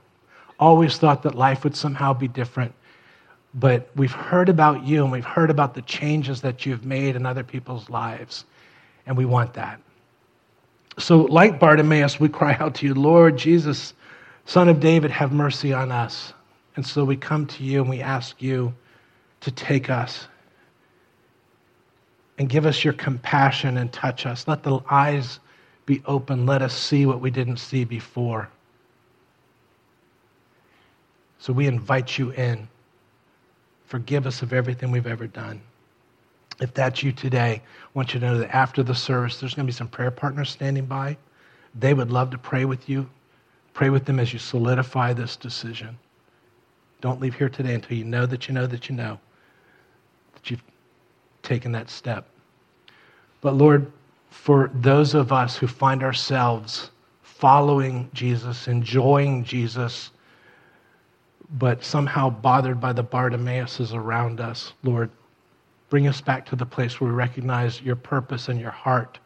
always 0.60 0.98
thought 0.98 1.22
that 1.22 1.36
life 1.36 1.64
would 1.64 1.76
somehow 1.76 2.16
be 2.16 2.28
different. 2.28 2.74
But 3.54 3.92
we've 3.96 4.12
heard 4.12 4.50
about 4.50 4.84
you 4.84 5.04
and 5.04 5.12
we've 5.12 5.24
heard 5.24 5.52
about 5.52 5.76
the 5.76 5.84
changes 5.84 6.42
that 6.42 6.66
you've 6.66 6.86
made 6.86 7.16
in 7.16 7.28
other 7.28 7.44
people's 7.44 7.88
lives, 7.88 8.46
and 9.10 9.18
we 9.18 9.26
want 9.26 9.56
that. 9.56 9.82
So, 11.00 11.22
like 11.22 11.60
Bartimaeus, 11.60 12.20
we 12.20 12.30
cry 12.30 12.56
out 12.60 12.76
to 12.76 12.86
you, 12.86 12.94
Lord 12.94 13.38
Jesus, 13.38 13.94
Son 14.46 14.70
of 14.70 14.80
David, 14.80 15.10
have 15.10 15.34
mercy 15.34 15.74
on 15.74 15.92
us. 15.92 16.34
And 16.76 16.86
so 16.86 17.04
we 17.04 17.18
come 17.18 17.48
to 17.48 17.64
you 17.64 17.82
and 17.82 17.90
we 17.90 18.02
ask 18.02 18.42
you 18.42 18.74
to 19.42 19.52
take 19.52 19.90
us 19.90 20.28
and 22.38 22.48
give 22.48 22.66
us 22.66 22.84
your 22.84 22.94
compassion 22.94 23.78
and 23.78 23.92
touch 23.92 24.26
us. 24.26 24.48
Let 24.48 24.62
the 24.64 24.80
eyes 24.90 25.40
be 25.86 26.04
open. 26.06 26.46
Let 26.46 26.62
us 26.62 26.78
see 26.78 27.06
what 27.06 27.20
we 27.20 27.32
didn't 27.32 27.58
see 27.58 27.86
before. 27.86 28.48
So 31.40 31.52
we 31.52 31.66
invite 31.66 32.18
you 32.18 32.30
in. 32.32 32.68
Forgive 33.86 34.28
us 34.28 34.44
of 34.44 34.54
everything 34.54 34.92
we've 34.92 35.08
ever 35.08 35.26
done. 35.26 35.62
If 36.60 36.74
that's 36.74 37.04
you 37.04 37.12
today, 37.12 37.62
I 37.62 37.90
want 37.94 38.14
you 38.14 38.20
to 38.20 38.26
know 38.26 38.38
that 38.38 38.54
after 38.54 38.84
the 38.84 38.96
service, 38.96 39.40
there's 39.40 39.54
going 39.54 39.66
to 39.66 39.72
be 39.72 39.76
some 39.76 39.88
prayer 39.88 40.12
partners 40.12 40.50
standing 40.50 40.86
by. 40.86 41.18
They 41.76 41.94
would 41.94 42.12
love 42.12 42.32
to 42.32 42.38
pray 42.38 42.66
with 42.66 42.90
you. 42.90 43.10
Pray 43.74 43.90
with 43.90 44.06
them 44.06 44.20
as 44.20 44.34
you 44.34 44.40
solidify 44.40 45.14
this 45.14 45.38
decision. 45.38 45.98
Don't 47.02 47.22
leave 47.22 47.36
here 47.36 47.50
today 47.50 47.76
until 47.76 47.98
you 47.98 48.04
know 48.04 48.26
that 48.26 48.48
you 48.48 48.54
know 48.54 48.68
that 48.68 48.90
you 48.90 48.96
know 48.96 49.20
that 50.34 50.52
you've 50.52 50.64
taken 51.44 51.72
that 51.72 51.90
step. 51.90 52.28
But 53.40 53.56
Lord, 53.56 53.90
for 54.30 54.70
those 54.74 55.14
of 55.14 55.32
us 55.32 55.56
who 55.56 55.68
find 55.68 56.04
ourselves 56.04 56.92
following 57.22 58.10
Jesus, 58.14 58.68
enjoying 58.68 59.46
Jesus, 59.46 60.12
but 61.52 61.84
somehow 61.84 62.30
bothered 62.30 62.82
by 62.82 62.92
the 62.92 63.04
Bartimaeuses 63.04 63.94
around 63.94 64.42
us, 64.42 64.74
Lord, 64.84 65.10
bring 65.90 66.08
us 66.08 66.22
back 66.22 66.46
to 66.48 66.56
the 66.56 66.66
place 66.66 67.00
where 67.00 67.10
we 67.10 67.16
recognize 67.16 67.82
your 67.82 67.96
purpose 67.96 68.48
and 68.48 68.60
your 68.60 68.72
heart 68.72 69.20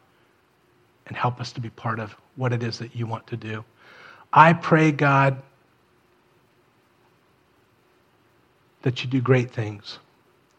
and 1.06 1.16
help 1.16 1.40
us 1.40 1.52
to 1.52 1.60
be 1.60 1.70
part 1.70 2.00
of 2.00 2.14
what 2.36 2.52
it 2.52 2.62
is 2.62 2.78
that 2.78 2.96
you 2.96 3.06
want 3.06 3.26
to 3.26 3.36
do. 3.36 3.64
I 4.32 4.52
pray, 4.52 4.90
God, 4.90 5.40
that 8.82 9.02
you 9.02 9.10
do 9.10 9.20
great 9.20 9.50
things 9.50 9.98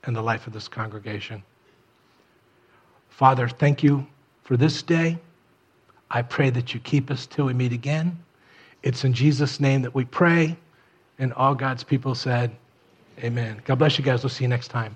in 0.07 0.13
the 0.13 0.21
life 0.21 0.47
of 0.47 0.53
this 0.53 0.67
congregation. 0.67 1.43
Father, 3.09 3.47
thank 3.47 3.83
you 3.83 4.05
for 4.43 4.57
this 4.57 4.83
day. 4.83 5.17
I 6.11 6.21
pray 6.21 6.49
that 6.51 6.73
you 6.73 6.79
keep 6.79 7.09
us 7.09 7.25
till 7.25 7.45
we 7.45 7.53
meet 7.53 7.73
again. 7.73 8.17
It's 8.83 9.03
in 9.03 9.13
Jesus' 9.13 9.59
name 9.59 9.81
that 9.81 9.95
we 9.95 10.05
pray. 10.05 10.55
And 11.17 11.33
all 11.33 11.55
God's 11.55 11.83
people 11.83 12.13
said, 12.13 12.55
Amen. 13.19 13.61
God 13.65 13.75
bless 13.79 13.97
you 13.97 14.03
guys. 14.03 14.23
We'll 14.23 14.29
see 14.29 14.43
you 14.43 14.49
next 14.49 14.67
time. 14.67 14.95